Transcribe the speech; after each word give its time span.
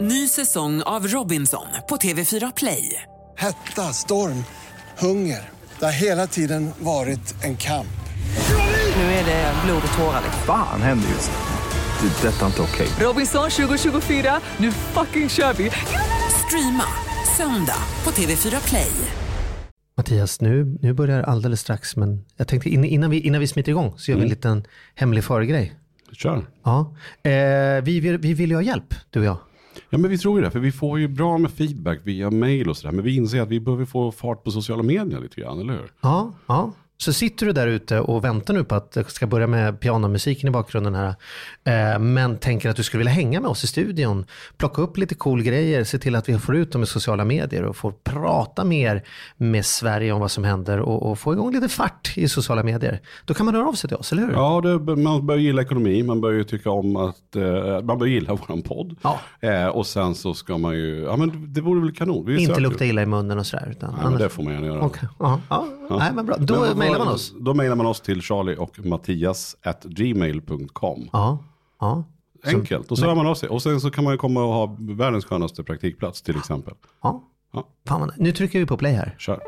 Ny 0.00 0.28
säsong 0.28 0.82
av 0.82 1.06
Robinson 1.06 1.66
på 1.88 1.96
TV4 1.96 2.52
Play. 2.56 3.02
Hetta, 3.38 3.82
storm, 3.82 4.44
hunger. 4.98 5.48
Det 5.78 5.84
har 5.84 5.92
hela 6.02 6.26
tiden 6.26 6.70
varit 6.78 7.44
en 7.44 7.56
kamp. 7.56 7.86
Nu 8.96 9.02
är 9.02 9.24
det 9.24 9.54
blod 9.64 9.82
och 9.92 9.98
tårar. 9.98 10.22
Fan 10.46 10.82
händer 10.82 11.08
just 11.08 11.30
nu. 11.30 12.08
Det. 12.08 12.28
är 12.28 12.32
Detta 12.32 12.42
är 12.42 12.46
inte 12.46 12.62
okej. 12.62 12.88
Robinson 13.00 13.50
2024, 13.50 14.40
nu 14.56 14.72
fucking 14.72 15.28
kör 15.28 15.52
vi! 15.52 15.70
Streama 16.46 16.84
söndag 17.36 17.76
på 18.02 18.10
TV4 18.10 18.68
Play. 18.68 18.90
Mattias, 19.96 20.40
nu, 20.40 20.78
nu 20.82 20.92
börjar 20.92 21.22
alldeles 21.22 21.60
strax, 21.60 21.96
men 21.96 22.24
jag 22.36 22.48
tänkte 22.48 22.68
in- 22.70 22.84
innan 22.84 23.10
vi, 23.10 23.20
innan 23.20 23.40
vi 23.40 23.46
smiter 23.48 23.72
igång 23.72 23.94
så 23.98 24.10
gör 24.10 24.18
vi 24.18 24.22
en 24.24 24.28
liten 24.30 24.64
hemlig 24.94 25.24
föregrej. 25.24 25.74
Kör. 26.12 26.46
Ja. 26.64 26.94
Eh, 27.22 27.30
vi, 27.82 28.00
vill, 28.00 28.18
vi 28.18 28.34
vill 28.34 28.50
ju 28.50 28.56
ha 28.56 28.62
hjälp, 28.62 28.94
du 29.10 29.18
och 29.20 29.24
jag. 29.26 29.36
Ja 29.92 29.98
men 29.98 30.10
vi 30.10 30.18
tror 30.18 30.38
ju 30.38 30.44
det, 30.44 30.50
för 30.50 30.58
vi 30.58 30.72
får 30.72 30.98
ju 30.98 31.08
bra 31.08 31.38
med 31.38 31.50
feedback 31.50 32.00
via 32.04 32.30
mail 32.30 32.68
och 32.68 32.76
sådär. 32.76 32.92
Men 32.92 33.04
vi 33.04 33.16
inser 33.16 33.40
att 33.40 33.48
vi 33.48 33.60
behöver 33.60 33.84
få 33.84 34.12
fart 34.12 34.44
på 34.44 34.50
sociala 34.50 34.82
medier 34.82 35.20
lite 35.20 35.40
grann, 35.40 35.60
eller 35.60 35.72
hur? 35.72 35.92
Ja, 36.00 36.32
ja. 36.46 36.72
Så 37.00 37.12
sitter 37.12 37.46
du 37.46 37.52
där 37.52 37.66
ute 37.66 38.00
och 38.00 38.24
väntar 38.24 38.54
nu 38.54 38.64
på 38.64 38.74
att 38.74 38.92
det 38.92 39.10
ska 39.10 39.26
börja 39.26 39.46
med 39.46 39.80
pianomusiken 39.80 40.48
i 40.48 40.50
bakgrunden 40.50 40.94
här. 40.94 41.14
Eh, 41.64 41.98
men 41.98 42.38
tänker 42.38 42.68
att 42.70 42.76
du 42.76 42.82
skulle 42.82 42.98
vilja 42.98 43.12
hänga 43.12 43.40
med 43.40 43.50
oss 43.50 43.64
i 43.64 43.66
studion. 43.66 44.26
Plocka 44.56 44.82
upp 44.82 44.96
lite 44.96 45.14
cool 45.14 45.42
grejer, 45.42 45.84
se 45.84 45.98
till 45.98 46.16
att 46.16 46.28
vi 46.28 46.38
får 46.38 46.56
ut 46.56 46.72
dem 46.72 46.82
i 46.82 46.86
sociala 46.86 47.24
medier 47.24 47.64
och 47.64 47.76
får 47.76 47.92
prata 48.04 48.64
mer 48.64 49.02
med 49.36 49.66
Sverige 49.66 50.12
om 50.12 50.20
vad 50.20 50.30
som 50.30 50.44
händer 50.44 50.80
och, 50.80 51.10
och 51.10 51.18
få 51.18 51.32
igång 51.32 51.52
lite 51.52 51.68
fart 51.68 52.12
i 52.16 52.28
sociala 52.28 52.62
medier. 52.62 53.00
Då 53.24 53.34
kan 53.34 53.46
man 53.46 53.54
höra 53.54 53.68
av 53.68 53.72
sig 53.72 53.88
till 53.88 53.96
oss, 53.96 54.12
eller 54.12 54.22
hur? 54.22 54.32
Ja, 54.32 54.60
det, 54.60 54.96
man 54.96 55.26
bör 55.26 55.36
gilla 55.36 55.62
ekonomi, 55.62 56.02
man 56.02 56.20
bör 56.20 56.30
ju 56.30 56.44
tycka 56.44 56.70
om 56.70 56.96
att, 56.96 57.36
eh, 57.36 57.82
man 57.82 57.98
bör 57.98 58.06
gilla 58.06 58.34
våran 58.48 58.62
podd. 58.62 58.96
Ja. 59.02 59.20
Eh, 59.40 59.66
och 59.66 59.86
sen 59.86 60.14
så 60.14 60.34
ska 60.34 60.58
man 60.58 60.74
ju, 60.74 61.02
ja 61.02 61.16
men 61.16 61.52
det 61.52 61.60
vore 61.60 61.80
väl 61.80 61.92
kanon. 61.92 62.26
Vi 62.26 62.42
Inte 62.42 62.60
lukta 62.60 62.84
illa 62.84 63.02
i 63.02 63.06
munnen 63.06 63.38
och 63.38 63.46
sådär. 63.46 63.68
Utan 63.70 63.94
Nej, 63.94 64.10
men 64.10 64.18
det 64.18 64.28
får 64.28 64.42
man 64.42 64.52
gärna 64.52 64.66
göra. 64.66 64.80
Okej, 64.80 65.08
ja, 65.18 65.40
ja. 65.48 65.66
Nej, 65.90 66.12
men 66.14 66.26
bra. 66.26 66.36
Då 66.38 66.66
Men 66.76 66.89
mejlar 66.90 67.04
man 67.04 67.14
oss. 67.14 67.34
Då 67.40 67.54
mejlar 67.54 67.76
man 67.76 67.86
oss 67.86 68.00
till 68.00 68.22
charlie 68.22 68.56
och 68.56 68.78
mattias 68.86 69.56
at 69.62 69.84
gmail.com. 69.84 71.08
Ja, 71.12 71.38
ja. 71.80 72.04
Enkelt, 72.44 72.90
och 72.90 72.98
så 72.98 73.06
hör 73.06 73.14
man 73.14 73.26
av 73.26 73.34
sig. 73.34 73.48
Och 73.48 73.62
sen 73.62 73.80
så 73.80 73.90
kan 73.90 74.04
man 74.04 74.12
ju 74.14 74.18
komma 74.18 74.42
och 74.44 74.52
ha 74.52 74.76
världens 74.78 75.24
skönaste 75.24 75.62
praktikplats 75.64 76.22
till 76.22 76.36
exempel. 76.36 76.74
ja. 77.02 77.26
Ja. 77.52 77.68
Fan, 77.88 78.12
nu 78.16 78.32
trycker 78.32 78.58
vi 78.58 78.66
på 78.66 78.76
play 78.76 78.92
här. 78.92 79.14
Kör. 79.18 79.40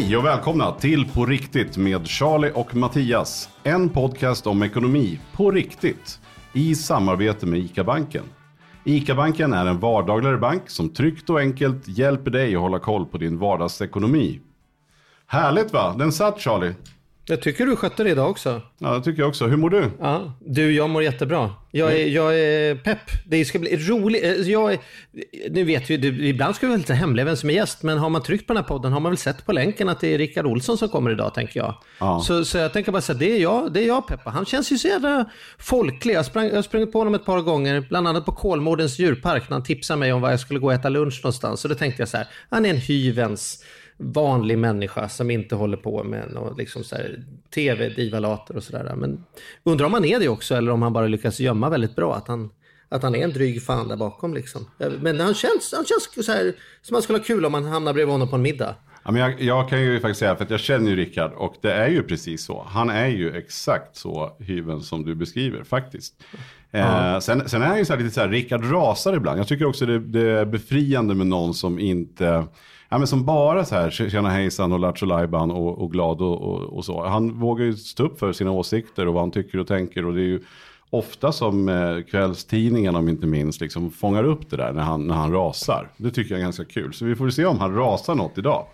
Hej 0.00 0.16
och 0.16 0.24
välkomna 0.24 0.72
till 0.72 1.08
På 1.08 1.26
riktigt 1.26 1.76
med 1.76 2.08
Charlie 2.08 2.52
och 2.54 2.76
Mattias. 2.76 3.48
En 3.62 3.88
podcast 3.88 4.46
om 4.46 4.62
ekonomi 4.62 5.20
på 5.32 5.50
riktigt 5.50 6.20
i 6.52 6.74
samarbete 6.74 7.46
med 7.46 7.58
ICA-banken. 7.58 8.24
ICA-banken 8.84 9.52
är 9.52 9.66
en 9.66 9.80
vardagligare 9.80 10.36
bank 10.36 10.70
som 10.70 10.88
tryggt 10.88 11.30
och 11.30 11.40
enkelt 11.40 11.88
hjälper 11.88 12.30
dig 12.30 12.54
att 12.54 12.60
hålla 12.60 12.78
koll 12.78 13.06
på 13.06 13.18
din 13.18 13.38
vardagsekonomi. 13.38 14.40
Härligt 15.26 15.72
va? 15.72 15.94
Den 15.98 16.12
satt 16.12 16.40
Charlie. 16.40 16.74
Jag 17.30 17.42
tycker 17.42 17.66
du 17.66 17.76
skötte 17.76 18.04
det 18.04 18.10
idag 18.10 18.30
också. 18.30 18.62
Ja, 18.78 18.94
det 18.94 19.04
tycker 19.04 19.22
jag 19.22 19.28
också. 19.28 19.46
Hur 19.46 19.56
mår 19.56 19.70
du? 19.70 19.90
Ja, 20.00 20.32
du, 20.46 20.72
jag 20.72 20.90
mår 20.90 21.02
jättebra. 21.02 21.54
Jag 21.70 21.92
är, 21.92 22.06
jag 22.06 22.38
är 22.38 22.74
pepp. 22.74 22.98
Det 23.26 23.44
ska 23.44 23.58
bli 23.58 23.76
roligt. 23.76 24.24
Eh, 24.24 24.30
Jag 24.32 24.72
är, 24.72 24.78
nu 25.50 25.64
vet 25.64 25.90
vi, 25.90 25.96
du, 25.96 26.26
ibland 26.28 26.56
ska 26.56 26.66
vi 26.66 26.70
väl 26.72 26.80
inte 26.80 26.94
hemliga 26.94 27.24
vem 27.26 27.36
som 27.36 27.50
är 27.50 27.54
gäst, 27.54 27.82
men 27.82 27.98
har 27.98 28.08
man 28.10 28.22
tryckt 28.22 28.46
på 28.46 28.52
den 28.52 28.62
här 28.62 28.68
podden 28.68 28.92
har 28.92 29.00
man 29.00 29.12
väl 29.12 29.18
sett 29.18 29.46
på 29.46 29.52
länken 29.52 29.88
att 29.88 30.00
det 30.00 30.14
är 30.14 30.18
Rickard 30.18 30.46
Olsson 30.46 30.78
som 30.78 30.88
kommer 30.88 31.10
idag, 31.10 31.34
tänker 31.34 31.60
jag. 31.60 31.74
Ja. 32.00 32.20
Så, 32.20 32.44
så 32.44 32.58
jag 32.58 32.72
tänker 32.72 32.92
bara 32.92 33.02
säga, 33.02 33.18
det 33.18 33.36
är 33.36 33.40
jag, 33.42 33.72
det 33.72 33.82
är 33.82 33.86
jag 33.86 34.06
Peppa. 34.06 34.30
Han 34.30 34.46
känns 34.46 34.72
ju 34.72 34.78
så 34.78 34.88
jävla 34.88 35.24
folklig. 35.58 36.14
Jag, 36.14 36.26
sprang, 36.26 36.46
jag 36.46 36.64
sprungit 36.64 36.92
på 36.92 36.98
honom 36.98 37.14
ett 37.14 37.24
par 37.24 37.40
gånger, 37.40 37.84
bland 37.88 38.08
annat 38.08 38.24
på 38.26 38.32
Kolmårdens 38.32 38.98
djurpark, 38.98 39.48
när 39.48 39.54
han 39.56 39.64
tipsade 39.64 40.00
mig 40.00 40.12
om 40.12 40.20
var 40.20 40.30
jag 40.30 40.40
skulle 40.40 40.60
gå 40.60 40.66
och 40.66 40.72
äta 40.72 40.88
lunch 40.88 41.20
någonstans. 41.24 41.60
Så 41.60 41.68
då 41.68 41.74
tänkte 41.74 42.02
jag 42.02 42.08
så 42.08 42.16
här, 42.16 42.26
han 42.50 42.66
är 42.66 42.70
en 42.70 42.76
hyvens 42.76 43.64
vanlig 44.00 44.58
människa 44.58 45.08
som 45.08 45.30
inte 45.30 45.54
håller 45.54 45.76
på 45.76 46.04
med 46.04 46.32
något 46.32 46.58
liksom 46.58 46.84
så 46.84 46.96
här, 46.96 47.24
tv-divalater 47.54 48.56
och 48.56 48.62
sådär. 48.62 48.94
Men 48.96 49.24
undrar 49.62 49.86
om 49.86 49.92
han 49.92 50.04
är 50.04 50.20
det 50.20 50.28
också 50.28 50.54
eller 50.54 50.72
om 50.72 50.82
han 50.82 50.92
bara 50.92 51.06
lyckas 51.06 51.40
gömma 51.40 51.70
väldigt 51.70 51.96
bra. 51.96 52.14
Att 52.14 52.28
han, 52.28 52.50
att 52.88 53.02
han 53.02 53.14
är 53.14 53.24
en 53.24 53.32
dryg 53.32 53.62
fan 53.62 53.88
där 53.88 53.96
bakom 53.96 54.34
liksom. 54.34 54.66
Men 55.00 55.20
han 55.20 55.34
känns, 55.34 55.74
han 55.76 55.84
känns 55.84 56.26
så 56.26 56.32
här, 56.32 56.52
som 56.82 56.94
man 56.94 57.02
skulle 57.02 57.18
ha 57.18 57.24
kul 57.24 57.44
om 57.44 57.52
man 57.52 57.64
hamnar 57.64 57.92
bredvid 57.92 58.12
honom 58.12 58.28
på 58.28 58.36
en 58.36 58.42
middag. 58.42 58.74
Ja, 59.02 59.10
men 59.10 59.22
jag, 59.22 59.42
jag 59.42 59.68
kan 59.68 59.82
ju 59.82 60.00
faktiskt 60.00 60.20
säga, 60.20 60.36
för 60.36 60.44
att 60.44 60.50
jag 60.50 60.60
känner 60.60 60.90
ju 60.90 60.96
Rickard 60.96 61.32
och 61.32 61.54
det 61.60 61.72
är 61.72 61.88
ju 61.88 62.02
precis 62.02 62.44
så. 62.44 62.66
Han 62.68 62.90
är 62.90 63.08
ju 63.08 63.36
exakt 63.36 63.96
så 63.96 64.36
hyven 64.38 64.80
som 64.80 65.04
du 65.04 65.14
beskriver 65.14 65.64
faktiskt. 65.64 66.14
Eh, 66.70 67.18
sen, 67.18 67.48
sen 67.48 67.62
är 67.62 67.66
han 67.66 67.78
ju 67.78 67.84
så 67.84 67.92
här 67.92 68.00
lite 68.00 68.14
så 68.14 68.20
här, 68.20 68.28
Rickard 68.28 68.72
rasar 68.72 69.16
ibland. 69.16 69.38
Jag 69.38 69.48
tycker 69.48 69.64
också 69.64 69.86
det, 69.86 69.98
det 69.98 70.30
är 70.30 70.44
befriande 70.44 71.14
med 71.14 71.26
någon 71.26 71.54
som 71.54 71.78
inte, 71.78 72.46
ja 72.90 72.98
men 72.98 73.06
som 73.06 73.24
bara 73.24 73.64
så 73.64 73.74
här, 73.74 73.90
tjena 73.90 74.30
hejsan 74.30 74.72
och 74.72 74.80
lattjo 74.80 75.06
lajban 75.06 75.50
och, 75.50 75.78
och 75.78 75.92
glad 75.92 76.20
och, 76.20 76.42
och, 76.42 76.76
och 76.76 76.84
så. 76.84 77.06
Han 77.06 77.40
vågar 77.40 77.64
ju 77.64 77.76
stå 77.76 78.04
upp 78.04 78.18
för 78.18 78.32
sina 78.32 78.50
åsikter 78.50 79.06
och 79.06 79.14
vad 79.14 79.22
han 79.22 79.30
tycker 79.30 79.58
och 79.58 79.66
tänker 79.66 80.06
och 80.06 80.14
det 80.14 80.20
är 80.20 80.24
ju 80.24 80.40
ofta 80.90 81.32
som 81.32 81.68
eh, 81.68 82.00
kvällstidningen 82.10 82.96
om 82.96 83.08
inte 83.08 83.26
minst 83.26 83.60
liksom 83.60 83.90
fångar 83.90 84.24
upp 84.24 84.50
det 84.50 84.56
där 84.56 84.72
när 84.72 84.82
han, 84.82 85.06
när 85.06 85.14
han 85.14 85.32
rasar. 85.32 85.90
Det 85.96 86.10
tycker 86.10 86.30
jag 86.30 86.38
är 86.38 86.44
ganska 86.44 86.64
kul. 86.64 86.92
Så 86.92 87.04
vi 87.04 87.16
får 87.16 87.30
se 87.30 87.44
om 87.44 87.58
han 87.58 87.74
rasar 87.74 88.14
något 88.14 88.38
idag. 88.38 88.66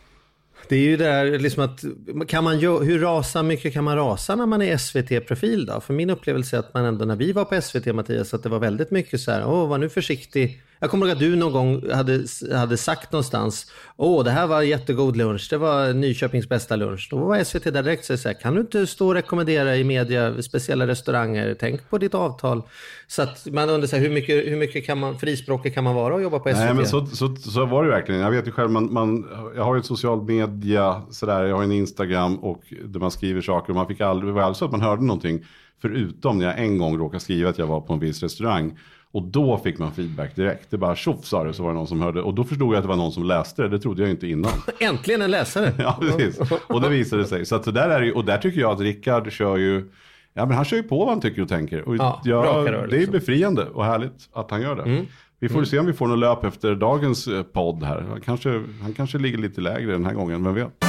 Det 0.69 0.77
är 0.77 0.81
ju 0.81 0.97
det 0.97 1.05
där 1.05 1.39
liksom 1.39 1.65
att, 1.65 1.85
kan 2.29 2.45
man, 2.45 2.59
hur 2.59 2.99
rasa 2.99 3.43
mycket 3.43 3.73
kan 3.73 3.85
man 3.85 3.97
rasa 3.97 4.35
när 4.37 4.47
man 4.47 4.63
är 4.63 4.77
SVT-profil 4.77 5.67
då? 5.67 5.81
För 5.81 5.95
min 5.95 6.11
upplevelse 6.11 6.57
är 6.57 6.61
att 6.61 6.75
man 6.75 6.85
ändå 6.85 7.05
när 7.05 7.17
vi 7.17 7.33
var 7.33 7.45
på 7.45 7.61
SVT 7.63 7.87
Mattias, 7.95 8.35
att 8.35 8.43
det 8.43 8.49
var 8.49 8.59
väldigt 8.59 8.91
mycket 8.91 9.21
så 9.21 9.31
här, 9.31 9.47
åh 9.47 9.69
var 9.69 9.79
nu 9.79 9.89
försiktig. 9.89 10.63
Jag 10.79 10.91
kommer 10.91 11.07
ihåg 11.07 11.13
att 11.13 11.21
du 11.21 11.37
någon 11.37 11.53
gång 11.53 11.91
hade, 11.91 12.25
hade 12.55 12.77
sagt 12.77 13.13
någonstans, 13.13 13.73
åh 13.97 14.25
det 14.25 14.31
här 14.31 14.47
var 14.47 14.63
jättegod 14.63 15.17
lunch, 15.17 15.47
det 15.51 15.57
var 15.57 15.93
Nyköpings 15.93 16.49
bästa 16.49 16.77
lunch. 16.77 17.09
Då 17.11 17.17
var 17.17 17.45
SVT 17.45 17.65
där 17.65 17.83
direkt 17.83 18.05
så 18.05 18.29
här, 18.29 18.41
kan 18.41 18.55
du 18.55 18.61
inte 18.61 18.87
stå 18.87 19.07
och 19.07 19.15
rekommendera 19.15 19.77
i 19.77 19.85
media 19.85 20.43
speciella 20.43 20.87
restauranger, 20.87 21.57
tänk 21.61 21.91
på 21.91 21.99
ditt 21.99 22.15
avtal. 22.15 22.63
Så 23.07 23.23
att 23.23 23.47
man 23.47 23.71
undrar 23.71 23.87
så 23.87 23.97
här, 23.97 24.03
hur 24.03 24.11
mycket, 24.11 24.47
hur 24.47 24.57
mycket 24.57 24.87
kan 24.87 24.99
man, 24.99 25.19
frispråkig 25.19 25.75
kan 25.75 25.85
man 25.85 25.95
vara 25.95 26.15
och 26.15 26.23
jobba 26.23 26.39
på 26.39 26.49
SVT? 26.49 26.59
Nej 26.59 26.75
men 26.75 26.87
så, 26.87 27.07
så, 27.07 27.37
så 27.37 27.67
var 27.67 27.85
det 27.85 27.91
verkligen. 27.91 28.21
Jag 28.21 28.31
vet 28.31 28.47
ju 28.47 28.51
själv, 28.51 28.71
man, 28.71 28.93
man, 28.93 29.27
jag 29.57 29.65
har 29.65 29.75
ju 29.75 29.79
ett 29.79 29.87
social 29.87 30.23
media, 30.23 31.03
sådär, 31.11 31.45
jag 31.45 31.57
har 31.57 31.63
en 31.63 31.73
Instagram 31.73 32.37
och 32.37 32.63
där 32.85 33.01
man 33.01 33.11
skriver 33.11 33.41
saker. 33.41 33.71
Och 33.71 33.77
man 33.77 33.87
fick 33.87 34.01
aldrig, 34.01 34.29
det 34.29 34.35
var 34.35 34.43
aldrig 34.43 34.57
så 34.57 34.65
att 34.65 34.71
man 34.71 34.81
hörde 34.81 35.03
någonting. 35.03 35.45
Förutom 35.83 36.39
när 36.39 36.47
jag 36.47 36.59
en 36.59 36.79
gång 36.79 36.99
råkade 36.99 37.21
skriva 37.21 37.51
att 37.51 37.59
jag 37.59 37.67
var 37.67 37.81
på 37.81 37.93
en 37.93 37.99
viss 37.99 38.23
restaurang. 38.23 38.79
Och 39.17 39.23
då 39.23 39.59
fick 39.59 39.79
man 39.79 39.93
feedback 39.93 40.37
direkt. 40.37 40.71
Det 40.71 40.79
bara 40.79 40.97
tjoff 40.97 41.25
sa 41.25 41.45
det 41.45 41.53
så 41.53 41.63
var 41.63 41.71
det 41.71 41.77
någon 41.77 41.87
som 41.87 42.01
hörde. 42.01 42.23
Och 42.23 42.35
då 42.35 42.45
förstod 42.45 42.69
jag 42.69 42.77
att 42.77 42.83
det 42.85 42.89
var 42.89 42.97
någon 42.97 43.13
som 43.13 43.25
läste 43.25 43.63
det. 43.63 43.69
Det 43.69 43.79
trodde 43.79 44.03
jag 44.03 44.11
inte 44.11 44.27
innan. 44.27 44.51
Äntligen 44.81 45.23
en 45.23 45.31
läsare! 45.31 45.73
Ja, 45.79 45.99
precis. 46.01 46.41
Och 46.67 46.81
det 46.81 46.89
visade 46.89 47.25
sig. 47.25 47.47
Så 47.47 47.57
att 47.57 47.75
där 47.75 47.91
är 47.91 48.03
ju, 48.03 48.13
och 48.13 48.25
där 48.25 48.39
tycker 48.39 48.61
jag 48.61 48.71
att 48.71 48.81
Rickard 48.81 49.33
kör 49.33 49.57
ju, 49.57 49.89
ja 50.35 50.47
men 50.47 50.57
han 50.57 50.65
kör 50.65 50.77
ju 50.77 50.83
på 50.83 50.99
vad 50.99 51.09
han 51.09 51.21
tycker 51.21 51.43
och 51.43 51.49
tänker. 51.49 51.89
Och 51.89 51.97
Ja, 51.97 52.21
jag, 52.25 52.45
raka 52.47 52.73
rör, 52.73 52.87
Det 52.87 52.97
är 52.97 52.99
liksom. 52.99 53.13
befriande 53.13 53.65
och 53.65 53.85
härligt 53.85 54.29
att 54.33 54.51
han 54.51 54.63
gör 54.63 54.77
det. 54.77 55.05
Vi 55.41 55.49
får 55.49 55.65
se 55.65 55.79
om 55.79 55.87
vi 55.87 55.93
får 55.93 56.07
något 56.07 56.19
löp 56.19 56.45
efter 56.45 56.75
dagens 56.75 57.27
eh, 57.29 57.43
podd 57.43 57.83
här. 57.83 58.05
Han 58.11 58.21
kanske, 58.21 58.63
han 58.83 58.95
kanske 58.97 59.19
ligger 59.19 59.39
lite 59.39 59.61
lägre 59.61 59.93
den 59.93 60.05
här 60.07 60.15
gången, 60.15 60.45
vem 60.45 60.55
vet? 60.55 60.85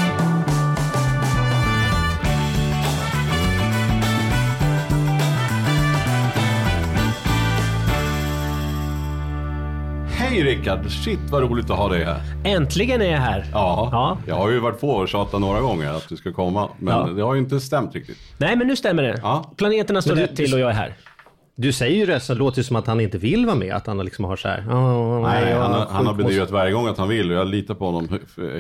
Hej 10.29 10.43
Rickard, 10.43 10.91
shit 10.91 11.19
vad 11.29 11.41
roligt 11.43 11.69
att 11.69 11.77
ha 11.77 11.89
dig 11.89 12.03
här. 12.03 12.21
Äntligen 12.43 13.01
är 13.01 13.11
jag 13.11 13.17
här. 13.19 13.45
Ja, 13.53 13.89
Ja. 13.91 14.17
jag 14.27 14.35
har 14.35 14.49
ju 14.49 14.59
varit 14.59 14.79
på 14.81 14.89
och 14.89 15.07
tjatat 15.09 15.41
några 15.41 15.61
gånger 15.61 15.93
att 15.93 16.09
du 16.09 16.17
ska 16.17 16.33
komma. 16.33 16.69
Men 16.79 16.97
Ja. 16.97 17.13
det 17.13 17.21
har 17.21 17.33
ju 17.33 17.39
inte 17.39 17.59
stämt 17.59 17.95
riktigt. 17.95 18.17
Nej, 18.37 18.55
men 18.55 18.67
nu 18.67 18.75
stämmer 18.75 19.03
det. 19.03 19.19
Ja. 19.21 19.51
Planeterna 19.57 20.01
står 20.01 20.15
rätt 20.15 20.35
till 20.35 20.53
och 20.53 20.59
jag 20.59 20.69
är 20.69 20.73
här. 20.73 20.93
Du 21.59 21.71
säger 21.71 21.95
ju 21.95 22.05
det 22.05 22.19
så 22.19 22.33
det 22.33 22.39
låter 22.39 22.61
som 22.61 22.75
att 22.75 22.87
han 22.87 22.99
inte 22.99 23.17
vill 23.17 23.45
vara 23.45 23.55
med. 23.55 23.73
Att 23.75 23.87
han 23.87 23.97
liksom 24.05 24.25
har 24.25 24.35
så 24.35 24.47
här. 24.47 24.65
"Åh, 24.69 25.21
Nej, 25.21 25.49
jag 25.51 25.59
han, 25.61 25.71
har- 25.71 25.85
han 25.85 26.07
har 26.07 26.13
bedyrat 26.13 26.51
varje 26.51 26.71
gång 26.71 26.87
att 26.87 26.97
han 26.97 27.09
vill 27.09 27.31
och 27.31 27.37
jag 27.37 27.47
litar 27.47 27.73
på 27.75 27.85
honom 27.85 28.07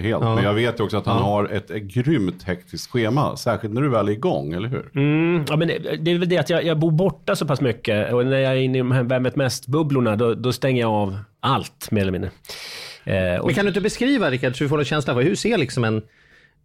helt. 0.01 0.23
Men 0.23 0.43
jag 0.43 0.53
vet 0.53 0.79
ju 0.79 0.83
också 0.83 0.97
att 0.97 1.05
han 1.05 1.21
har 1.23 1.45
ett, 1.45 1.71
ett 1.71 1.83
grymt 1.83 2.43
hektiskt 2.43 2.91
schema. 2.91 3.35
Särskilt 3.37 3.73
när 3.73 3.81
du 3.81 3.89
väl 3.89 4.07
är 4.07 4.11
igång, 4.11 4.53
eller 4.53 4.69
hur? 4.69 4.91
Mm, 4.95 5.45
ja, 5.49 5.55
men 5.55 5.67
det, 5.67 5.79
det 5.99 6.11
är 6.11 6.17
väl 6.19 6.29
det 6.29 6.37
att 6.37 6.49
jag, 6.49 6.63
jag 6.65 6.79
bor 6.79 6.91
borta 6.91 7.35
så 7.35 7.45
pass 7.47 7.61
mycket 7.61 8.13
och 8.13 8.25
när 8.25 8.37
jag 8.39 8.51
är 8.53 8.57
inne 8.57 8.77
i 8.77 8.79
de 8.79 8.91
här 8.91 9.03
Vem 9.03 9.23
vet 9.23 9.35
mest-bubblorna 9.35 10.15
då, 10.15 10.33
då 10.33 10.51
stänger 10.53 10.81
jag 10.81 10.91
av 10.91 11.17
allt 11.39 11.91
mer 11.91 12.01
eller 12.01 12.11
mindre. 12.11 12.29
Eh, 13.03 13.39
och, 13.39 13.45
Men 13.45 13.55
kan 13.55 13.65
du 13.65 13.69
inte 13.69 13.81
beskriva 13.81 14.29
Rickard, 14.31 14.55
så 14.57 14.63
vi 14.63 14.69
får 14.69 14.79
en 14.79 14.85
känsla 14.85 15.13
för 15.13 15.21
hur 15.21 15.35
ser 15.35 15.57
liksom 15.57 15.83
en, 15.83 16.01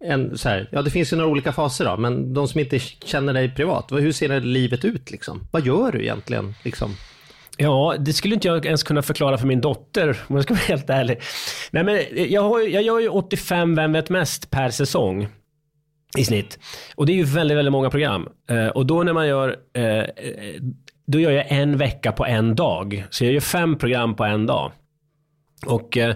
en, 0.05 0.39
så 0.39 0.49
här, 0.49 0.69
ja 0.73 0.83
det 0.83 0.91
finns 0.91 1.13
ju 1.13 1.17
några 1.17 1.31
olika 1.31 1.53
faser 1.53 1.85
då, 1.85 1.97
men 1.97 2.35
de 2.35 2.49
som 2.49 2.61
inte 2.61 2.79
känner 2.79 3.33
dig 3.33 3.55
privat, 3.55 3.93
hur 3.93 4.13
ser 4.13 4.29
det 4.29 4.41
livet 4.41 4.85
ut 4.85 5.11
liksom? 5.11 5.41
Vad 5.51 5.67
gör 5.67 5.93
du 5.93 6.03
egentligen? 6.03 6.55
Liksom? 6.63 6.95
Ja, 7.57 7.95
det 7.99 8.13
skulle 8.13 8.35
inte 8.35 8.49
jag 8.49 8.67
ens 8.67 8.83
kunna 8.83 9.03
förklara 9.03 9.39
för 9.39 9.47
min 9.47 9.61
dotter 9.61 10.21
om 10.27 10.37
jag 10.37 10.45
ska 10.45 10.55
vara 10.55 10.65
helt 10.65 10.91
ärlig. 10.91 11.21
Nej, 11.71 11.85
men 11.85 12.01
jag, 12.33 12.43
har, 12.43 12.61
jag 12.61 12.83
gör 12.83 13.01
ju 13.01 13.09
85 13.09 13.75
Vem 13.75 13.93
vet 13.93 14.11
mest 14.11 14.51
per 14.51 14.71
säsong 14.71 15.29
i 16.19 16.25
snitt. 16.25 16.59
Och 16.95 17.07
det 17.07 17.13
är 17.13 17.17
ju 17.17 17.25
väldigt, 17.25 17.59
väldigt 17.59 17.73
många 17.73 17.91
program. 17.91 18.29
Eh, 18.51 18.67
och 18.67 18.87
då 18.87 19.03
när 19.03 19.13
man 19.13 19.29
gör, 19.29 19.57
eh, 19.75 20.05
då 21.07 21.21
gör 21.21 21.31
jag 21.31 21.47
en 21.49 21.79
vecka 21.79 22.13
på 22.13 22.27
en 22.27 22.55
dag. 22.55 23.05
Så 23.11 23.25
jag 23.25 23.33
gör 23.33 23.41
fem 23.41 23.79
program 23.79 24.17
på 24.17 24.25
en 24.25 24.47
dag. 24.47 24.73
Och 25.67 25.97
eh, 25.97 26.15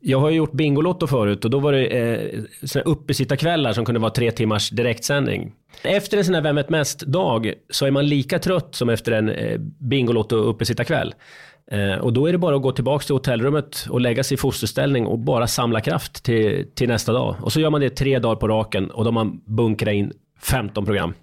jag 0.00 0.20
har 0.20 0.30
ju 0.30 0.36
gjort 0.36 0.52
Bingolotto 0.52 1.06
förut 1.06 1.44
och 1.44 1.50
då 1.50 1.58
var 1.58 1.72
det 1.72 1.86
eh, 1.86 2.40
såna 2.62 2.82
uppesittarkvällar 2.82 3.72
som 3.72 3.84
kunde 3.84 4.00
vara 4.00 4.10
tre 4.10 4.30
timmars 4.30 4.70
direktsändning. 4.70 5.52
Efter 5.82 6.18
en 6.18 6.24
sån 6.24 6.34
här 6.34 6.42
Vem 6.42 6.56
vet 6.56 6.68
mest-dag 6.68 7.52
så 7.70 7.86
är 7.86 7.90
man 7.90 8.06
lika 8.06 8.38
trött 8.38 8.74
som 8.74 8.88
efter 8.88 9.12
en 9.12 9.28
eh, 9.28 9.58
Bingolotto 9.60 10.36
uppesittarkväll. 10.36 11.14
Eh, 11.70 11.98
och 11.98 12.12
då 12.12 12.26
är 12.26 12.32
det 12.32 12.38
bara 12.38 12.56
att 12.56 12.62
gå 12.62 12.72
tillbaka 12.72 13.04
till 13.04 13.14
hotellrummet 13.14 13.86
och 13.90 14.00
lägga 14.00 14.24
sig 14.24 14.34
i 14.34 14.38
fosterställning 14.38 15.06
och 15.06 15.18
bara 15.18 15.46
samla 15.46 15.80
kraft 15.80 16.24
till, 16.24 16.66
till 16.74 16.88
nästa 16.88 17.12
dag. 17.12 17.36
Och 17.42 17.52
så 17.52 17.60
gör 17.60 17.70
man 17.70 17.80
det 17.80 17.90
tre 17.90 18.18
dagar 18.18 18.36
på 18.36 18.48
raken 18.48 18.90
och 18.90 19.04
då 19.04 19.08
har 19.08 19.14
man 19.14 19.40
bunkrat 19.46 19.94
in 19.94 20.12
15 20.42 20.84
program. 20.84 21.14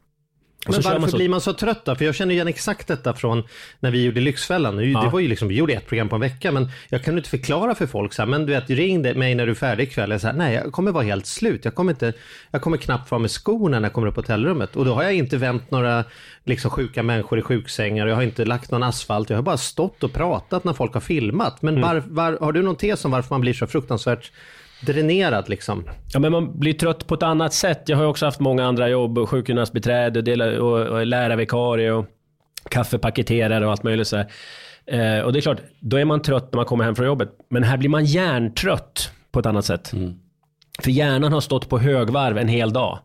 Men 0.66 0.74
så 0.74 0.82
varför 0.82 1.00
man 1.00 1.10
så. 1.10 1.18
blir 1.18 1.30
man 1.30 1.42
så 1.42 1.54
trött 1.54 1.86
då? 1.86 1.96
För 1.96 2.06
jag 2.06 2.16
känner 2.16 2.34
igen 2.34 2.48
exakt 2.48 2.88
detta 2.88 3.14
från 3.14 3.44
när 3.80 3.92
vi 3.92 4.06
gjorde 4.06 4.20
Lyxfällan. 4.22 4.78
Det 4.78 5.10
var 5.12 5.20
ju 5.20 5.28
liksom, 5.28 5.48
vi 5.48 5.56
gjorde 5.56 5.74
ett 5.74 5.88
program 5.88 6.10
på 6.10 6.16
en 6.16 6.22
vecka, 6.22 6.52
men 6.52 6.70
jag 6.90 7.04
kan 7.04 7.18
inte 7.18 7.30
förklara 7.30 7.76
för 7.76 7.88
folk 7.88 8.14
så 8.14 8.22
här, 8.22 8.28
men 8.28 8.46
du 8.46 8.54
vet, 8.54 8.70
ring 8.70 9.02
mig 9.02 9.36
när 9.36 9.46
du 9.46 9.52
är 9.52 9.56
färdig 9.56 9.84
ikväll. 9.84 10.12
Jag 10.12 10.22
säger, 10.22 10.34
nej, 10.34 10.54
jag 10.54 10.72
kommer 10.72 10.92
vara 10.92 11.04
helt 11.04 11.26
slut. 11.26 11.66
Jag 11.66 11.76
kommer, 11.76 11.92
inte, 11.92 12.14
jag 12.52 12.62
kommer 12.62 12.78
knappt 12.78 13.12
vara 13.12 13.20
med 13.20 13.32
skorna 13.32 13.80
när 13.80 13.86
jag 13.86 13.94
kommer 13.94 14.08
upp 14.08 14.16
på 14.16 14.22
hotellrummet. 14.22 14.76
Och 14.76 14.86
då 14.86 14.94
har 14.94 15.04
jag 15.04 15.14
inte 15.14 15.38
vänt 15.38 15.72
några 15.72 16.04
liksom, 16.44 16.72
sjuka 16.72 17.04
människor 17.04 17.40
i 17.40 17.42
sjuksängar, 17.42 18.08
jag 18.08 18.16
har 18.16 18.24
inte 18.24 18.46
lagt 18.46 18.72
någon 18.72 18.84
asfalt, 18.84 19.30
jag 19.30 19.38
har 19.38 19.44
bara 19.44 19.58
stått 19.58 20.04
och 20.04 20.14
pratat 20.14 20.64
när 20.64 20.74
folk 20.74 20.94
har 20.94 21.02
filmat. 21.02 21.62
Men 21.62 21.78
Mm. 21.78 21.88
var, 21.88 22.04
var, 22.08 22.38
har 22.42 22.52
du 22.52 22.62
någon 22.62 22.76
tes 22.76 23.06
om 23.06 23.12
varför 23.12 23.34
man 23.34 23.42
blir 23.42 23.54
så 23.54 23.68
fruktansvärt 23.68 24.32
dränerad 24.86 25.50
liksom? 25.50 25.84
Ja, 26.14 26.20
men 26.20 26.32
man 26.32 26.60
blir 26.60 26.74
trött 26.74 27.08
på 27.08 27.16
ett 27.16 27.24
annat 27.24 27.54
sätt. 27.54 27.84
Jag 27.86 27.98
har 27.98 28.06
också 28.06 28.26
haft 28.26 28.40
många 28.40 28.66
andra 28.66 28.90
jobb, 28.90 29.28
sjukgymnastbiträde 29.30 30.20
och, 30.20 30.24
dela- 30.26 30.60
och, 30.60 30.88
och 30.88 31.06
lärarvikarie 31.06 31.92
och 31.92 32.06
kaffepaketerare 32.70 33.66
och 33.66 33.72
allt 33.72 33.84
möjligt 33.84 34.08
så 34.08 34.18
här. 34.18 34.28
Eh, 34.86 35.22
och 35.24 35.34
det 35.34 35.40
är 35.40 35.42
klart, 35.42 35.62
då 35.80 35.98
är 35.98 36.06
man 36.06 36.22
trött 36.22 36.50
när 36.54 36.58
man 36.58 36.66
kommer 36.66 36.84
hem 36.84 36.96
från 36.96 37.06
jobbet. 37.06 37.30
Men 37.50 37.64
här 37.64 37.78
blir 37.78 37.90
man 37.90 38.06
hjärntrött 38.06 39.12
på 39.32 39.40
ett 39.40 39.46
annat 39.46 39.66
sätt. 39.66 39.92
För 40.80 40.92
hjärnan 40.92 41.34
har 41.34 41.42
stått 41.42 41.70
på 41.70 41.80
högvarv 41.80 42.38
en 42.38 42.48
hel 42.48 42.74
dag. 42.74 43.00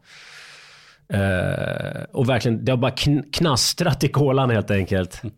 Eh, 1.13 2.03
och 2.13 2.29
verkligen, 2.29 2.65
det 2.65 2.73
har 2.73 2.77
bara 2.77 2.91
kn- 2.93 3.33
knastrat 3.33 4.05
i 4.05 4.09
kolan 4.09 4.51
helt 4.51 4.71
enkelt. 4.71 5.23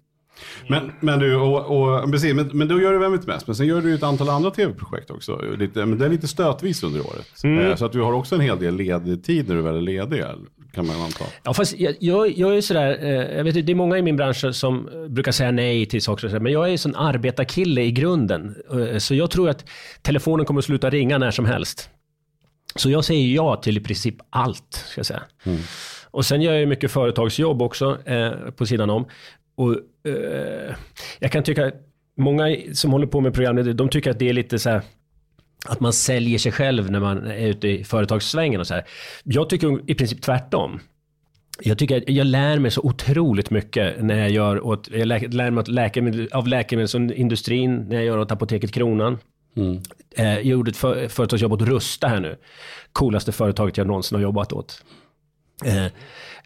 Men, 0.69 0.93
men 1.01 1.19
du, 1.19 1.37
och, 1.37 1.67
och, 2.03 2.11
precis, 2.13 2.35
men, 2.35 2.51
men 2.53 2.69
då 2.69 2.81
gör 2.81 2.93
du 2.93 2.99
Vem 2.99 3.13
vet 3.13 3.27
mest? 3.27 3.47
Men 3.47 3.57
sen 3.57 3.67
gör 3.67 3.81
du 3.81 3.95
ett 3.95 4.03
antal 4.03 4.29
andra 4.29 4.51
tv-projekt 4.51 5.11
också. 5.11 5.41
Lite, 5.59 5.87
men 5.87 5.99
det 5.99 6.05
är 6.05 6.09
lite 6.09 6.29
stötvis 6.29 6.83
under 6.83 7.01
året. 7.01 7.45
Eh, 7.45 7.77
Så 7.77 7.85
att 7.85 7.93
du 7.93 8.01
har 8.01 8.13
också 8.13 8.35
en 8.35 8.41
hel 8.41 8.59
del 8.59 8.77
ledig 8.77 9.25
tid 9.25 9.49
när 9.49 9.55
du 9.55 9.63
väl 9.63 9.77
är 9.77 9.81
ledig, 9.81 10.25
kan 10.73 10.87
man 10.87 11.01
anta. 11.01 11.25
Ja, 11.43 11.55
fast 11.55 11.79
jag, 11.79 11.95
jag, 12.01 12.39
jag 12.39 12.57
är 12.57 12.61
sådär, 12.61 12.99
eh, 13.03 13.37
jag 13.37 13.45
vet 13.45 13.67
det 13.67 13.73
är 13.73 13.75
många 13.77 13.99
i 13.99 14.03
min 14.03 14.17
bransch 14.17 14.55
som 14.55 14.89
brukar 15.09 15.33
säga 15.33 15.51
nej 15.51 15.87
till 15.87 16.03
saker 16.03 16.39
men 16.41 16.53
jag 16.53 16.65
är 16.67 16.71
ju 16.71 16.79
sån 16.79 16.97
arbetarkille 16.97 17.83
i 17.83 17.91
grunden. 17.93 18.55
Eh, 18.93 18.99
Så 18.99 19.15
jag 19.15 19.31
tror 19.31 19.49
att 19.49 19.65
telefonen 20.03 20.47
kommer 20.47 20.59
att 20.61 20.65
sluta 20.65 20.91
ringa 20.91 21.19
när 21.19 21.31
som 21.31 21.45
helst. 21.45 21.91
Så 22.77 22.91
jag 22.91 23.05
säger 23.05 23.35
ja 23.35 23.57
till 23.57 23.77
i 23.77 23.81
princip 23.81 24.15
allt, 24.31 24.85
ska 24.89 24.99
jag 24.99 25.07
säga. 25.07 25.23
Och 26.11 26.25
sen 26.25 26.43
gör 26.43 26.53
jag 26.55 26.69
mycket 26.69 26.91
företagsjobb 26.91 27.63
också 27.63 27.99
eh, 28.07 28.31
på 28.57 28.67
sidan 28.67 28.91
om. 28.91 29.07
Och 29.55 29.73
eh, 30.11 30.75
jag 31.19 31.33
kan 31.33 31.43
tycka, 31.43 31.73
många 32.17 32.57
som 32.75 32.93
håller 32.93 33.07
på 33.07 33.21
med 33.21 33.35
program, 33.35 33.77
de 33.77 33.89
tycker 33.89 34.11
att 34.11 34.19
det 34.19 34.29
är 34.29 34.33
lite 34.33 34.59
så 34.59 34.71
här, 34.71 34.83
att 35.69 35.81
man 35.81 35.93
säljer 35.93 36.39
sig 36.39 36.53
själv 36.53 36.91
när 36.91 37.01
man 37.01 37.27
är 37.27 37.47
ute 37.47 37.69
i 37.69 37.85
företagssvängen 37.85 38.61
och 38.61 38.67
så 38.67 38.75
här. 38.75 38.85
Jag 39.25 39.49
tycker 39.49 39.91
i 39.91 39.95
princip 39.95 40.23
tvärtom. 40.23 40.81
Jag 41.61 41.79
tycker 41.79 41.97
att 41.97 42.09
jag 42.09 42.27
lär 42.27 42.59
mig 42.59 42.71
så 42.71 42.81
otroligt 42.81 43.51
mycket 43.51 44.03
när 44.05 44.19
jag 44.19 44.31
gör 44.31 44.67
åt, 44.67 44.89
jag 44.93 45.07
lä- 45.07 45.29
lär 45.29 45.51
mig 45.51 45.61
åt 45.61 45.69
läkemedel, 45.69 46.29
av 46.33 46.49
läkemedelsindustrin 46.49 47.77
när 47.89 47.97
jag 47.97 48.05
gör 48.05 48.19
åt 48.19 48.33
Apoteket 48.33 48.73
Kronan. 48.73 49.19
Eh, 50.17 50.25
jag 50.35 50.45
gjorde 50.45 50.71
ett 50.71 50.77
för, 50.77 51.09
företagsjobb 51.09 51.53
åt 51.53 51.63
Rusta 51.63 52.09
här 52.09 52.21
nu. 52.21 52.37
Coolaste 52.93 53.33
företaget 53.33 53.77
jag 53.77 53.87
någonsin 53.87 54.17
har 54.17 54.23
jobbat 54.23 54.53
åt. 54.53 54.85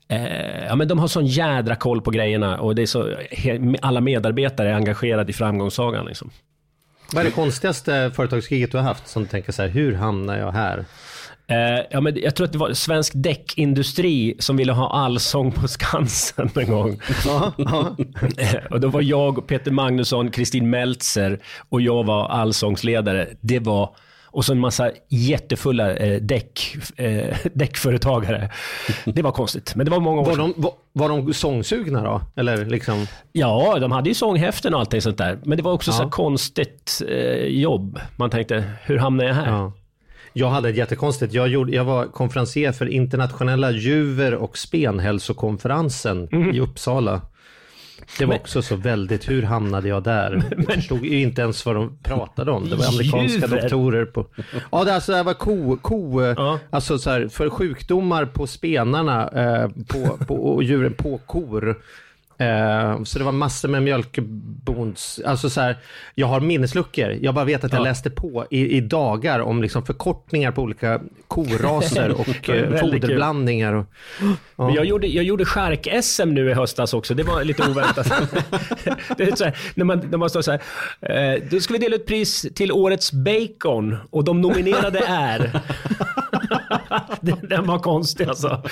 Eh, 0.09 0.65
ja, 0.67 0.77
men 0.77 0.89
de 0.89 0.99
har 0.99 1.09
sån 1.09 1.27
jädra 1.27 1.77
koll 1.77 2.01
på 2.01 2.11
grejerna 2.11 2.61
och 2.61 2.75
det 2.75 2.83
är 2.83 2.87
så, 2.87 3.15
he, 3.31 3.75
alla 3.83 4.01
medarbetare 4.01 4.71
är 4.71 4.75
engagerade 4.75 5.31
i 5.31 5.33
framgångssagan. 5.33 6.07
Liksom. 6.07 6.31
Vad 7.13 7.21
är 7.21 7.25
det 7.25 7.31
konstigaste 7.31 8.11
företagskriget 8.15 8.73
du 8.73 8.79
har 8.79 8.85
haft 8.85 9.09
som 9.09 9.23
du 9.23 9.29
tänker 9.29 9.53
så 9.53 9.63
här, 9.63 9.69
hur 9.69 9.95
hamnar 9.95 10.39
jag 10.39 10.53
här? 10.53 10.85
Eh, 11.49 11.87
ja, 11.91 12.01
men 12.01 12.17
jag 12.17 12.35
tror 12.35 12.45
att 12.45 12.53
det 12.53 12.59
var 12.59 12.73
Svensk 12.73 13.13
Däckindustri 13.17 14.37
som 14.39 14.57
ville 14.57 14.73
ha 14.73 14.91
allsång 14.91 15.53
på 15.53 15.69
Skansen 15.69 16.51
en 16.55 16.71
gång. 16.71 17.01
Ja, 17.27 17.53
ja. 17.57 17.97
Eh, 18.39 18.65
och 18.71 18.81
då 18.81 18.89
var 18.89 19.01
jag, 19.01 19.47
Peter 19.47 19.71
Magnusson, 19.71 20.31
Kristin 20.31 20.71
Meltzer 20.71 21.41
och 21.69 21.81
jag 21.81 22.05
var 22.05 22.29
allsångsledare. 22.29 23.29
Det 23.41 23.59
var 23.59 23.97
och 24.37 24.45
så 24.45 24.53
en 24.53 24.59
massa 24.61 24.91
jättefulla 25.09 25.97
eh, 25.97 26.21
däck, 26.21 26.77
eh, 26.97 27.37
däckföretagare. 27.55 28.51
Det 29.05 29.23
var 29.23 29.33
konstigt, 29.33 29.75
men 29.77 29.85
det 29.85 29.91
var 29.91 30.01
många 30.01 30.21
år 30.21 30.25
Var, 30.27 30.37
de, 30.37 30.55
var, 30.57 30.73
var 30.93 31.09
de 31.09 31.35
sångsugna 31.35 32.03
då? 32.03 32.21
Eller 32.37 32.65
liksom? 32.65 33.07
Ja, 33.33 33.79
de 33.81 33.93
hade 33.93 34.09
ju 34.09 34.15
sånghäften 34.15 34.75
och 34.75 34.81
allting 34.81 35.01
sånt 35.01 35.19
där. 35.19 35.39
Men 35.45 35.57
det 35.57 35.63
var 35.65 35.73
också 35.73 35.93
så 35.93 36.03
Ja. 36.03 36.11
konstigt 36.11 37.03
eh, 37.09 37.47
jobb. 37.47 38.01
Man 38.17 38.31
tänkte, 38.31 38.65
hur 38.83 38.99
hamnar 38.99 39.25
jag 39.25 39.35
här? 39.35 39.47
Ja. 39.51 39.73
Jag 40.33 40.49
hade 40.49 40.69
ett 40.69 40.77
jättekonstigt, 40.77 41.33
jag, 41.35 41.49
gjorde, 41.49 41.73
jag 41.77 41.85
var 41.85 42.07
konferencier 42.07 42.73
för 42.73 42.87
internationella 42.87 43.71
juver 43.71 44.35
och 44.35 44.59
spenhälsokonferensen 44.59 46.29
i 46.55 46.61
Uppsala. 46.61 47.21
Det 48.19 48.25
var 48.25 48.35
också 48.35 48.63
så 48.63 48.77
väldigt, 48.77 49.29
hur 49.29 49.43
hamnade 49.43 49.89
jag 49.89 50.03
där? 50.03 50.43
Jag 50.57 50.75
förstod 50.75 51.05
ju 51.05 51.21
inte 51.21 51.43
ens 51.43 51.67
vad 51.67 51.75
de 51.75 51.99
pratade 52.03 52.51
om. 52.51 52.71
Det 52.71 52.77
var 52.77 52.87
amerikanska 52.87 53.47
Juver? 53.47 53.61
doktorer 53.63 54.05
på... 54.05 54.27
Ja, 54.73 54.85
det, 54.85 54.95
alltså, 54.95 55.13
det 55.13 55.23
var 55.23 55.35
ko, 55.35 55.77
ko 55.83 56.23
Ja. 56.23 56.59
alltså 56.71 56.99
så 56.99 57.11
här, 57.11 57.29
för 57.29 57.51
sjukdomar 57.51 58.25
på 58.25 58.47
spenarna 58.47 59.29
eh, 59.29 59.69
på, 59.69 60.25
på, 60.27 60.35
och 60.35 60.63
djuren 60.63 60.95
på 60.95 61.19
kor. 61.27 61.77
Eh, 62.39 63.03
så 63.03 63.19
det 63.19 63.25
var 63.25 63.33
massor 63.33 63.69
med 63.69 63.83
mjölkbonds, 63.83 65.21
alltså 65.27 65.51
så 65.51 65.61
här, 65.61 65.77
jag 66.15 66.27
har 66.27 66.41
minnesluckor. 66.41 67.11
Jag 67.21 67.35
bara 67.35 67.45
vet 67.45 67.65
att 67.65 67.73
jag 67.73 67.81
Ja. 67.81 67.85
läste 67.85 68.11
på 68.11 68.47
i, 68.51 68.77
i 68.77 68.81
dagar 68.81 69.41
om 69.41 69.63
liksom 69.63 69.87
förkortningar 69.87 70.53
på 70.53 70.63
olika 70.63 71.01
koraser 71.29 72.11
och 72.21 72.49
eh, 72.51 72.81
foderblandningar. 72.81 73.73
Och, 73.73 73.87
Men 74.57 74.75
jag 74.75 74.85
gjorde, 74.85 75.07
jag 75.07 75.25
gjorde 75.25 75.45
chark-SM 75.45 76.27
nu 76.27 76.51
i 76.51 76.55
höstas 76.55 76.95
också. 76.95 77.15
Det 77.15 77.23
var 77.23 77.45
lite 77.45 77.71
oväntat. 77.71 78.07
det 79.17 79.25
är 79.25 79.37
så 79.37 79.45
här, 79.45 79.57
när, 79.75 79.85
man, 79.85 79.99
när 80.11 80.19
man 80.19 80.31
står 80.31 80.43
så 80.43 80.51
här. 80.51 80.61
Eh, 81.35 81.43
då 81.51 81.61
ska 81.61 81.73
vi 81.73 81.79
dela 81.79 81.97
ut 81.97 82.07
pris 82.07 82.47
till 82.55 82.73
årets 82.73 83.13
bacon 83.13 83.97
och 84.11 84.25
de 84.25 84.41
nominerade 84.41 84.99
är... 85.07 85.61
Den- 87.21 87.67
var 87.67 87.79
konstig 87.79 88.25
alltså. 88.29 88.63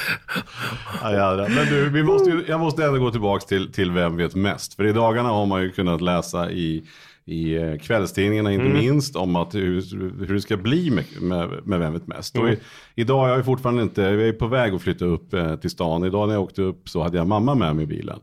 Ja. 1.03 1.47
Men 1.49 1.67
du, 1.67 1.91
vi 1.91 2.03
måste 2.03 2.31
ju, 2.31 2.45
jag 2.49 2.61
måste 2.61 2.85
ändå 2.85 2.99
gå 2.99 3.11
tillbaka 3.11 3.47
till, 3.47 3.73
till 3.73 3.91
Vem 3.91 4.17
vet 4.17 4.35
mest? 4.35 4.75
För 4.75 4.85
i 4.87 4.93
dagarna 4.93 5.29
har 5.29 5.47
man 5.47 5.63
ju 5.63 5.71
kunnat 5.71 6.01
läsa 6.01 6.51
i, 6.51 6.85
i 7.25 7.57
eh, 7.57 7.77
kvällstidningarna 7.79 8.53
inte 8.53 8.65
minst 8.73 9.17
om 9.17 9.37
att 9.37 9.55
hur, 9.55 9.83
hur 10.27 10.35
det 10.35 10.41
ska 10.41 10.57
bli 10.57 10.91
med, 10.91 11.05
med, 11.21 11.49
med 11.65 11.79
Vem 11.79 11.93
vet 11.93 12.07
mest? 12.07 12.39
Och 12.39 12.49
i, 12.49 12.59
idag 12.95 13.29
är 13.31 13.37
jag 13.37 13.45
fortfarande 13.45 13.83
inte, 13.83 14.03
jag 14.03 14.23
är 14.29 14.33
på 14.33 14.47
väg 14.47 14.75
att 14.75 14.83
flytta 14.83 15.05
upp 15.05 15.35
eh, 15.35 15.57
till 15.57 15.71
stan. 15.71 16.05
Idag 16.05 16.29
när 16.29 16.35
jag 16.35 16.43
åkte 16.43 16.63
upp 16.63 16.89
så 16.89 17.03
hade 17.03 17.17
jag 17.17 17.27
mamma 17.27 17.55
med 17.55 17.77
mig 17.77 17.83
i 17.85 17.87
bilen. 17.87 18.19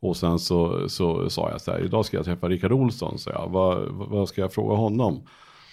Och 0.00 0.16
sen 0.16 0.38
så, 0.38 0.88
så 0.88 1.30
sa 1.30 1.50
jag 1.50 1.60
så 1.60 1.70
här, 1.72 1.78
idag 1.84 2.04
ska 2.06 2.16
jag 2.16 2.26
träffa 2.26 2.48
Rickard 2.48 2.72
Olsson, 2.72 3.18
så 3.18 3.30
jag. 3.30 3.48
Vad, 3.50 3.88
vad 3.88 4.28
ska 4.28 4.40
jag 4.40 4.52
fråga 4.52 4.74
honom? 4.76 5.20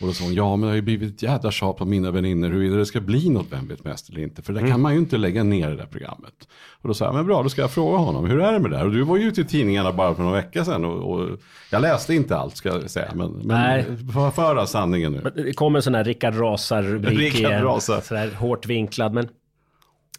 Och 0.01 0.07
då 0.07 0.13
sa 0.13 0.23
hon, 0.23 0.33
ja 0.33 0.55
men 0.55 0.61
det 0.61 0.67
har 0.67 0.75
ju 0.75 0.81
blivit 0.81 1.15
ett 1.15 1.23
jädra 1.23 1.51
tjat 1.51 1.77
på 1.77 1.85
mina 1.85 2.11
vänner 2.11 2.49
huruvida 2.49 2.75
det 2.75 2.85
ska 2.85 3.01
bli 3.01 3.29
något 3.29 3.47
Vem 3.49 3.67
vet 3.67 3.83
mest 3.83 4.09
eller 4.09 4.21
inte. 4.21 4.41
För 4.41 4.53
där 4.53 4.67
kan 4.67 4.81
man 4.81 4.93
ju 4.93 4.99
inte 4.99 5.17
lägga 5.17 5.43
ner 5.43 5.69
det 5.69 5.75
där 5.75 5.85
programmet. 5.85 6.33
Och 6.81 6.87
då 6.87 6.93
sa 6.93 7.05
jag, 7.05 7.15
men 7.15 7.25
bra 7.25 7.43
då 7.43 7.49
ska 7.49 7.61
jag 7.61 7.71
fråga 7.71 7.97
honom, 7.97 8.25
hur 8.25 8.41
är 8.41 8.53
det 8.53 8.59
med 8.59 8.71
det 8.71 8.77
där? 8.77 8.85
Och 8.85 8.91
du 8.91 9.03
var 9.03 9.17
ju 9.17 9.23
ute 9.23 9.41
i 9.41 9.45
tidningarna 9.45 9.93
bara 9.93 10.15
för 10.15 10.23
några 10.23 10.35
veckor 10.35 10.63
sedan 10.63 10.85
och, 10.85 11.13
och 11.13 11.29
jag 11.71 11.81
läste 11.81 12.15
inte 12.15 12.37
allt 12.37 12.57
ska 12.57 12.69
jag 12.69 12.89
säga. 12.89 13.11
Men, 13.15 13.41
Nej. 13.43 13.85
men 13.87 14.07
för, 14.13 14.31
föra 14.31 14.65
sanningen 14.65 15.13
nu. 15.13 15.43
Det 15.43 15.53
kommer 15.53 15.79
en 15.79 15.83
sån 15.83 15.95
här 15.95 16.03
Rickard 16.03 16.35
Rasar-rubrik 16.35 17.19
Rickard 17.19 17.51
igen. 17.51 17.63
Rasar. 17.63 18.01
Sådär 18.01 18.31
hårt 18.31 18.65
vinklad. 18.65 19.13
Men, 19.13 19.27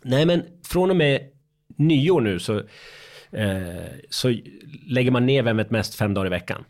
nej 0.02 0.26
men 0.26 0.42
från 0.66 0.90
och 0.90 0.96
med 0.96 1.20
nyår 1.76 2.20
nu 2.20 2.38
så, 2.38 2.56
eh, 3.30 3.84
så 4.10 4.34
lägger 4.86 5.10
man 5.10 5.26
ner 5.26 5.42
Vem 5.42 5.56
vet 5.56 5.70
mest 5.70 5.94
fem 5.94 6.14
dagar 6.14 6.26
i 6.26 6.30
veckan. 6.30 6.64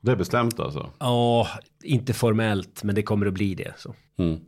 Det 0.00 0.12
är 0.12 0.16
bestämt 0.16 0.60
alltså. 0.60 0.90
Ja, 0.98 1.48
inte 1.82 2.12
formellt, 2.12 2.82
men 2.84 2.94
det 2.94 3.02
kommer 3.02 3.26
att 3.26 3.34
bli 3.34 3.54
det. 3.54 3.72
Så. 3.76 3.94
Mm. 4.18 4.40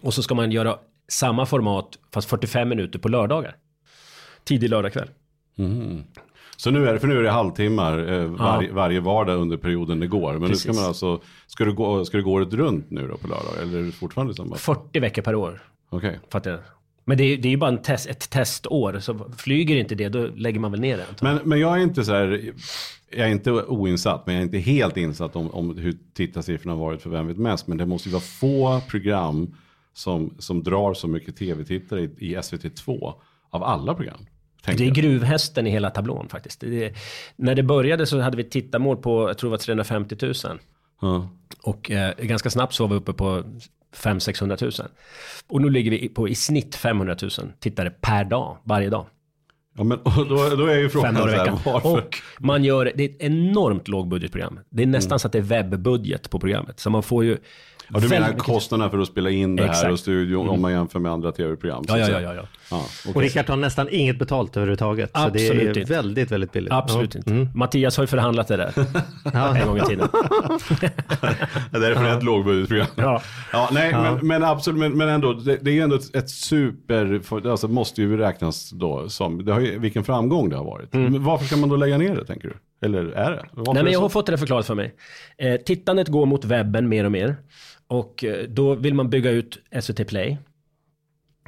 Och 0.00 0.14
så 0.14 0.22
ska 0.22 0.34
man 0.34 0.52
göra 0.52 0.78
samma 1.08 1.46
format 1.46 1.98
fast 2.12 2.28
45 2.28 2.68
minuter 2.68 2.98
på 2.98 3.08
lördagar. 3.08 3.56
Tidig 4.44 4.70
lördagkväll. 4.70 5.08
Så 6.56 6.70
nu 6.70 6.88
är 6.88 6.92
det, 6.92 7.00
för 7.00 7.08
nu 7.08 7.18
är 7.18 7.22
det 7.22 7.30
halvtimmar 7.30 8.12
eh, 8.12 8.24
var, 8.24 8.72
varje 8.72 9.00
vardag 9.00 9.40
under 9.40 9.56
perioden 9.56 10.00
det 10.00 10.06
går. 10.06 10.32
Men 10.32 10.40
nu 10.50 10.56
ska 10.56 10.68
Precis. 10.68 10.80
man 10.80 10.88
alltså, 10.88 11.20
ska 11.46 11.64
du 11.64 11.74
gå, 11.74 12.04
ska 12.04 12.16
du 12.16 12.24
gå 12.24 12.32
året 12.32 12.52
runt 12.52 12.90
nu 12.90 13.08
då 13.08 13.16
på 13.16 13.28
lördag? 13.28 13.62
Eller 13.62 13.78
är 13.78 13.82
det 13.82 13.92
fortfarande 13.92 14.34
samma? 14.34 14.56
40 14.56 15.00
veckor 15.00 15.22
per 15.22 15.34
år. 15.34 15.62
Okej. 15.90 16.20
Fattar 16.30 16.50
jag. 16.50 16.60
Men 17.08 17.18
det 17.18 17.24
är, 17.24 17.36
det 17.36 17.48
är 17.48 17.50
ju 17.50 17.56
bara 17.56 17.76
test, 17.76 18.06
ett 18.06 18.30
testår. 18.30 18.98
Så 19.00 19.30
flyger 19.36 19.76
inte 19.76 19.94
det, 19.94 20.08
då 20.08 20.26
lägger 20.26 20.60
man 20.60 20.70
väl 20.70 20.80
ner 20.80 20.96
det. 20.96 21.06
Men, 21.20 21.40
men 21.44 21.60
jag 21.60 21.78
är 21.78 21.82
inte 21.82 22.04
så 22.04 22.12
här, 22.12 22.52
jag 23.10 23.26
är 23.26 23.30
inte 23.30 23.52
oinsatt, 23.52 24.26
men 24.26 24.34
jag 24.34 24.40
är 24.40 24.44
inte 24.44 24.58
helt 24.58 24.96
insatt 24.96 25.36
om, 25.36 25.50
om 25.50 25.78
hur 25.78 25.96
tittarsiffrorna 26.14 26.72
har 26.72 26.80
varit 26.80 27.02
för 27.02 27.10
Vem 27.10 27.26
vet 27.26 27.36
mest. 27.36 27.66
Men 27.66 27.78
det 27.78 27.86
måste 27.86 28.08
ju 28.08 28.12
vara 28.12 28.22
få 28.22 28.80
program 28.88 29.54
som, 29.92 30.34
som 30.38 30.62
drar 30.62 30.94
så 30.94 31.08
mycket 31.08 31.36
tv-tittare 31.36 32.00
i, 32.00 32.04
i 32.04 32.36
SVT2 32.36 33.14
av 33.50 33.64
alla 33.64 33.94
program. 33.94 34.26
Det 34.64 34.86
är 34.86 34.90
gruvhästen 34.90 35.66
i 35.66 35.70
hela 35.70 35.90
tablån 35.90 36.28
faktiskt. 36.28 36.60
Det 36.60 36.84
är, 36.84 36.92
när 37.36 37.54
det 37.54 37.62
började 37.62 38.06
så 38.06 38.20
hade 38.20 38.36
vi 38.36 38.44
tittarmål 38.44 38.96
på, 38.96 39.28
jag 39.28 39.38
tror 39.38 39.50
det 39.50 39.52
var 39.52 39.58
350 39.58 40.16
000. 40.22 40.34
Ja. 41.00 41.28
Och 41.62 41.90
eh, 41.90 42.14
ganska 42.18 42.50
snabbt 42.50 42.74
så 42.74 42.86
var 42.86 42.90
vi 42.90 42.96
uppe 42.96 43.12
på 43.12 43.44
500-600 43.96 44.82
000. 44.82 44.90
Och 45.48 45.62
nu 45.62 45.70
ligger 45.70 45.90
vi 45.90 46.08
på 46.08 46.28
i 46.28 46.34
snitt 46.34 46.74
500 46.74 47.16
000 47.22 47.30
tittare 47.58 47.90
per 47.90 48.24
dag, 48.24 48.56
varje 48.64 48.90
dag. 48.90 49.06
Ja, 49.76 49.84
men 49.84 49.98
då, 50.04 50.56
då 50.56 50.66
är 50.66 50.78
ju 50.78 50.88
frågan 50.88 51.14
Fem 51.14 51.22
dagar 51.22 51.28
i 51.28 51.36
så 51.36 51.38
här, 51.38 51.44
veckan. 51.44 51.58
varför? 51.64 51.98
Och 51.98 52.18
man 52.38 52.64
gör, 52.64 52.92
det 52.94 53.04
är 53.04 53.08
ett 53.08 53.22
enormt 53.22 53.88
lågbudgetprogram. 53.88 54.60
Det 54.70 54.82
är 54.82 54.86
nästan 54.86 55.18
så 55.18 55.26
att 55.26 55.32
det 55.32 55.38
är 55.38 55.42
webbudget 55.42 56.30
på 56.30 56.40
programmet. 56.40 56.80
Så 56.80 56.90
man 56.90 57.02
får 57.02 57.24
ju... 57.24 57.38
Ja, 57.88 58.00
du 58.00 58.08
menar 58.08 58.32
kostnaderna 58.32 58.90
för 58.90 58.98
att 58.98 59.08
spela 59.08 59.30
in 59.30 59.56
det 59.56 59.62
här 59.62 59.70
Exakt. 59.70 59.92
och 59.92 59.98
studion 59.98 60.48
om 60.48 60.60
man 60.60 60.72
jämför 60.72 60.98
med 60.98 61.12
andra 61.12 61.32
tv-program? 61.32 61.84
Ja, 61.88 61.94
att 61.94 62.00
ja, 62.00 62.06
säga. 62.06 62.34
ja, 62.34 62.46
ja. 62.70 62.86
ja 63.04 63.10
Och. 63.14 63.20
Rickard 63.20 63.46
tar 63.46 63.56
nästan 63.56 63.88
inget 63.90 64.18
betalt 64.18 64.56
överhuvudtaget. 64.56 65.10
så 65.14 65.28
det 65.28 65.48
är 65.48 65.78
inte. 65.78 65.92
väldigt, 65.92 66.30
väldigt 66.30 66.52
billigt. 66.52 66.72
Absolut. 66.72 67.26
Mm. 67.26 67.40
inte. 67.40 67.58
Mattias 67.58 67.96
har 67.96 68.04
ju 68.04 68.08
förhandlat 68.08 68.48
det 68.48 68.56
där 68.56 68.72
en 69.56 69.66
gång 69.66 69.78
i 69.78 69.80
tiden. 69.80 70.08
Det 71.70 71.86
är 71.86 71.94
för 71.94 72.16
ett 72.16 72.22
lågbudgetprogram. 72.22 72.86
Ja. 72.96 73.22
Ja, 73.52 73.68
nej, 73.72 73.92
Men, 73.92 74.26
men 74.26 74.44
absolut, 74.44 74.78
men, 74.80 74.92
men 74.92 75.08
ändå, 75.08 75.32
det, 75.32 75.58
det 75.60 75.70
är 75.70 75.74
ju 75.74 75.80
ändå 75.80 75.96
ett, 75.96 76.16
ett 76.16 76.30
super, 76.30 77.20
alltså 77.48 77.68
måste 77.68 78.02
ju 78.02 78.16
räknas 78.16 78.70
då 78.70 79.08
som, 79.08 79.44
det 79.44 79.52
har 79.52 79.60
ju, 79.60 79.78
vilken 79.78 80.04
framgång 80.04 80.48
det 80.50 80.56
har 80.56 80.64
varit. 80.64 80.92
Men 80.92 81.24
varför 81.24 81.46
ska 81.46 81.56
man 81.56 81.68
då 81.68 81.76
lägga 81.76 81.98
ner 81.98 82.14
det 82.14 82.24
tänker 82.24 82.48
du? 82.48 82.54
Eller 82.86 83.04
är 83.04 83.30
det? 83.30 83.44
Varför 83.52 83.60
Mm. 83.60 83.64
Nej, 83.64 83.70
är 83.70 83.74
men 83.74 83.84
det 83.84 83.90
jag 83.90 84.00
har 84.00 84.08
fått 84.08 84.26
det 84.26 84.38
förklarat 84.38 84.66
för 84.66 84.74
mig. 84.74 84.94
Eh, 85.38 85.56
tittandet 85.56 86.08
går 86.08 86.26
mot 86.26 86.44
webben 86.44 86.88
mer 86.88 87.04
och 87.04 87.12
mer. 87.12 87.36
Och 87.86 88.24
eh, 88.24 88.48
då 88.48 88.74
vill 88.74 88.94
man 88.94 89.10
bygga 89.10 89.30
ut 89.30 89.58
SVT 89.80 90.08
Play. 90.08 90.38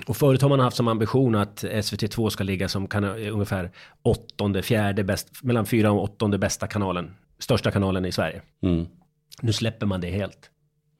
Och 0.06 0.16
förut 0.16 0.42
har 0.42 0.48
man 0.48 0.60
haft 0.60 0.76
som 0.76 0.88
ambition 0.88 1.34
att 1.34 1.64
SVT2 1.64 2.28
ska 2.28 2.44
ligga 2.44 2.68
som 2.68 2.86
kan, 2.88 3.04
ungefär 3.04 3.70
åttonde, 4.02 4.62
fjärde 4.62 5.04
bäst, 5.04 5.42
mellan 5.42 5.66
fyra 5.66 5.92
och 5.92 6.02
åttonde 6.02 6.38
bästa 6.38 6.66
kanalen. 6.66 7.14
Största 7.38 7.70
kanalen 7.70 8.04
i 8.04 8.12
Sverige. 8.12 8.42
Mm. 8.62 8.86
Nu 9.42 9.52
släpper 9.52 9.86
man 9.86 10.00
det 10.00 10.10
helt. 10.10 10.50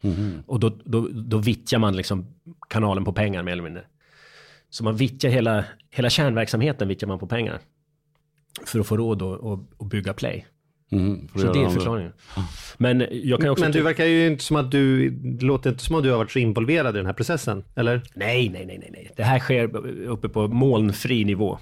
Mhm. 0.00 0.42
Och 0.46 0.60
då, 0.60 0.78
då, 0.84 1.08
då 1.08 1.38
vittjar 1.38 1.78
man 1.78 1.96
liksom 1.96 2.26
kanalen 2.68 3.04
på 3.04 3.12
pengar 3.12 3.42
mer 3.42 3.52
eller 3.52 3.62
mindre. 3.62 3.84
Så 4.70 4.84
man 4.84 4.96
vittjar 4.96 5.30
hela, 5.30 5.64
hela 5.90 6.10
kärnverksamheten 6.10 6.88
vittjar 6.88 7.08
man 7.08 7.18
på 7.18 7.26
pengar. 7.26 7.60
För 8.64 8.80
att 8.80 8.86
få 8.86 8.96
råd 8.96 9.22
att, 9.22 9.44
att, 9.44 9.60
att 9.78 9.86
bygga 9.86 10.14
Play. 10.14 10.46
För 10.90 10.96
att 11.34 11.40
Så 11.40 11.52
det 11.52 11.58
är 11.58 11.64
andra. 11.64 11.70
förklaringen. 11.70 12.12
Men 12.78 13.06
jag 13.10 13.40
kan 13.40 13.48
också... 13.50 13.64
Men 13.64 13.72
du 13.72 13.82
verkar 13.82 14.04
ju 14.04 14.26
inte 14.26 14.44
som 14.44 14.56
att 14.56 14.70
du, 14.70 15.10
det 15.10 15.44
låter 15.46 15.70
inte 15.70 15.84
som 15.84 15.96
att 15.96 16.02
du 16.02 16.10
har 16.10 16.18
varit 16.18 16.30
så 16.30 16.38
involverad 16.38 16.94
i 16.94 16.98
den 16.98 17.06
här 17.06 17.12
processen, 17.12 17.64
eller? 17.74 18.02
Nej, 18.14 18.48
nej, 18.48 18.66
nej, 18.66 18.78
nej, 18.78 18.90
nej. 18.92 19.10
Det 19.16 19.22
här 19.22 19.38
sker 19.38 19.76
uppe 20.06 20.28
på 20.28 20.48
molnfri 20.48 21.24
nivå. 21.24 21.58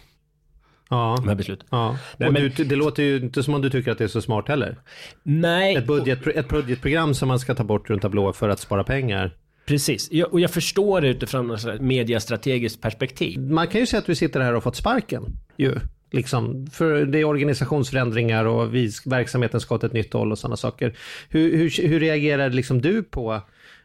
Ja. 0.90 1.14
De 1.18 1.28
här 1.28 1.34
besluten. 1.34 1.66
ja. 1.70 1.96
Nej, 2.16 2.26
och 2.26 2.32
men- 2.32 2.50
du, 2.56 2.64
det 2.64 2.76
låter 2.76 3.02
ju 3.02 3.16
inte 3.16 3.42
som 3.42 3.54
om 3.54 3.62
du 3.62 3.70
tycker 3.70 3.90
att 3.92 3.98
det 3.98 4.04
är 4.04 4.08
så 4.08 4.20
smart 4.20 4.48
heller. 4.48 4.76
Nej, 5.22 5.76
Ett, 5.76 5.86
budget, 5.86 6.26
ett 6.26 6.48
budgetprogram 6.48 7.14
som 7.14 7.28
man 7.28 7.38
ska 7.38 7.54
ta 7.54 7.64
bort 7.64 7.90
runt 7.90 8.02
tablå 8.02 8.32
för 8.32 8.48
att 8.48 8.60
spara 8.60 8.84
pengar. 8.84 9.36
precis. 9.66 10.08
Jag, 10.12 10.32
och 10.32 10.40
jag 10.40 10.50
förstår 10.50 11.00
det 11.00 11.08
utifrån 11.08 11.50
ett 11.50 11.80
mediastrategiskt 11.80 12.82
perspektiv. 12.82 13.40
Man 13.40 13.66
kan 13.66 13.80
ju 13.80 13.86
säga 13.86 13.98
att 14.00 14.06
du 14.06 14.14
sitter 14.14 14.40
här 14.40 14.54
och 14.54 14.62
fått 14.62 14.76
sparken. 14.76 15.24
Ju. 15.56 15.74
Liksom, 16.10 16.66
för 16.66 17.04
det 17.04 17.18
är 17.18 17.24
organisationsförändringar 17.24 18.44
och 18.44 18.74
vi, 18.74 18.90
verksamheten 19.04 19.60
ska 19.60 19.74
åt 19.74 19.84
ett 19.84 19.92
nytt 19.92 20.12
håll 20.12 20.32
och 20.32 20.38
sådana 20.38 20.56
saker. 20.56 20.94
Hur, 21.28 21.56
hur, 21.56 21.88
hur 21.88 22.00
reagerar 22.00 22.50
liksom 22.50 22.80
du 22.80 23.02
på 23.02 23.40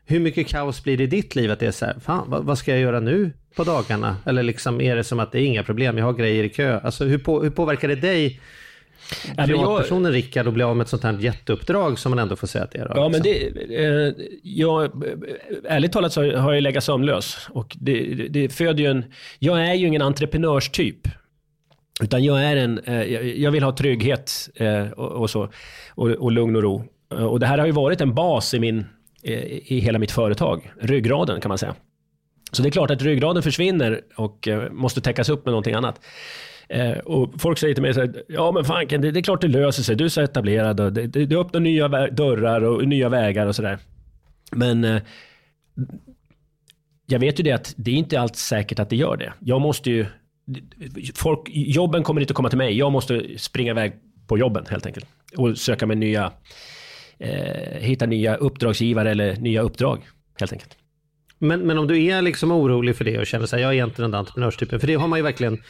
hur 0.06 0.20
mycket 0.20 0.48
kaos 0.48 0.84
blir 0.84 0.98
det 0.98 1.04
i 1.04 1.08
ditt 1.08 1.36
liv? 1.36 1.52
Att 1.52 1.60
det 1.60 1.68
är 1.68 1.72
så 1.72 1.86
här, 1.86 1.96
fan 2.00 2.30
vad, 2.30 2.44
vad 2.44 2.58
ska 2.58 2.72
jag 2.72 2.80
göra 2.80 3.00
nu 3.00 3.32
på 3.56 3.64
dagarna? 3.64 4.18
Eller 4.26 4.44
liksom 4.44 4.82
är 4.82 4.96
det 4.96 5.04
som 5.04 5.20
att 5.20 5.32
det 5.32 5.40
är 5.40 5.46
inga 5.46 5.64
problem, 5.64 5.98
jag 5.98 6.06
har 6.06 6.14
grejer 6.14 6.44
i 6.44 6.50
kö. 6.50 6.80
Alltså 6.84 7.06
hur, 7.06 7.18
på, 7.18 7.44
hur 7.44 7.50
påverkar 7.50 7.88
det 7.88 7.96
dig, 7.96 8.40
Ja, 9.26 9.34
men 9.36 9.50
jag, 9.50 9.60
privatpersonen 9.60 10.12
Rickard, 10.12 10.48
att 10.48 10.54
bli 10.54 10.64
av 10.64 10.78
med 10.78 10.84
ett 10.84 10.90
sånt 10.90 11.04
här 11.04 11.18
jätteuppdrag 11.20 12.00
som 12.00 12.10
man 12.10 12.20
ändå 12.20 12.36
får 12.36 12.48
säga 12.48 12.64
att 12.64 12.72
det 12.72 12.80
är? 12.80 12.86
då, 12.86 12.94
ja, 12.96 13.10
men 13.10 13.22
liksom? 13.22 13.58
det, 13.68 13.86
eh, 13.86 14.14
jag, 14.44 15.04
ärligt 15.66 15.92
talat 15.92 16.14
så 16.14 16.38
har 16.38 16.54
jag 16.54 16.64
legat 16.64 16.84
sömnlös. 16.84 17.48
Och 17.50 17.76
det, 17.80 18.16
det, 18.16 18.28
det 18.28 18.50
föder 18.50 18.84
ju 18.84 18.90
en... 18.90 19.06
Jag 19.40 19.68
är 19.70 19.74
ju 19.74 19.88
ingen 19.88 20.02
entreprenörstyp. 20.02 21.08
Utan 22.02 22.24
jag 22.24 22.44
är 22.44 22.56
en, 22.56 22.80
eh, 22.80 23.04
jag- 23.42 23.52
vill 23.52 23.64
ha 23.64 23.76
trygghet 23.76 24.50
eh, 24.56 24.92
och, 24.92 25.30
så. 25.30 25.50
Och, 25.96 26.10
och 26.10 26.32
lugn 26.32 26.56
och 26.56 26.64
ro. 26.64 26.84
Eh, 27.12 27.26
och 27.26 27.40
det 27.40 27.46
här 27.46 27.58
har 27.58 27.66
ju 27.66 27.72
varit 27.72 28.02
en 28.02 28.14
bas 28.14 28.54
i, 28.54 28.60
min, 28.60 28.86
i 29.66 29.80
hela 29.80 30.00
mitt 30.00 30.12
företag. 30.12 30.74
Ryggraden 30.82 31.42
kan 31.42 31.50
man 31.50 31.58
säga. 31.58 31.76
Så 32.52 32.62
det 32.62 32.70
är 32.70 32.72
klart 32.72 32.92
att 32.92 33.02
ryggraden 33.02 33.44
försvinner 33.44 34.02
och 34.16 34.48
måste 34.72 35.02
täckas 35.02 35.30
upp 35.30 35.46
med 35.46 35.52
någonting 35.52 35.74
annat. 35.74 36.02
Och 37.04 37.42
folk 37.42 37.58
säger 37.58 37.74
till 37.74 37.82
mig 37.82 37.94
så 37.94 38.00
här, 38.00 38.24
ja 38.28 38.52
men 38.52 38.66
fanken, 38.66 39.02
det, 39.02 39.12
det 39.12 39.20
är 39.20 39.24
klart 39.24 39.42
det 39.42 39.48
löser 39.48 39.84
sig, 39.84 39.96
du 39.96 40.06
är 40.06 40.10
så 40.10 40.22
etablerad 40.22 40.80
och 40.80 40.94
det, 40.94 41.08
det, 41.08 41.26
det 41.26 41.36
öppnar 41.36 41.60
nya 41.60 41.88
dörrar 42.08 42.62
och 42.64 42.88
nya 42.88 43.10
vägar 43.10 43.48
och 43.48 43.56
sådär. 43.56 43.78
Men 44.52 45.02
jag 47.06 47.20
vet 47.20 47.40
ju 47.40 47.44
det 47.44 47.52
att 47.52 47.74
det 47.78 47.92
är 47.92 47.96
inte 47.96 48.20
alls 48.20 48.38
säkert 48.38 48.80
att 48.80 48.90
det 48.90 48.96
gör 48.96 49.18
det. 49.18 49.34
Jag 49.40 49.62
måste 49.62 49.90
ju, 49.92 50.06
folk, 51.16 51.50
jobben 51.50 52.04
kommer 52.04 52.22
inte 52.22 52.34
komma 52.34 52.50
till 52.50 52.58
mig, 52.58 52.78
jag 52.78 52.92
måste 52.92 53.38
springa 53.38 53.72
iväg 53.72 53.94
på 54.28 54.38
jobben 54.38 54.66
helt 54.70 54.86
enkelt. 54.86 55.06
Och 55.38 55.58
söka 55.58 55.86
mig 55.86 55.96
nya, 55.98 56.34
eh, 57.20 57.80
hitta 57.80 58.06
nya 58.06 58.36
uppdragsgivare 58.36 59.12
eller 59.12 59.36
nya 59.36 59.62
uppdrag 59.62 60.02
helt 60.40 60.54
enkelt. 60.54 60.78
Men, 61.40 61.60
men 61.60 61.78
om 61.78 61.88
du 61.88 62.04
är 62.04 62.22
liksom 62.22 62.52
orolig 62.52 62.96
för 62.96 63.06
det 63.06 63.20
och 63.20 63.28
känner 63.28 63.46
så 63.46 63.56
här, 63.56 63.64
jag 63.64 63.70
är 63.70 63.74
egentligen 63.74 64.04
den 64.04 64.12
där 64.12 64.20
entreprenörstypen. 64.20 64.80
För 64.80 64.88
det 64.88 64.96
har 64.96 65.08
man 65.08 65.20
ju 65.20 65.24
verkligen, 65.24 65.62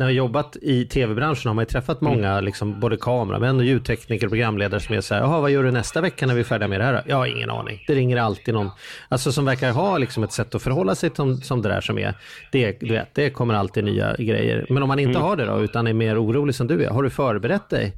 när 0.00 0.06
jag 0.06 0.14
jobbat 0.14 0.56
i 0.62 0.84
tv-branschen 0.84 1.48
har 1.48 1.54
man 1.54 1.62
ju 1.62 1.66
träffat 1.66 2.00
många, 2.00 2.40
liksom, 2.40 2.80
både 2.80 2.96
kameramän 2.96 3.56
och 3.56 3.64
ljudtekniker 3.64 4.26
och 4.26 4.30
programledare 4.30 4.80
som 4.80 4.96
är 4.96 5.00
så 5.00 5.14
här, 5.14 5.22
jaha 5.22 5.40
vad 5.40 5.50
gör 5.50 5.62
du 5.62 5.70
nästa 5.70 6.00
vecka 6.00 6.26
när 6.26 6.34
vi 6.34 6.40
är 6.40 6.44
färdiga 6.44 6.68
med 6.68 6.80
det 6.80 6.84
här? 6.84 6.92
då?" 6.92 7.00
Jag 7.06 7.16
har 7.16 7.26
ingen 7.26 7.50
aning. 7.50 7.84
Det 7.86 7.94
ringer 7.94 8.16
alltid 8.16 8.54
någon, 8.54 8.70
alltså 9.08 9.32
som 9.32 9.44
verkar 9.44 9.72
ha 9.72 9.98
liksom 9.98 10.22
ett 10.22 10.32
sätt 10.32 10.54
att 10.54 10.62
förhålla 10.62 10.94
sig 10.94 11.10
som, 11.14 11.36
som 11.36 11.62
det 11.62 11.68
där 11.68 11.80
som 11.80 11.98
är, 11.98 12.14
det, 12.52 12.80
du 12.80 12.92
vet, 12.92 13.14
det 13.14 13.30
kommer 13.30 13.54
alltid 13.54 13.84
nya 13.84 14.16
grejer. 14.16 14.66
Men 14.68 14.82
om 14.82 14.88
man 14.88 14.98
inte 14.98 15.18
har 15.18 15.36
det 15.36 15.44
då, 15.44 15.60
utan 15.60 15.86
är 15.86 15.92
mer 15.92 16.24
orolig 16.24 16.54
som 16.54 16.66
du 16.66 16.84
är, 16.84 16.90
har 16.90 17.02
du 17.02 17.10
förberett 17.10 17.70
dig? 17.70 17.92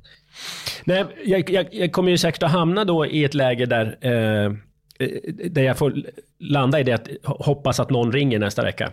Nej, 0.84 1.04
jag, 1.24 1.50
jag, 1.50 1.66
jag 1.72 1.92
kommer 1.92 2.10
ju 2.10 2.18
säkert 2.18 2.42
att 2.42 2.50
hamna 2.50 2.84
då 2.84 3.06
i 3.06 3.24
ett 3.24 3.34
läge 3.34 3.66
där, 3.66 3.86
eh, 4.00 4.52
där 5.50 5.62
jag 5.62 5.78
får 5.78 5.94
landa 6.38 6.80
i 6.80 6.82
det 6.82 6.92
att 6.92 7.08
hoppas 7.24 7.80
att 7.80 7.90
någon 7.90 8.12
ringer 8.12 8.38
nästa 8.38 8.62
vecka. 8.62 8.92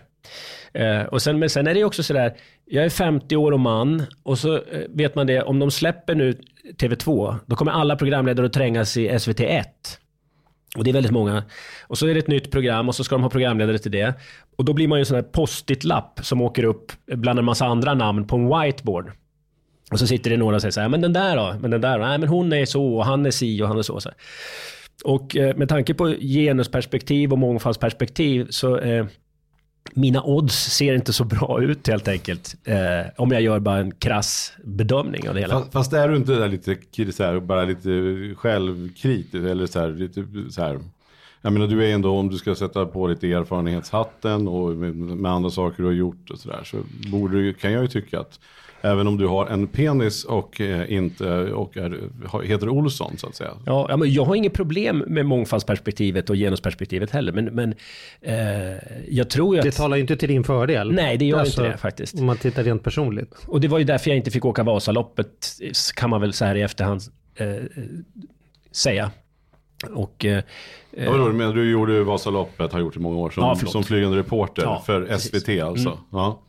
Eh, 0.72 1.02
och 1.02 1.22
sen, 1.22 1.38
men 1.38 1.50
sen 1.50 1.66
är 1.66 1.74
det 1.74 1.84
också 1.84 2.02
sådär, 2.02 2.36
jag 2.66 2.84
är 2.84 2.90
50 2.90 3.36
år 3.36 3.52
och 3.52 3.60
man 3.60 4.02
och 4.22 4.38
så 4.38 4.54
eh, 4.54 4.60
vet 4.88 5.14
man 5.14 5.26
det, 5.26 5.42
om 5.42 5.58
de 5.58 5.70
släpper 5.70 6.14
nu 6.14 6.38
TV2, 6.78 7.36
då 7.46 7.56
kommer 7.56 7.72
alla 7.72 7.96
programledare 7.96 8.46
att 8.46 8.52
trängas 8.52 8.96
i 8.96 9.10
SVT1. 9.10 9.64
Och 10.76 10.84
det 10.84 10.90
är 10.90 10.94
väldigt 10.94 11.12
många. 11.12 11.44
Och 11.86 11.98
så 11.98 12.06
är 12.06 12.14
det 12.14 12.20
ett 12.20 12.28
nytt 12.28 12.50
program 12.50 12.88
och 12.88 12.94
så 12.94 13.04
ska 13.04 13.14
de 13.14 13.22
ha 13.22 13.30
programledare 13.30 13.78
till 13.78 13.92
det. 13.92 14.14
Och 14.56 14.64
då 14.64 14.72
blir 14.72 14.88
man 14.88 14.98
ju 14.98 15.00
en 15.00 15.06
sån 15.06 15.14
här 15.14 15.22
post-it-lapp 15.22 16.20
som 16.22 16.40
åker 16.40 16.64
upp 16.64 16.92
bland 17.06 17.38
en 17.38 17.44
massa 17.44 17.66
andra 17.66 17.94
namn 17.94 18.26
på 18.26 18.36
en 18.36 18.60
whiteboard. 18.60 19.12
Och 19.90 19.98
så 19.98 20.06
sitter 20.06 20.30
det 20.30 20.36
några 20.36 20.56
och 20.56 20.62
säger 20.62 20.72
så 20.72 20.80
här, 20.80 20.88
men 20.88 21.00
den 21.00 21.12
där 21.12 21.36
då? 21.36 21.56
Men 21.60 21.70
den 21.70 21.80
där 21.80 21.98
då? 21.98 22.04
Nej, 22.04 22.18
men 22.18 22.28
hon 22.28 22.52
är 22.52 22.64
så 22.64 22.96
och 22.96 23.04
han 23.04 23.26
är 23.26 23.30
si 23.30 23.62
och 23.62 23.68
han 23.68 23.78
är 23.78 23.82
så. 23.82 24.00
så. 24.00 24.10
Och 25.04 25.36
eh, 25.36 25.56
med 25.56 25.68
tanke 25.68 25.94
på 25.94 26.08
genusperspektiv 26.20 27.32
och 27.32 27.38
mångfaldsperspektiv 27.38 28.46
så 28.50 28.78
eh, 28.78 29.06
mina 29.94 30.22
odds 30.22 30.54
ser 30.54 30.94
inte 30.94 31.12
så 31.12 31.24
bra 31.24 31.62
ut 31.62 31.86
helt 31.86 32.08
enkelt. 32.08 32.56
Eh, 32.64 32.76
om 33.16 33.30
jag 33.30 33.42
gör 33.42 33.58
bara 33.58 33.78
en 33.78 33.92
krass 33.94 34.52
bedömning 34.64 35.28
av 35.28 35.34
det 35.34 35.40
hela. 35.40 35.54
Fast, 35.54 35.72
fast 35.72 35.92
är 35.92 36.08
du 36.08 36.16
inte 36.16 36.32
där 36.32 36.48
lite, 36.48 37.12
så 37.12 37.24
här, 37.24 37.40
bara 37.40 37.64
lite 37.64 37.90
självkritisk 38.36 39.34
eller 39.34 39.66
så 39.66 39.80
här, 39.80 39.88
lite 39.88 40.24
så 40.50 40.62
här. 40.62 40.78
Jag 41.42 41.52
menar 41.52 41.66
du 41.66 41.84
är 41.84 41.94
ändå, 41.94 42.18
om 42.18 42.28
du 42.28 42.36
ska 42.36 42.54
sätta 42.54 42.86
på 42.86 43.06
lite 43.06 43.32
erfarenhetshatten 43.32 44.48
och 44.48 44.70
med, 44.70 44.96
med 44.96 45.32
andra 45.32 45.50
saker 45.50 45.82
du 45.82 45.84
har 45.84 45.94
gjort 45.94 46.30
och 46.30 46.38
sådär. 46.38 46.60
Så 46.64 46.76
borde 47.10 47.36
du, 47.36 47.54
kan 47.54 47.72
jag 47.72 47.82
ju 47.82 47.88
tycka 47.88 48.20
att 48.20 48.40
även 48.82 49.06
om 49.06 49.16
du 49.18 49.26
har 49.26 49.46
en 49.46 49.66
penis 49.66 50.24
och 50.24 50.60
eh, 50.60 50.92
inte 50.92 51.52
och 51.52 51.76
är, 51.76 52.42
heter 52.42 52.68
Olsson 52.68 53.16
så 53.18 53.26
att 53.26 53.34
säga. 53.36 53.50
Ja, 53.66 53.86
ja, 53.88 53.96
men 53.96 54.12
jag 54.12 54.24
har 54.24 54.34
inget 54.34 54.52
problem 54.52 55.04
med 55.06 55.26
mångfaldsperspektivet 55.26 56.30
och 56.30 56.36
genusperspektivet 56.36 57.10
heller, 57.10 57.32
men, 57.32 57.44
men 57.44 57.74
eh, 58.20 58.78
jag 59.08 59.30
tror 59.30 59.54
ju 59.54 59.58
att... 59.60 59.64
Det 59.64 59.72
talar 59.72 59.96
ju 59.96 60.00
inte 60.00 60.16
till 60.16 60.28
din 60.28 60.44
fördel. 60.44 60.92
Nej, 60.92 61.16
det 61.16 61.24
gör 61.24 61.38
Alltså, 61.38 61.60
inte 61.60 61.72
det 61.72 61.78
faktiskt. 61.78 62.18
Om 62.18 62.24
man 62.26 62.36
tittar 62.36 62.64
rent 62.64 62.82
personligt. 62.82 63.34
Och 63.46 63.60
det 63.60 63.68
var 63.68 63.78
ju 63.78 63.84
därför 63.84 64.10
jag 64.10 64.16
inte 64.16 64.30
fick 64.30 64.44
åka 64.44 64.62
Vasaloppet, 64.62 65.56
kan 65.94 66.10
man 66.10 66.20
väl 66.20 66.32
så 66.32 66.44
här 66.44 66.54
i 66.54 66.62
efterhand 66.62 67.00
eh, 67.34 67.46
säga. 68.72 69.10
Och... 69.94 70.24
Eh, 70.24 70.42
Ja, 70.96 71.12
men 71.32 71.54
du 71.54 71.70
gjorde 71.70 72.04
Vasaloppet, 72.04 72.72
har 72.72 72.80
gjort 72.80 72.96
i 72.96 72.98
många 72.98 73.16
år, 73.18 73.30
som, 73.30 73.42
Ja, 73.44 73.54
som 73.54 73.84
flygande 73.84 74.18
reporter 74.18 74.62
Ja, 74.62 74.82
för 74.86 75.04
precis. 75.06 75.42
SVT 75.42 75.60
alltså. 75.62 75.88
Mm. 75.88 76.00
Ja. 76.10 76.40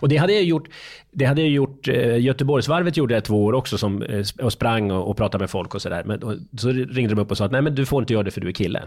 Och 0.00 0.08
det 0.08 0.16
hade 0.16 0.32
jag 0.32 0.44
gjort, 0.44 0.68
det 1.10 1.24
hade 1.24 1.40
jag 1.40 1.50
gjort, 1.50 1.88
eh, 1.88 2.20
Göteborgsvarvet 2.20 2.96
gjorde 2.96 3.14
jag 3.14 3.24
två 3.24 3.44
år 3.44 3.52
också 3.52 3.78
som, 3.78 4.02
eh, 4.02 4.24
och 4.42 4.52
sprang 4.52 4.90
och, 4.90 5.10
och 5.10 5.16
pratade 5.16 5.42
med 5.42 5.50
folk 5.50 5.74
och 5.74 5.82
sådär. 5.82 6.02
Men 6.04 6.46
så 6.58 6.68
ringde 6.68 7.14
de 7.14 7.20
upp 7.20 7.30
och 7.30 7.36
sa 7.36 7.44
att 7.44 7.52
nej 7.52 7.62
men 7.62 7.74
du 7.74 7.86
får 7.86 8.02
inte 8.02 8.12
göra 8.12 8.22
det 8.22 8.30
för 8.30 8.40
du 8.40 8.48
är 8.48 8.52
kille. 8.52 8.82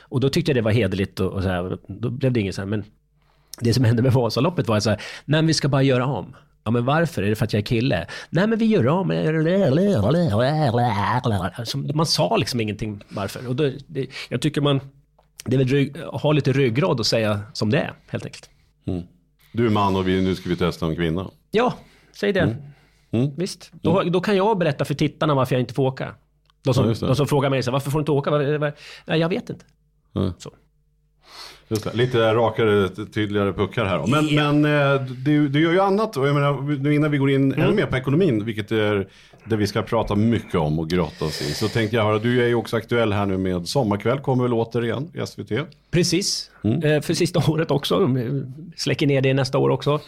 Och 0.00 0.20
då 0.20 0.28
tyckte 0.28 0.50
jag 0.50 0.56
det 0.56 0.62
var 0.62 0.70
hederligt 0.70 1.20
och, 1.20 1.32
och 1.32 1.42
så 1.42 1.48
här, 1.48 1.78
då 1.86 2.10
blev 2.10 2.32
det 2.32 2.40
inget 2.40 2.54
så 2.54 2.60
här, 2.60 2.66
men 2.66 2.84
det 3.60 3.74
som 3.74 3.84
hände 3.84 4.02
med 4.02 4.12
Vasaloppet 4.12 4.68
var 4.68 4.76
att 4.76 4.82
så 4.82 4.90
här, 4.90 5.00
nej 5.24 5.42
men 5.42 5.46
vi 5.46 5.54
ska 5.54 5.68
bara 5.68 5.82
göra 5.82 6.06
om. 6.06 6.36
Ja 6.64 6.70
men 6.70 6.84
varför? 6.84 7.22
Är 7.22 7.28
det 7.28 7.36
för 7.36 7.44
att 7.44 7.52
jag 7.52 7.60
är 7.60 7.66
kille? 7.66 8.06
Nej 8.30 8.46
men 8.46 8.58
vi 8.58 8.66
gör 8.66 8.86
om. 8.86 9.08
Man 11.94 12.06
sa 12.06 12.36
liksom 12.36 12.60
ingenting 12.60 13.04
varför. 13.08 13.48
Och 13.48 13.56
då, 13.56 13.70
det, 13.86 14.06
jag 14.28 14.40
tycker 14.40 14.60
man, 14.60 14.80
det 15.44 15.56
är 15.56 15.58
väl 15.58 15.68
rygg, 15.68 15.96
ha 15.96 16.32
lite 16.32 16.52
ryggrad 16.52 17.00
och 17.00 17.06
säga 17.06 17.40
som 17.52 17.70
det 17.70 17.78
är 17.78 17.92
helt 18.08 18.24
enkelt. 18.24 18.50
Mm. 18.86 19.02
Du 19.52 19.66
är 19.66 19.70
man 19.70 19.96
och 19.96 20.08
vi, 20.08 20.22
nu 20.22 20.34
ska 20.34 20.48
vi 20.48 20.56
testa 20.56 20.86
en 20.86 20.96
kvinna. 20.96 21.30
Ja, 21.50 21.74
säg 22.12 22.32
det. 22.32 22.56
Mm. 23.10 23.34
Visst. 23.36 23.70
Då, 23.72 24.02
då 24.02 24.20
kan 24.20 24.36
jag 24.36 24.58
berätta 24.58 24.84
för 24.84 24.94
tittarna 24.94 25.34
varför 25.34 25.54
jag 25.54 25.60
inte 25.60 25.74
får 25.74 25.82
åka. 25.86 26.14
De 26.62 26.74
som, 26.74 26.88
Ja, 26.88 27.06
de 27.06 27.16
som 27.16 27.26
frågar 27.26 27.50
mig 27.50 27.62
så 27.62 27.70
varför 27.70 27.90
får 27.90 27.98
du 27.98 28.02
inte 28.02 28.12
åka? 28.12 28.30
Nej, 29.06 29.20
jag 29.20 29.28
vet 29.28 29.50
inte. 29.50 29.64
Så. 30.38 30.50
Just 31.68 31.84
det. 31.84 31.90
Lite 31.94 32.34
rakare, 32.34 32.88
tydligare 33.14 33.52
puckar 33.52 33.84
här. 33.84 33.98
då. 33.98 34.06
Men, 34.06 34.28
Ja. 34.28 34.52
men 34.52 34.94
eh, 34.94 35.02
du, 35.02 35.48
du 35.48 35.60
gör 35.60 35.72
ju 35.72 35.80
annat. 35.80 36.16
Och 36.16 36.28
jag 36.28 36.34
menar, 36.34 36.78
nu 36.82 36.94
innan 36.94 37.10
vi 37.10 37.18
går 37.18 37.30
in 37.30 37.52
Mm. 37.52 37.64
ännu 37.66 37.76
mer 37.76 37.86
på 37.86 37.96
ekonomin, 37.96 38.44
vilket 38.44 38.72
är 38.72 39.08
det 39.44 39.56
vi 39.56 39.66
ska 39.66 39.82
prata 39.82 40.14
mycket 40.14 40.54
om 40.54 40.78
och 40.78 40.90
grotta 40.90 41.24
oss 41.24 41.42
i. 41.42 41.54
Så 41.54 41.68
tänkte 41.68 41.96
jag 41.96 42.04
höra, 42.04 42.18
du 42.18 42.42
är 42.42 42.46
ju 42.48 42.54
också 42.54 42.76
aktuell 42.76 43.12
här 43.12 43.26
nu 43.26 43.38
med 43.38 43.68
Sommarkväll, 43.68 44.18
kommer 44.18 44.42
väl 44.44 44.52
återigen 44.52 45.10
i 45.14 45.26
SVT? 45.26 45.52
Precis. 45.90 46.50
Mm. 46.64 46.82
Eh, 46.82 47.00
för 47.00 47.14
sista 47.14 47.42
året 47.50 47.70
också. 47.70 47.98
De 47.98 48.44
släcker 48.76 49.06
ner 49.06 49.20
det 49.20 49.34
nästa 49.34 49.58
år 49.58 49.68
också. 49.70 50.00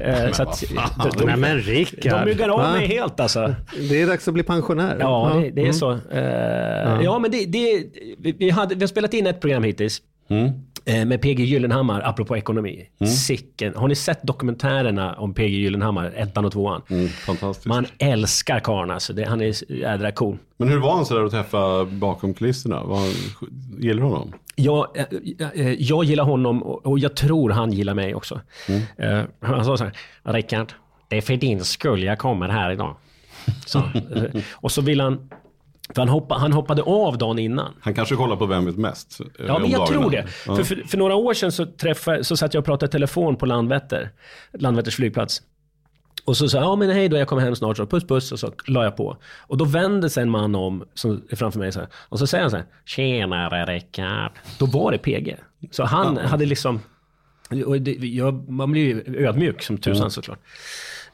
Eh, 0.00 0.30
så 0.32 0.42
att, 0.42 0.62
vad 0.96 1.12
de, 1.18 1.24
Nej 1.26 1.34
de, 1.34 1.40
men 1.40 1.58
Rickard. 1.60 2.12
de 2.20 2.24
myggar 2.24 2.48
av 2.48 2.72
mig 2.72 2.86
helt 2.86 3.20
alltså. 3.20 3.54
Det 3.90 4.00
är 4.02 4.06
dags 4.06 4.28
att 4.28 4.34
bli 4.34 4.42
pensionär. 4.42 4.96
Ja, 5.00 5.30
det, 5.34 5.50
det 5.50 5.60
är 5.60 5.64
Mm. 5.64 5.72
så. 5.72 5.98
Ja, 7.04 7.18
men 7.18 7.30
det, 7.30 7.44
det, 7.46 7.84
vi, 8.18 8.32
vi, 8.38 8.50
hade, 8.50 8.74
vi 8.74 8.80
har 8.80 8.88
spelat 8.88 9.14
in 9.14 9.26
ett 9.26 9.40
program 9.40 9.62
hittills. 9.62 10.02
Mm. 10.28 10.50
Eh, 10.84 11.04
Med 11.04 11.22
PG 11.22 11.40
Gyllenhammar, 11.40 12.02
apropå 12.04 12.36
ekonomi. 12.36 12.88
Sicken. 13.26 13.74
Har 13.76 13.88
ni 13.88 13.94
sett 13.94 14.22
dokumentärerna 14.22 15.14
om 15.14 15.34
PG 15.34 15.48
Gyllenhammar, 15.48 16.12
ettan 16.16 16.44
och 16.44 16.52
tvåan? 16.52 16.82
Mm, 16.90 17.08
fantastiskt. 17.08 17.66
Man 17.66 17.86
älskar 17.98 18.60
karln 18.60 18.90
alltså. 18.90 19.12
Det, 19.12 19.24
han 19.24 19.40
är 19.40 19.72
jädra 19.72 20.12
cool. 20.12 20.38
Men 20.56 20.68
hur 20.68 20.78
var 20.78 20.94
han 20.94 21.06
sådär 21.06 21.24
att 21.24 21.30
träffa 21.30 21.84
bakom 21.84 22.34
kulisserna? 22.34 22.84
Var 22.84 23.06
gillar 23.78 24.02
du 24.02 24.08
honom? 24.08 24.32
Jag, 24.54 24.86
eh, 24.94 25.04
eh, 25.54 25.72
jag 25.72 26.04
gillar 26.04 26.24
honom 26.24 26.62
och, 26.62 26.98
jag 26.98 27.16
tror 27.16 27.50
han 27.50 27.72
gillar 27.72 27.94
mig 27.94 28.14
också. 28.14 28.40
Eh, 28.96 29.22
han 29.40 29.64
sa 29.64 29.76
så 29.76 29.84
här, 29.84 29.92
Rickard, 30.22 30.72
det 31.08 31.16
är 31.16 31.20
för 31.20 31.36
din 31.36 31.64
skull 31.64 32.02
jag 32.02 32.18
kommer 32.18 32.48
här 32.48 32.70
idag. 32.70 32.96
Så, 33.66 33.82
och 34.52 34.72
så 34.72 34.82
vill 34.82 35.00
han, 35.00 35.30
för 35.94 36.00
han, 36.02 36.08
hoppa, 36.08 36.34
han 36.34 36.52
hoppade 36.52 36.82
av 36.82 37.18
dagen 37.18 37.38
innan. 37.38 37.72
Han 37.80 37.94
kanske 37.94 38.14
kollar 38.16 38.36
på 38.36 38.46
Vem 38.46 38.64
vet 38.66 38.76
mest? 38.76 39.20
eh, 39.20 39.26
Ja, 39.46 39.58
men 39.58 39.70
jag 39.70 39.80
dagarna. 39.80 40.00
tror 40.00 40.10
det. 40.10 40.26
Ja. 40.46 40.56
För, 40.56 40.62
för, 40.64 40.76
för 40.88 40.98
några 40.98 41.14
år 41.14 41.34
sedan 41.34 41.52
så, 41.52 41.66
träffade, 41.66 42.24
så 42.24 42.36
satt 42.36 42.54
jag 42.54 42.60
och 42.60 42.64
pratade 42.64 42.90
i 42.90 42.92
telefon 42.92 43.36
på 43.36 43.46
Landvetter, 43.46 44.10
Landvetters 44.52 44.96
flygplats. 44.96 45.42
Och 46.24 46.36
så 46.36 46.48
sa 46.48 46.58
jag, 46.58 46.64
ja 46.64 46.76
men 46.76 46.90
hej 46.90 47.08
då, 47.08 47.16
jag 47.16 47.28
kommer 47.28 47.42
hem 47.42 47.56
snart, 47.56 47.76
så 47.76 47.86
puss 47.86 48.04
puss, 48.06 48.32
och 48.32 48.38
så 48.38 48.52
la 48.66 48.84
jag 48.84 48.96
på. 48.96 49.16
Och 49.46 49.56
då 49.56 49.64
vände 49.64 50.10
sig 50.10 50.22
en 50.22 50.30
man 50.30 50.54
om, 50.54 50.84
som 50.94 51.22
är 51.30 51.36
framför 51.36 51.58
mig 51.58 51.72
så 51.72 51.80
här, 51.80 51.88
och 52.08 52.18
så 52.18 52.26
säger 52.26 52.42
han 52.42 52.50
så 52.50 52.56
här, 52.56 52.66
tjenare 52.84 53.64
Rickard. 53.74 54.32
Då 54.58 54.66
var 54.66 54.92
det 54.92 54.98
PG. 54.98 55.36
Så 55.70 55.84
han 55.84 56.16
hade 56.16 56.46
liksom, 56.46 56.80
och 57.66 57.80
det, 57.80 57.90
jag, 57.92 58.48
man 58.48 58.72
blir 58.72 58.82
ju 58.82 59.26
ödmjuk 59.26 59.62
som 59.62 59.78
tusan 59.78 60.10
såklart. 60.10 60.38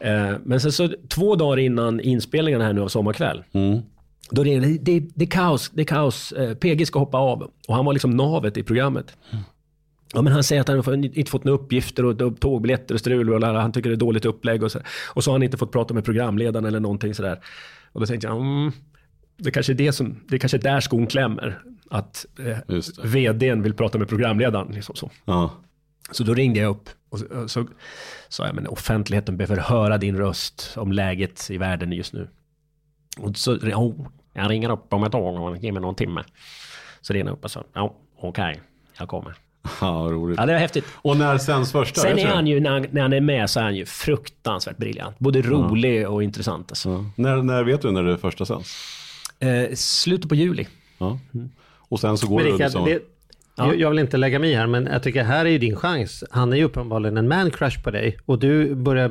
Eh, 0.00 0.32
men 0.44 0.60
sen 0.60 0.72
så 0.72 0.88
två 1.08 1.34
dagar 1.36 1.56
innan 1.58 2.00
inspelningen 2.00 2.60
här 2.60 2.72
nu 2.72 2.80
av 2.80 2.88
Sommarkväll, 2.88 3.44
då 4.30 4.44
det, 4.44 4.58
det, 4.60 5.00
det 5.14 5.24
är 5.24 5.30
kaos, 5.30 5.70
det 5.74 5.82
är 5.82 5.86
kaos. 5.86 6.32
Eh, 6.32 6.54
PG 6.54 6.86
ska 6.86 6.98
hoppa 6.98 7.18
av. 7.18 7.50
Och 7.68 7.74
han 7.74 7.84
var 7.84 7.92
liksom 7.92 8.10
navet 8.10 8.56
i 8.56 8.62
programmet. 8.62 9.16
Ja, 10.12 10.22
men 10.22 10.32
han 10.32 10.44
säger 10.44 10.60
att 10.60 10.86
han 10.86 11.04
inte 11.04 11.30
fått 11.30 11.44
några 11.44 11.58
uppgifter 11.58 12.04
och 12.04 12.40
tågbiljetter 12.40 12.94
och 12.94 13.00
strul 13.00 13.34
och 13.34 13.42
han 13.42 13.72
tycker 13.72 13.90
det 13.90 13.94
är 13.94 13.96
dåligt 13.96 14.24
upplägg 14.24 14.62
och 14.62 14.72
så. 14.72 14.80
Och 15.06 15.24
så 15.24 15.30
har 15.30 15.34
han 15.34 15.42
inte 15.42 15.56
fått 15.56 15.72
prata 15.72 15.94
med 15.94 16.04
programledaren 16.04 16.66
eller 16.66 16.80
någonting 16.80 17.14
sådär. 17.14 17.40
Och 17.92 18.00
då 18.00 18.06
tänkte 18.06 18.26
jag, 18.26 18.36
mm, 18.36 18.72
det 19.36 19.50
kanske 19.50 19.72
är 19.72 19.74
det 19.74 19.92
som, 19.92 20.20
det 20.28 20.38
kanske 20.38 20.56
är 20.56 20.62
där 20.62 20.80
skon 20.80 21.06
klämmer. 21.06 21.62
Att 21.90 22.26
eh, 22.38 22.76
vdn 23.04 23.62
vill 23.62 23.74
prata 23.74 23.98
med 23.98 24.08
programledaren. 24.08 24.72
Liksom 24.72 24.94
så. 24.94 25.10
Ja. 25.24 25.50
Så 26.10 26.24
då 26.24 26.34
ringde 26.34 26.60
jag 26.60 26.70
upp 26.70 26.88
och 27.08 27.18
så, 27.18 27.26
och 27.26 27.50
så 27.50 27.66
sa 28.28 28.46
jag, 28.46 28.54
men 28.54 28.66
offentligheten 28.66 29.36
behöver 29.36 29.62
höra 29.62 29.98
din 29.98 30.16
röst 30.16 30.72
om 30.76 30.92
läget 30.92 31.50
i 31.50 31.58
världen 31.58 31.92
just 31.92 32.12
nu. 32.12 32.28
Och 33.18 33.36
så, 33.36 33.56
oh, 33.56 34.06
jag 34.38 34.50
ringer 34.50 34.70
upp 34.70 34.92
om 34.92 35.04
ett 35.04 35.14
år 35.14 35.40
och 35.40 35.56
ger 35.56 35.72
mig 35.72 35.82
någon 35.82 35.94
timme. 35.94 36.24
Så 37.00 37.12
ringde 37.12 37.30
jag 37.30 37.36
upp 37.36 37.44
och 37.44 37.50
sa, 37.50 37.64
ja, 37.72 37.94
okej, 38.20 38.60
jag 38.98 39.08
kommer. 39.08 39.34
Ja, 39.80 40.08
roligt. 40.10 40.38
Ja, 40.38 40.46
det 40.46 40.52
var 40.52 40.60
häftigt. 40.60 40.84
Och 40.94 41.16
när 41.16 41.38
sänds 41.38 41.72
första? 41.72 42.00
Sen 42.00 42.18
är 42.18 42.26
han 42.26 42.46
ju, 42.46 42.60
när 42.60 42.70
han, 42.70 42.86
när 42.90 43.02
han 43.02 43.12
är 43.12 43.20
med 43.20 43.50
så 43.50 43.60
är 43.60 43.64
han 43.64 43.76
ju 43.76 43.86
fruktansvärt 43.86 44.76
briljant. 44.76 45.18
Både 45.18 45.42
rolig 45.42 46.08
och 46.08 46.22
intressant. 46.22 46.70
Alltså. 46.70 46.88
Ja. 46.88 47.04
När, 47.16 47.36
när 47.36 47.64
vet 47.64 47.82
du 47.82 47.90
när 47.90 48.02
det 48.02 48.18
första 48.18 48.44
sänds? 48.44 48.74
Eh, 49.40 49.74
slutet 49.74 50.28
på 50.28 50.34
juli. 50.34 50.66
Ja. 50.98 51.18
Och 51.78 52.00
sen 52.00 52.18
så 52.18 52.26
går 52.26 52.36
Men 52.36 52.44
det 52.44 52.52
Rickard, 52.52 52.66
liksom... 52.66 52.84
det, 52.84 53.02
jag, 53.56 53.80
jag 53.80 53.90
vill 53.90 53.98
inte 53.98 54.16
lägga 54.16 54.38
mig 54.38 54.54
här, 54.54 54.66
men 54.66 54.86
jag 54.86 55.02
tycker 55.02 55.24
här 55.24 55.44
är 55.44 55.50
ju 55.50 55.58
din 55.58 55.76
chans. 55.76 56.24
Han 56.30 56.52
är 56.52 56.56
ju 56.56 56.64
uppenbarligen 56.64 57.16
en 57.16 57.28
man 57.28 57.50
crush 57.50 57.82
på 57.82 57.90
dig 57.90 58.18
och 58.26 58.38
du 58.38 58.74
börjar 58.74 59.08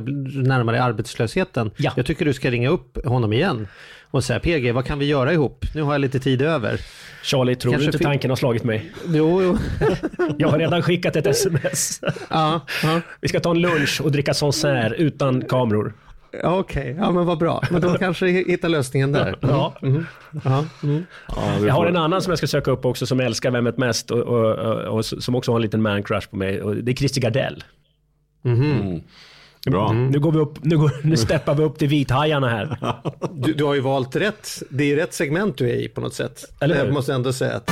närma 0.47 0.71
dig 0.71 0.81
arbetslösheten. 0.81 1.71
Ja. 1.77 1.91
Jag 1.95 2.05
tycker 2.05 2.25
du 2.25 2.33
ska 2.33 2.51
ringa 2.51 2.69
upp 2.69 3.05
honom 3.05 3.33
igen 3.33 3.67
och 4.11 4.23
säga 4.23 4.39
PG, 4.39 4.71
vad 4.71 4.85
kan 4.85 4.99
vi 4.99 5.05
göra 5.05 5.33
ihop? 5.33 5.65
Nu 5.75 5.81
har 5.81 5.93
jag 5.93 6.01
lite 6.01 6.19
tid 6.19 6.41
över. 6.41 6.79
Charlie, 7.23 7.55
tror 7.55 7.71
Kanske 7.71 7.91
du 7.91 7.93
inte 7.93 8.03
tanken 8.03 8.31
har 8.31 8.35
slagit 8.35 8.63
mig? 8.63 8.91
Jo, 9.07 9.41
jo. 9.43 9.57
Jag 10.37 10.49
har 10.49 10.59
redan 10.59 10.81
skickat 10.81 11.15
ett 11.15 11.27
sms. 11.27 11.99
ja, 12.29 12.61
ja. 12.83 13.01
Vi 13.21 13.27
ska 13.27 13.39
ta 13.39 13.51
en 13.51 13.61
lunch 13.61 14.01
och 14.01 14.11
dricka 14.11 14.33
Sancerre 14.33 14.95
utan 14.95 15.41
kameror. 15.41 15.93
Ja, 16.43 16.59
Okej, 16.59 16.95
ja 16.99 17.11
men 17.11 17.25
vad 17.25 17.37
bra. 17.37 17.63
Men 17.71 17.81
då 17.81 17.97
kanske 17.97 18.27
hittar 18.27 18.69
lösningen 18.69 19.11
där. 19.11 19.35
Ja. 19.41 19.73
Ja, 20.43 20.65
mm. 20.83 21.05
Ja, 21.27 21.57
vi 21.61 21.67
Jag 21.67 21.73
har 21.73 21.85
en 21.85 21.97
annan 21.97 22.21
som 22.21 22.31
jag 22.31 22.37
ska 22.37 22.47
söka 22.47 22.71
upp 22.71 22.85
också 22.85 23.05
som 23.05 23.19
älskar 23.19 23.51
Vem 23.51 23.65
vet 23.65 23.77
mest 23.77 24.11
och, 24.11 24.19
och, 24.19 24.51
och, 24.55 24.97
och 24.97 25.05
som 25.05 25.35
också 25.35 25.51
har 25.51 25.55
en 25.55 25.61
liten 25.61 25.81
man 25.81 26.03
crush 26.03 26.29
på 26.29 26.35
mig. 26.35 26.61
Och 26.61 26.75
det 26.75 26.91
är 26.91 26.95
Christer 26.95 27.21
Gardell. 27.21 27.63
Bra. 29.71 29.91
Nu 29.91 30.19
går 30.19 30.31
vi 30.31 30.39
upp, 30.39 30.63
nu, 30.63 30.77
går, 30.77 30.91
nu 31.03 31.17
steppar 31.17 31.55
vi 31.55 31.63
upp 31.63 31.77
till 31.77 31.87
vithajarna 31.87 32.49
här. 32.49 32.77
Du, 33.31 33.53
du 33.53 33.63
har 33.63 33.73
ju 33.73 33.81
valt 33.81 34.15
rätt. 34.15 34.63
Det 34.69 34.83
är 34.83 34.87
ju 34.87 34.95
rätt 34.95 35.13
segment 35.13 35.57
du 35.57 35.69
är 35.69 35.75
i 35.75 35.87
på 35.87 36.01
något 36.01 36.13
sätt. 36.13 36.43
Eller 36.59 36.75
hur? 36.75 36.85
Jag 36.85 36.93
måste 36.93 37.13
ändå 37.13 37.33
säga 37.33 37.55
att 37.55 37.71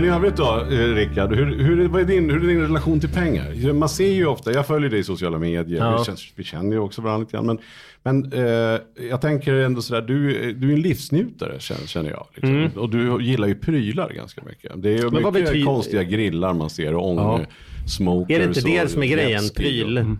Men 0.00 0.08
i 0.10 0.12
övrigt 0.12 0.36
då, 0.36 0.64
eh, 0.70 0.94
Rickard, 0.94 1.34
hur, 1.34 1.46
hur, 1.64 1.80
är- 1.80 1.88
vad 1.88 2.00
är 2.00 2.04
din, 2.04 2.30
hur 2.30 2.44
är 2.44 2.48
din 2.48 2.60
relation 2.60 3.00
till 3.00 3.08
pengar? 3.08 3.72
Man 3.72 3.88
ser 3.88 4.12
ju 4.12 4.26
ofta, 4.26 4.52
jag 4.52 4.66
följer 4.66 4.90
dig 4.90 4.98
i 5.00 5.04
sociala 5.04 5.38
medier, 5.38 5.78
Ja. 5.78 5.98
vi, 5.98 6.04
känner, 6.04 6.20
vi 6.36 6.44
känner 6.44 6.72
ju 6.72 6.78
också 6.78 7.02
varandra 7.02 7.20
lite 7.24 7.32
grann. 7.36 7.46
Men, 7.46 7.58
men 8.02 8.32
eh, 8.32 8.80
jag 9.10 9.20
tänker 9.20 9.54
ändå 9.54 9.82
sådär, 9.82 10.02
du, 10.02 10.52
du 10.52 10.68
är 10.68 10.74
en 10.74 10.80
livsnjutare 10.80 11.56
känner, 11.86 12.10
jag. 12.10 12.26
Liksom. 12.34 12.70
Och 12.82 12.90
du 12.90 13.18
gillar 13.22 13.48
ju 13.48 13.54
prylar 13.54 14.10
ganska 14.12 14.42
mycket. 14.48 14.82
Det 14.82 14.88
är 14.88 14.92
ju 14.92 14.98
Mm. 15.08 15.14
mycket 15.14 15.32
betyder- 15.32 15.64
konstiga 15.66 16.02
grillar 16.02 16.54
man 16.54 16.70
ser 16.70 16.94
och 16.94 17.08
ångesmokers. 17.10 18.36
är 18.36 18.38
det 18.38 18.44
inte 18.44 18.60
det 18.60 18.90
som 18.90 19.02
är 19.02 19.06
grejen? 19.06 19.42
Pryl? 19.56 20.16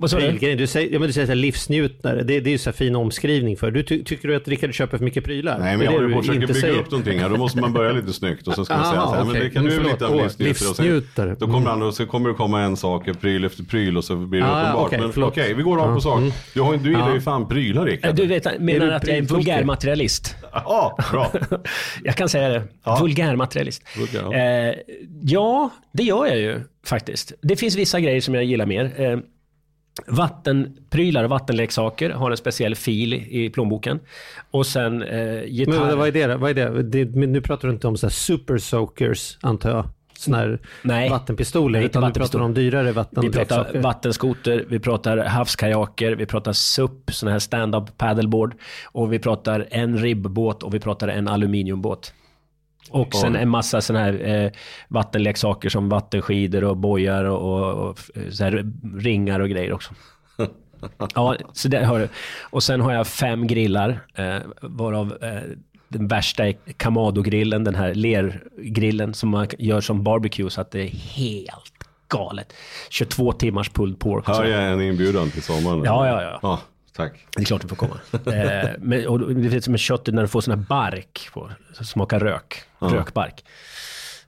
Vad 0.00 0.10
sa 0.10 0.18
du? 0.20 0.54
Du 0.56 0.66
säger, 0.66 0.92
ja, 0.92 0.98
men 0.98 1.06
du 1.08 1.12
säger 1.12 1.26
så 1.26 1.30
här 1.30 1.36
livsnjutare, 1.36 2.22
det, 2.22 2.40
det 2.40 2.50
är 2.50 2.52
ju 2.52 2.58
så 2.58 2.70
här 2.70 2.76
fin 2.76 2.96
omskrivning 2.96 3.56
för. 3.56 3.70
Du, 3.70 3.82
ty, 3.82 4.04
tycker 4.04 4.28
du 4.28 4.36
att 4.36 4.48
Rickard 4.48 4.74
köper 4.74 4.98
för 4.98 5.04
mycket 5.04 5.24
prylar? 5.24 5.58
Nej, 5.58 5.76
men 5.76 5.84
jag 5.86 5.92
håller 5.92 6.08
på 6.08 6.12
du 6.12 6.18
att 6.18 6.26
försöka 6.26 6.46
bygga 6.46 6.60
säger. 6.60 6.78
upp 6.78 6.90
någonting 6.90 7.18
här. 7.18 7.28
Då 7.28 7.36
måste 7.36 7.60
man 7.60 7.72
börja 7.72 7.92
lite 7.92 8.12
snyggt 8.12 8.48
och 8.48 8.54
så 8.54 8.64
ska 8.64 8.74
man 8.76 8.84
säga 8.84 9.00
Aha, 9.00 9.10
så 9.10 9.14
här, 9.16 9.24
men 9.24 9.30
okej. 9.30 9.42
det 9.44 9.50
kan 9.50 9.64
du 9.64 9.72
Mm, 9.72 9.86
lite 9.86 10.06
av 10.06 10.30
livsnjutare. 10.38 11.28
Sen-. 11.28 11.36
Då 11.38 11.46
kommer 11.46 11.70
han 11.70 11.82
och 11.82 11.94
så 11.94 12.06
kommer 12.06 12.28
det 12.28 12.34
komma 12.34 12.60
en 12.62 12.76
sak, 12.76 13.08
pryl 13.20 13.44
efter 13.44 13.62
pryl 13.62 13.96
och 13.96 14.04
så 14.04 14.16
blir 14.16 14.40
det 14.40 14.46
Ah, 14.46 14.62
uppenbart. 14.62 14.86
okej, 14.86 15.00
men 15.14 15.24
okej, 15.24 15.54
vi 15.54 15.62
går 15.62 15.76
rakt 15.76 15.94
på 15.94 16.00
sak. 16.00 16.20
Du, 16.54 16.60
har, 16.60 16.76
du 16.76 16.90
gillar 16.90 17.14
ju 17.14 17.20
fan 17.20 17.48
prylar 17.48 17.84
Rickard. 17.86 18.14
Du 18.14 18.26
vet, 18.26 18.60
menar 18.60 18.86
du 18.86 18.94
att 18.94 19.06
jag 19.06 19.14
är 19.14 19.18
en 19.18 19.26
pryltokig? 19.26 19.44
vulgärmaterialist? 19.44 20.34
Ja, 20.52 20.96
bra. 21.12 21.32
Jag 22.04 22.14
kan 22.16 22.28
säga 22.28 22.48
det. 22.48 22.62
Vulgärmaterialist. 23.00 23.82
Vulgär, 23.98 24.22
ja. 24.22 24.68
Eh, 24.68 24.74
ja, 25.22 25.70
det 25.92 26.02
gör 26.02 26.26
jag 26.26 26.38
ju 26.38 26.60
faktiskt. 26.86 27.32
Det 27.42 27.56
finns 27.56 27.76
vissa 27.76 28.00
grejer 28.00 28.20
som 28.20 28.34
jag 28.34 28.44
gillar 28.44 28.66
mer. 28.66 28.92
Eh, 28.96 29.18
vattenprylar 30.06 31.24
och 31.24 31.30
vattenleksaker 31.30 32.10
har 32.10 32.30
en 32.30 32.36
speciell 32.36 32.74
fil 32.74 33.14
i 33.14 33.50
plånboken. 33.50 34.00
Och 34.50 34.66
sen 34.66 35.02
eh, 35.02 35.44
gitarr. 35.44 35.86
Men 35.86 35.98
vad 35.98 36.08
är 36.16 36.28
det? 36.28 36.36
Vad 36.36 36.50
är 36.50 36.54
det? 36.54 36.82
det 36.82 37.04
nu 37.26 37.40
pratar 37.40 37.68
du 37.68 37.74
inte 37.74 37.86
om 37.88 37.96
så 37.96 38.06
här 38.06 38.10
super 38.10 38.58
soakers, 38.58 39.38
antar 39.40 39.70
jag? 39.70 39.84
Sådana 40.18 40.42
här 40.42 40.58
Nej. 40.82 41.10
vattenpistoler, 41.10 41.80
utan 41.82 42.02
du 42.02 42.06
vattenpistoler. 42.08 42.40
pratar 42.40 42.44
om 42.44 42.54
dyrare 42.54 42.86
Vi 42.86 42.92
vattenleksaker. 42.92 43.64
pratar 43.64 43.80
vattenskoter, 43.80 44.64
vi 44.68 44.78
pratar 44.80 45.16
havskajaker, 45.18 46.12
vi 46.12 46.26
pratar 46.26 46.52
SUP, 46.52 47.10
sån 47.12 47.28
här 47.28 47.38
stand-up 47.38 47.98
paddleboard. 47.98 48.54
Och 48.92 49.12
vi 49.12 49.18
pratar 49.18 49.66
en 49.70 49.98
ribbåt 49.98 50.62
och 50.62 50.74
vi 50.74 50.80
pratar 50.80 51.08
en 51.08 51.28
aluminiumbåt. 51.28 52.12
Och 52.90 53.14
sen 53.14 53.36
en 53.36 53.48
massa 53.48 53.80
såna 53.80 53.98
här 53.98 54.44
eh, 54.44 54.50
vattenleksaker 54.88 55.68
som 55.68 55.88
vattenskidor 55.88 56.64
och 56.64 56.76
bojar 56.76 57.24
och, 57.24 57.40
och, 57.40 57.88
och 57.88 57.98
så 58.30 58.44
här 58.44 58.72
ringar 58.98 59.40
och 59.40 59.48
grejer 59.48 59.72
också. 59.72 59.94
Ja, 61.14 61.36
så 61.52 61.68
det 61.68 61.84
har 61.84 61.98
du. 61.98 62.08
Och 62.50 62.62
sen 62.62 62.80
har 62.80 62.92
jag 62.92 63.06
fem 63.06 63.46
grillar, 63.46 64.00
eh, 64.14 64.36
varav 64.60 65.18
eh, 65.22 65.42
den 65.88 66.08
värsta 66.08 66.48
är 66.48 66.54
Kamado-grillen, 66.76 67.64
den 67.64 67.74
här 67.74 67.94
lergrillen 67.94 69.14
som 69.14 69.28
man 69.28 69.46
gör 69.58 69.80
som 69.80 70.02
barbecue 70.04 70.50
så 70.50 70.60
att 70.60 70.70
det 70.70 70.80
är 70.80 70.88
helt 70.88 71.74
galet. 72.08 72.52
22 72.90 73.32
timmars 73.32 73.70
pulled 73.70 73.98
pork. 73.98 74.26
Hör 74.26 74.44
jag 74.44 74.72
en 74.72 74.80
inbjudan 74.82 75.30
till 75.30 75.42
sommaren? 75.42 75.82
Ja, 75.84 76.06
ja, 76.06 76.22
ja. 76.22 76.38
ja 76.42 76.60
tack. 76.98 77.26
Det 77.36 77.42
är 77.42 77.44
klart 77.44 77.62
du 77.62 77.68
får 77.68 77.76
komma. 77.76 78.00
eh, 78.12 78.70
men, 78.78 79.06
och 79.08 79.34
det 79.34 79.56
är 79.56 79.60
som 79.60 79.70
med 79.72 79.80
köttet 79.80 80.14
när 80.14 80.22
du 80.22 80.28
får 80.28 80.40
sån 80.40 80.58
här 80.58 80.66
bark 80.68 81.28
på, 81.32 81.50
som 81.72 81.86
smakar 81.86 82.20
rök. 82.20 82.54
Rökbark. 82.78 83.44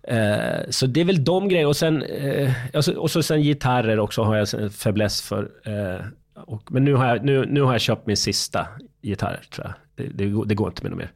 Eh, 0.03 0.61
så 0.71 0.87
det 0.87 1.01
är 1.01 1.05
väl 1.05 1.25
de 1.25 1.49
grejerna. 1.49 1.69
Och 1.69 1.77
sen, 1.77 2.03
eh, 2.03 2.53
alltså, 2.75 2.93
och 2.93 3.11
så 3.11 3.23
sen 3.23 3.43
gitarrer 3.43 3.99
också 3.99 4.23
har 4.23 4.37
jag 4.37 4.55
en 4.55 4.71
fäbless 4.71 5.23
för. 5.23 5.49
Eh, 5.65 6.07
och, 6.35 6.63
men 6.73 6.85
nu 6.85 6.95
har, 6.95 7.07
jag, 7.07 7.25
nu, 7.25 7.47
nu 7.47 7.63
har 7.63 7.73
jag 7.73 7.81
köpt 7.81 8.07
min 8.07 8.17
sista 8.17 8.67
gitarr 9.03 9.41
tror 9.55 9.67
jag. 9.67 9.75
Det, 10.07 10.13
det, 10.25 10.31
går- 10.31 10.45
det 10.47 10.55
går 10.55 10.69
inte 10.69 10.83
med 10.83 10.91
något 10.93 10.99
mer. 10.99 11.13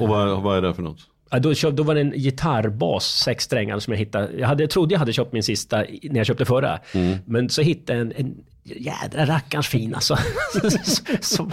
Och 0.00 0.08
vad, 0.08 0.42
vad 0.42 0.56
är 0.58 0.62
det 0.62 0.74
för 0.74 0.82
något? 0.82 0.98
Ja, 1.30 1.38
då, 1.38 1.54
köp, 1.54 1.74
då 1.74 1.82
var 1.82 1.94
det 1.94 2.00
en 2.00 2.10
gitarrbas, 2.12 3.04
sex 3.04 3.44
strängar 3.44 3.78
som 3.78 3.92
jag 3.92 3.98
hittade. 3.98 4.28
Jag, 4.38 4.48
hade, 4.48 4.62
jag 4.62 4.70
trodde 4.70 4.94
jag 4.94 4.98
hade 4.98 5.12
köpt 5.12 5.32
min 5.32 5.42
sista 5.42 5.78
när 6.02 6.16
jag 6.16 6.26
köpte 6.26 6.44
förra. 6.44 6.78
Men 7.24 7.48
så 7.48 7.62
hittade 7.62 7.98
jag 7.98 8.06
en, 8.06 8.12
en 8.16 8.34
jädra 8.64 9.26
rackarns 9.26 9.68
fin 9.68 9.94
alltså. 9.94 10.16
som, 11.20 11.52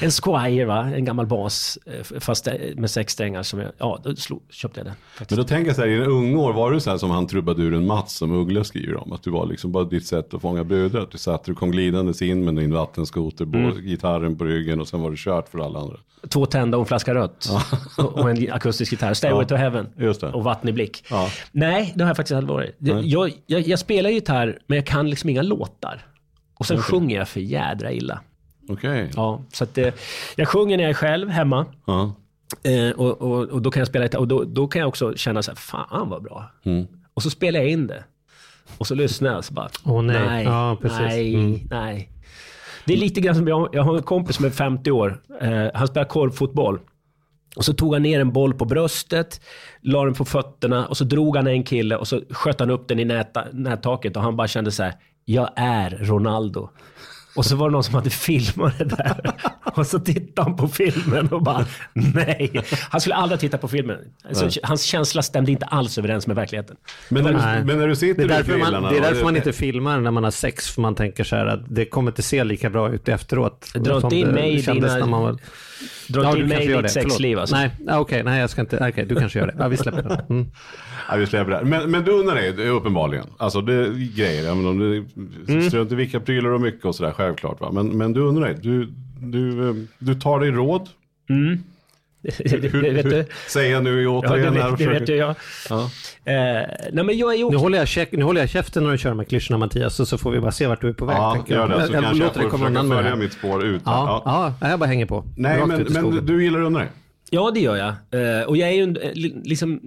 en 0.00 0.10
Squire 0.10 0.64
va, 0.64 0.84
en 0.94 1.04
gammal 1.04 1.26
bas. 1.26 1.78
eh, 1.86 2.20
Fast 2.20 2.46
eh, 2.46 2.54
med 2.76 2.90
sex 2.90 3.12
strängar 3.12 3.42
som 3.42 3.60
jag, 3.60 3.72
ja 3.78 4.00
då 4.04 4.16
slog, 4.16 4.42
köpte 4.50 4.80
jag 4.80 4.86
den. 4.86 4.94
Men 4.94 5.18
Faktiskt. 5.18 5.36
då 5.36 5.44
tänker 5.44 5.66
jag 5.66 5.76
så 5.76 5.82
här, 5.82 5.88
i 5.88 5.92
dina 5.94 6.06
unga 6.06 6.38
år, 6.38 6.52
var 6.52 6.70
du 6.70 6.80
så 6.80 6.90
här 6.90 6.96
som 6.98 7.10
han 7.10 7.26
trubaduren 7.26 7.86
Mats 7.86 8.16
som 8.16 8.32
Uggla 8.32 8.64
skriver 8.64 8.96
om? 8.96 9.12
Att 9.12 9.22
du 9.22 9.30
var 9.30 9.46
liksom 9.46 9.72
bara 9.72 9.84
ditt 9.84 10.06
sätt 10.06 10.34
att 10.34 10.42
fånga 10.42 10.64
brudar? 10.64 11.00
Att 11.00 11.10
du 11.10 11.18
satt, 11.18 11.44
du 11.44 11.54
kom 11.54 11.70
glidandes 11.70 12.22
in 12.22 12.44
med 12.44 12.56
din 12.56 12.74
vattenskoter, 12.74 13.44
mm. 13.44 13.82
gitarren 13.82 14.38
på 14.38 14.44
ryggen 14.44 14.80
och 14.80 14.88
sen 14.88 15.00
var 15.00 15.10
det 15.10 15.16
kört 15.16 15.48
för 15.48 15.58
alla 15.58 15.78
andra. 15.78 15.96
Två 16.28 16.46
tända 16.46 16.76
och 16.76 16.82
en 16.82 16.86
flaska 16.86 17.14
rött. 17.14 17.48
och 17.98 18.30
en 18.30 18.52
akustisk 18.52 18.92
gitarr. 18.92 19.14
Stairway 19.14 19.42
Ja, 19.42 19.48
to 19.48 19.54
heaven. 19.54 19.86
Och 20.34 20.44
vatten 20.44 20.68
i 20.68 20.72
blick. 20.72 21.04
Ja. 21.10 21.30
Nej, 21.52 21.92
det 21.96 22.04
har 22.04 22.08
jag 22.08 22.16
faktiskt 22.16 22.36
aldrig 22.36 22.54
varit. 22.54 22.76
Jag, 22.78 23.04
jag, 23.04 23.32
jag, 23.46 23.60
jag 23.60 23.78
spelar 23.78 24.10
gitarr, 24.10 24.58
men 24.66 24.76
jag 24.76 24.86
kan 24.86 25.10
liksom 25.10 25.30
inga 25.30 25.42
låtar. 25.42 26.06
Och 26.54 26.66
sen 26.66 26.78
sjunger 26.78 27.16
jag 27.18 27.28
för 27.28 27.40
jädra 27.40 27.92
illa. 27.92 28.20
Okej. 28.68 29.10
Ja, 29.16 29.42
så 29.52 29.64
att, 29.64 29.78
eh, 29.78 29.94
jag 30.36 30.48
sjunger 30.48 30.76
när 30.76 30.84
jag 30.84 30.90
är 30.90 30.94
själv 30.94 31.28
hemma. 31.28 31.66
Eh, 32.62 32.90
och, 32.96 33.22
och, 33.22 33.48
och 33.48 33.62
då 33.62 33.70
kan 33.70 33.80
jag 33.80 33.88
spela. 33.88 34.18
Och 34.18 34.28
då, 34.28 34.44
då 34.44 34.66
kan 34.68 34.80
jag 34.80 34.88
också 34.88 35.16
känna 35.16 35.42
så 35.42 35.50
här, 35.50 35.56
fan 35.56 36.08
vad 36.08 36.22
bra. 36.22 36.50
Mm. 36.64 36.86
Och 37.14 37.22
så 37.22 37.30
spelar 37.30 37.60
jag 37.60 37.68
in 37.68 37.86
det. 37.86 38.04
Och 38.78 38.86
så 38.86 38.94
lyssnar 38.94 39.28
jag 39.28 39.38
och 39.38 39.44
så 39.44 39.54
bara, 39.54 39.68
Åh, 39.84 40.02
nej. 40.02 40.26
nej, 40.26 40.44
Ja, 40.44 40.78
precis. 40.82 40.98
nej, 41.00 41.34
Mm. 41.34 41.60
nej. 41.70 42.10
Det 42.84 42.92
är 42.92 42.96
lite 42.96 43.20
grann 43.20 43.34
som 43.34 43.48
jag, 43.48 43.68
jag 43.72 43.82
har 43.82 43.96
en 43.96 44.02
kompis 44.02 44.36
som 44.36 44.44
är 44.44 44.50
50 44.50 44.90
år. 44.90 45.22
Eh, 45.40 45.66
han 45.74 45.86
spelar 45.88 46.04
korpfotboll. 46.08 46.80
Och 47.56 47.64
så 47.64 47.72
tog 47.72 47.92
han 47.94 48.02
ner 48.02 48.20
en 48.20 48.32
boll 48.32 48.54
på 48.54 48.64
bröstet, 48.64 49.40
la 49.80 50.04
den 50.04 50.14
på 50.14 50.24
fötterna 50.24 50.86
och 50.86 50.96
så 50.96 51.04
drog 51.04 51.36
han 51.36 51.46
en 51.46 51.62
kille 51.64 51.96
och 51.96 52.08
så 52.08 52.20
sköt 52.30 52.60
han 52.60 52.70
upp 52.70 52.88
den 52.88 52.98
i 52.98 53.04
näta, 53.04 53.44
nättaket 53.52 54.16
och 54.16 54.22
han 54.22 54.36
bara 54.36 54.48
kände 54.48 54.70
så 54.72 54.82
här, 54.82 54.94
jag 55.24 55.50
är 55.56 55.90
Ronaldo. 55.90 56.70
Och 57.36 57.44
så 57.44 57.56
var 57.56 57.68
det 57.68 57.72
någon 57.72 57.84
som 57.84 57.94
hade 57.94 58.10
filmat 58.10 58.78
det 58.78 58.84
där. 58.84 59.32
Och 59.74 59.86
så 59.86 59.98
tittade 59.98 60.48
han 60.48 60.56
på 60.56 60.68
filmen 60.68 61.28
och 61.28 61.42
bara, 61.42 61.66
nej. 61.92 62.64
Han 62.90 63.00
skulle 63.00 63.14
aldrig 63.14 63.40
titta 63.40 63.58
på 63.58 63.68
filmen. 63.68 63.98
Så 64.32 64.48
hans 64.62 64.82
känsla 64.82 65.22
stämde 65.22 65.52
inte 65.52 65.66
alls 65.66 65.98
överens 65.98 66.26
med 66.26 66.36
verkligheten. 66.36 66.76
Men, 67.08 67.24
när 67.24 67.32
du, 67.32 67.64
men 67.64 67.78
när 67.78 67.86
du 67.86 67.92
Det 67.92 67.96
sitter 67.96 68.22
är 68.22 68.28
vid 68.28 68.36
därför, 68.36 68.58
man, 68.58 68.82
det 68.82 68.98
är 68.98 69.02
därför 69.02 69.24
man 69.24 69.36
inte 69.36 69.52
filmar 69.52 70.00
när 70.00 70.10
man 70.10 70.24
har 70.24 70.30
sex, 70.30 70.70
för 70.70 70.82
man 70.82 70.94
tänker 70.94 71.24
så 71.24 71.36
här 71.36 71.46
att 71.46 71.74
det 71.74 71.84
kommer 71.84 72.10
inte 72.10 72.22
se 72.22 72.44
lika 72.44 72.70
bra 72.70 72.90
ut 72.92 73.08
efteråt. 73.08 73.74
Dra 73.74 73.96
inte 73.96 74.16
in 74.16 74.26
det 74.26 74.32
mig 74.32 74.54
i 74.54 74.62
dina-. 74.62 75.38
Dra 76.08 76.22
Ja, 76.22 76.36
in 76.38 76.46
mig 76.48 76.66
ditt 76.66 76.82
det. 76.82 76.88
Sexliv 76.88 77.38
alltså. 77.38 77.56
Nej, 77.56 77.70
ah, 77.88 77.98
okej, 77.98 78.22
nej 78.22 78.40
jag 78.40 78.50
ska 78.50 78.60
inte, 78.60 78.88
okej 78.90 79.06
du 79.06 79.14
kanske 79.14 79.38
gör 79.38 79.46
det. 79.46 79.54
Ja, 79.58 79.68
vi 79.68 79.76
släpper 79.76 80.02
det. 80.02 80.26
Mm. 80.30 80.46
Ja, 81.10 81.16
vi 81.16 81.26
släpper 81.26 81.50
det. 81.50 81.64
Men, 81.64 81.90
men 81.90 82.04
du 82.04 82.10
undrar 82.12 82.34
dig, 82.34 82.52
det 82.52 82.62
är 82.62 82.70
uppenbarligen. 82.70 83.26
Alltså 83.36 83.60
det 83.60 83.74
är 83.74 84.16
grejer, 84.16 84.42
även 84.44 84.66
om 84.66 84.78
du 84.78 85.06
Mm. 85.48 85.62
strunt 85.70 85.92
i 85.92 85.94
vilka 85.94 86.20
prylar 86.20 86.50
och 86.50 86.60
mycket 86.60 86.84
och 86.84 86.94
sådär, 86.94 87.12
självklart. 87.12 87.60
Va? 87.60 87.70
Men, 87.72 87.86
men 87.98 88.12
du 88.12 88.20
undrar 88.20 88.44
dig, 88.46 88.56
du, 88.62 88.92
du, 89.20 89.68
eh, 89.68 89.74
du 89.98 90.14
tar 90.14 90.40
dig 90.40 90.50
råd. 90.50 90.88
det, 92.22 92.60
det 92.62 92.68
vet 92.92 93.10
du? 93.10 93.24
Säger 93.48 93.72
jag 93.72 93.84
nu 93.84 94.02
Ja, 94.02 94.10
det 94.10 94.28
återigen 94.28 94.54
här. 94.54 94.62
vet, 94.62 94.72
och 94.72 94.78
det 94.78 94.86
vet 94.86 94.92
försöker- 94.98 95.14
jag. 95.16 95.34
Ja. 95.70 95.90
Eh, 96.26 96.34
nej 96.92 97.04
men 97.04 97.18
jag 97.18 97.32
är 97.32 97.36
ju 97.38 97.40
Nu, 97.42 97.44
också... 97.46 97.58
håller 97.58 97.78
jag 97.78 97.88
käk, 97.88 98.12
nu 98.12 98.22
håller 98.24 98.40
jag 98.40 98.50
käften 98.50 98.84
när 98.84 98.90
du 98.92 98.98
kör 98.98 99.14
med 99.14 99.28
klyschorna 99.28 99.58
Mattias, 99.58 100.08
så 100.08 100.18
får 100.18 100.30
vi 100.30 100.40
bara 100.40 100.52
se 100.52 100.66
vart 100.66 100.80
du 100.80 100.88
är 100.88 100.92
på 100.92 101.04
väg. 101.04 101.16
Ja, 101.16 101.32
tänker 101.34 101.54
jag. 101.54 101.70
gör 101.70 101.78
det. 101.78 101.86
Så 101.86 101.92
jag, 101.92 102.02
kanske 102.02 102.18
jag 102.18 102.26
låter 102.26 102.40
dig 102.40 102.50
får 102.50 102.58
komma 102.58 102.68
försöka 102.68 102.88
följa 102.94 103.10
här. 103.10 103.16
mitt 103.16 103.32
spår 103.32 103.64
ut. 103.64 103.82
Ja, 103.84 104.22
Ja. 104.24 104.54
ja. 104.60 104.68
jag 104.70 104.78
bara 104.78 104.86
hänger 104.86 105.06
på. 105.06 105.24
Nej, 105.36 105.66
men, 105.66 105.86
men 105.90 106.26
du 106.26 106.44
gillar 106.44 106.60
att 106.60 106.66
undra 106.66 106.80
dig? 106.80 106.90
Ja, 107.30 107.50
det 107.54 107.60
gör 107.60 107.76
jag. 107.76 107.88
Eh, 108.38 108.42
och 108.46 108.56
jag 108.56 108.68
är 108.68 108.72
ju 108.72 108.82
en, 108.82 108.96
eh, 108.96 109.10
li- 109.14 109.40
liksom 109.44 109.80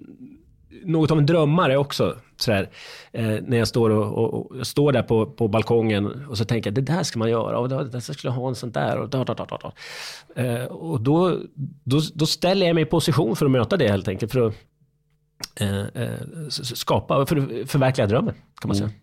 något 0.85 1.11
av 1.11 1.17
en 1.17 1.25
drömmare 1.25 1.77
också. 1.77 2.15
Sådär. 2.37 2.69
Eh, 3.11 3.25
när 3.47 3.57
jag 3.57 3.67
står, 3.67 3.89
och, 3.89 4.13
och, 4.17 4.33
och 4.51 4.57
jag 4.57 4.67
står 4.67 4.91
där 4.91 5.03
på, 5.03 5.25
på 5.25 5.47
balkongen 5.47 6.25
och 6.29 6.37
så 6.37 6.45
tänker 6.45 6.69
jag 6.69 6.75
det 6.75 6.81
där 6.93 7.03
ska 7.03 7.19
man 7.19 7.29
göra 7.29 7.59
och 7.59 7.69
det 7.69 7.89
där 7.89 7.99
skulle 7.99 8.17
jag 8.33 8.39
ha 8.39 8.47
en 8.49 8.55
sån 8.55 8.71
där. 8.71 8.97
Och, 8.97 9.09
da, 9.09 9.23
da, 9.23 9.33
da. 9.33 9.71
Eh, 10.43 10.63
och 10.65 11.01
då, 11.01 11.37
då, 11.83 11.99
då 12.13 12.25
ställer 12.25 12.65
jag 12.67 12.73
mig 12.75 12.81
i 12.81 12.85
position 12.85 13.35
för 13.35 13.45
att 13.45 13.51
möta 13.51 13.77
det 13.77 13.87
helt 13.87 14.07
enkelt. 14.07 14.31
För 14.31 14.47
att 14.47 14.53
eh, 15.59 16.03
eh 16.03 16.49
skapa, 16.49 17.25
för 17.25 17.65
förverkliga 17.65 18.07
drömmen 18.07 18.35
kan 18.61 18.69
man 18.69 18.75
säga. 18.75 18.89
Mm. 18.89 18.99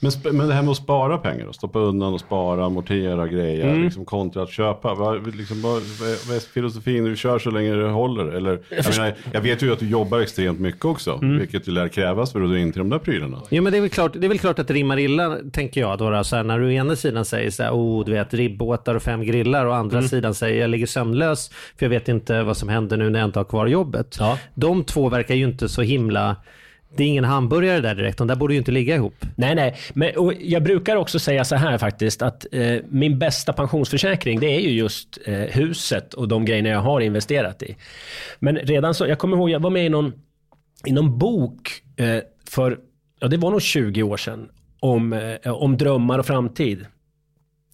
Men, 0.00 0.12
men 0.36 0.48
det 0.48 0.54
här 0.54 0.62
med 0.62 0.70
att 0.70 0.76
spara 0.76 1.18
pengar, 1.18 1.46
och 1.46 1.54
stoppa 1.54 1.78
undan 1.78 2.14
och 2.14 2.20
spara, 2.20 2.64
amortera 2.64 3.26
grejer, 3.28 3.68
Mm. 3.68 3.82
liksom, 3.84 4.04
kontra 4.04 4.42
att 4.42 4.50
köpa. 4.50 4.94
Vad, 4.94 5.36
liksom, 5.36 5.62
vad, 5.62 5.72
vad 6.00 6.08
är- 6.08 6.36
är 6.36 6.40
filosofin? 6.52 7.04
Du 7.04 7.16
kör 7.16 7.38
så 7.38 7.50
länge 7.50 7.74
det 7.74 7.88
håller? 7.88 8.24
Eller, 8.24 8.60
jag, 8.70 8.96
menar, 8.98 9.14
jag 9.32 9.40
vet 9.40 9.62
ju 9.62 9.72
att 9.72 9.78
du 9.78 9.88
jobbar 9.88 10.20
extremt 10.20 10.60
mycket 10.60 10.84
också, 10.84 11.12
Mm. 11.22 11.38
vilket 11.38 11.68
ju 11.68 11.72
lär 11.72 11.88
krävas 11.88 12.32
för 12.32 12.42
att 12.42 12.50
dra 12.50 12.58
in 12.58 12.72
till 12.72 12.78
de 12.78 12.90
där 12.90 12.98
prylarna. 12.98 13.42
Jo 13.50 13.62
men 13.62 13.72
det 13.72 13.78
är, 13.78 13.80
väl 13.80 13.90
klart, 13.90 14.12
det 14.12 14.26
är 14.26 14.28
väl 14.28 14.38
klart 14.38 14.58
att 14.58 14.68
det 14.68 14.74
rimmar 14.74 14.98
illa, 14.98 15.36
tänker 15.52 15.80
jag. 15.80 15.98
Då, 15.98 16.10
då, 16.10 16.24
så 16.24 16.36
här, 16.36 16.42
när 16.42 16.58
du 16.58 16.66
å 16.66 16.70
ena 16.70 16.96
sidan 16.96 17.24
säger 17.24 17.50
så 17.50 17.62
här, 17.62 17.70
oh, 17.72 18.04
du 18.04 18.12
vet, 18.12 18.34
ribbåtar 18.34 18.94
och 18.94 19.02
fem 19.02 19.22
grillar 19.22 19.66
och 19.66 19.72
å 19.72 19.74
andra 19.74 20.02
sidan 20.02 20.34
säger 20.34 20.60
jag 20.60 20.70
ligger 20.70 20.86
sömnlös 20.86 21.48
för 21.78 21.86
jag 21.86 21.90
vet 21.90 22.08
inte 22.08 22.42
vad 22.42 22.56
som 22.56 22.68
händer 22.68 22.96
nu 22.96 23.10
när 23.10 23.18
jag 23.20 23.28
inte 23.28 23.38
har 23.38 23.44
kvar 23.44 23.66
jobbet. 23.66 24.16
Ja. 24.20 24.38
De 24.54 24.84
två 24.84 25.08
verkar 25.08 25.34
ju 25.34 25.44
inte 25.44 25.68
så 25.68 25.82
himla, 25.82 26.36
det 26.96 27.04
är 27.04 27.08
ingen 27.08 27.24
hamburgare 27.24 27.80
där 27.80 27.94
direkt, 27.94 28.18
de 28.18 28.26
där 28.26 28.36
borde 28.36 28.54
ju 28.54 28.58
inte 28.58 28.72
ligga 28.72 28.94
ihop. 28.94 29.14
Nej, 29.36 29.54
nej. 29.54 29.76
Men, 29.94 30.16
och 30.16 30.32
jag 30.40 30.62
brukar 30.62 30.96
också 30.96 31.18
säga 31.18 31.44
så 31.44 31.56
här 31.56 31.78
faktiskt 31.78 32.22
att 32.22 32.46
eh, 32.52 32.76
min 32.88 33.18
bästa 33.18 33.52
pensionsförsäkring 33.52 34.40
det 34.40 34.46
är 34.46 34.60
ju 34.60 34.70
just 34.70 35.18
eh, 35.24 35.34
huset 35.34 36.14
och 36.14 36.28
de 36.28 36.44
grejerna 36.44 36.68
jag 36.68 36.80
har 36.80 37.00
investerat 37.00 37.62
i. 37.62 37.76
Men 38.38 38.56
redan 38.56 38.94
så, 38.94 39.06
jag 39.06 39.18
kommer 39.18 39.36
ihåg, 39.36 39.50
jag 39.50 39.60
var 39.60 39.70
med 39.70 39.86
i 39.86 39.88
någon, 39.88 40.12
i 40.86 40.92
någon 40.92 41.18
bok 41.18 41.82
eh, 41.96 42.18
för, 42.48 42.78
ja 43.20 43.28
det 43.28 43.36
var 43.36 43.50
nog 43.50 43.62
20 43.62 44.02
år 44.02 44.16
sedan, 44.16 44.48
om, 44.80 45.12
eh, 45.12 45.52
om 45.52 45.76
drömmar 45.76 46.18
och 46.18 46.26
framtid. 46.26 46.86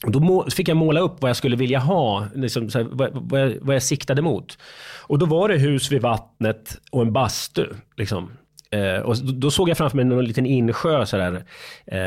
Då 0.06 0.20
må, 0.20 0.50
fick 0.50 0.68
jag 0.68 0.76
måla 0.76 1.00
upp 1.00 1.16
vad 1.20 1.28
jag 1.28 1.36
skulle 1.36 1.56
vilja 1.56 1.78
ha, 1.78 2.26
liksom, 2.34 2.70
så 2.70 2.78
här, 2.78 2.88
vad, 2.92 3.10
vad, 3.12 3.40
jag, 3.40 3.54
vad 3.60 3.74
jag 3.74 3.82
siktade 3.82 4.22
mot. 4.22 4.58
Och 5.00 5.18
då 5.18 5.26
var 5.26 5.48
det 5.48 5.58
hus 5.58 5.92
vid 5.92 6.02
vattnet 6.02 6.80
och 6.90 7.02
en 7.02 7.12
bastu. 7.12 7.66
Liksom. 7.96 8.30
Eh, 8.72 9.00
och 9.00 9.16
då, 9.16 9.50
såg 9.50 9.68
jag 9.68 9.78
framför 9.78 9.96
mig 9.96 10.04
någon 10.04 10.24
liten 10.24 10.46
insjö 10.46 11.06
sådär. 11.06 11.44
Eh, 11.86 12.00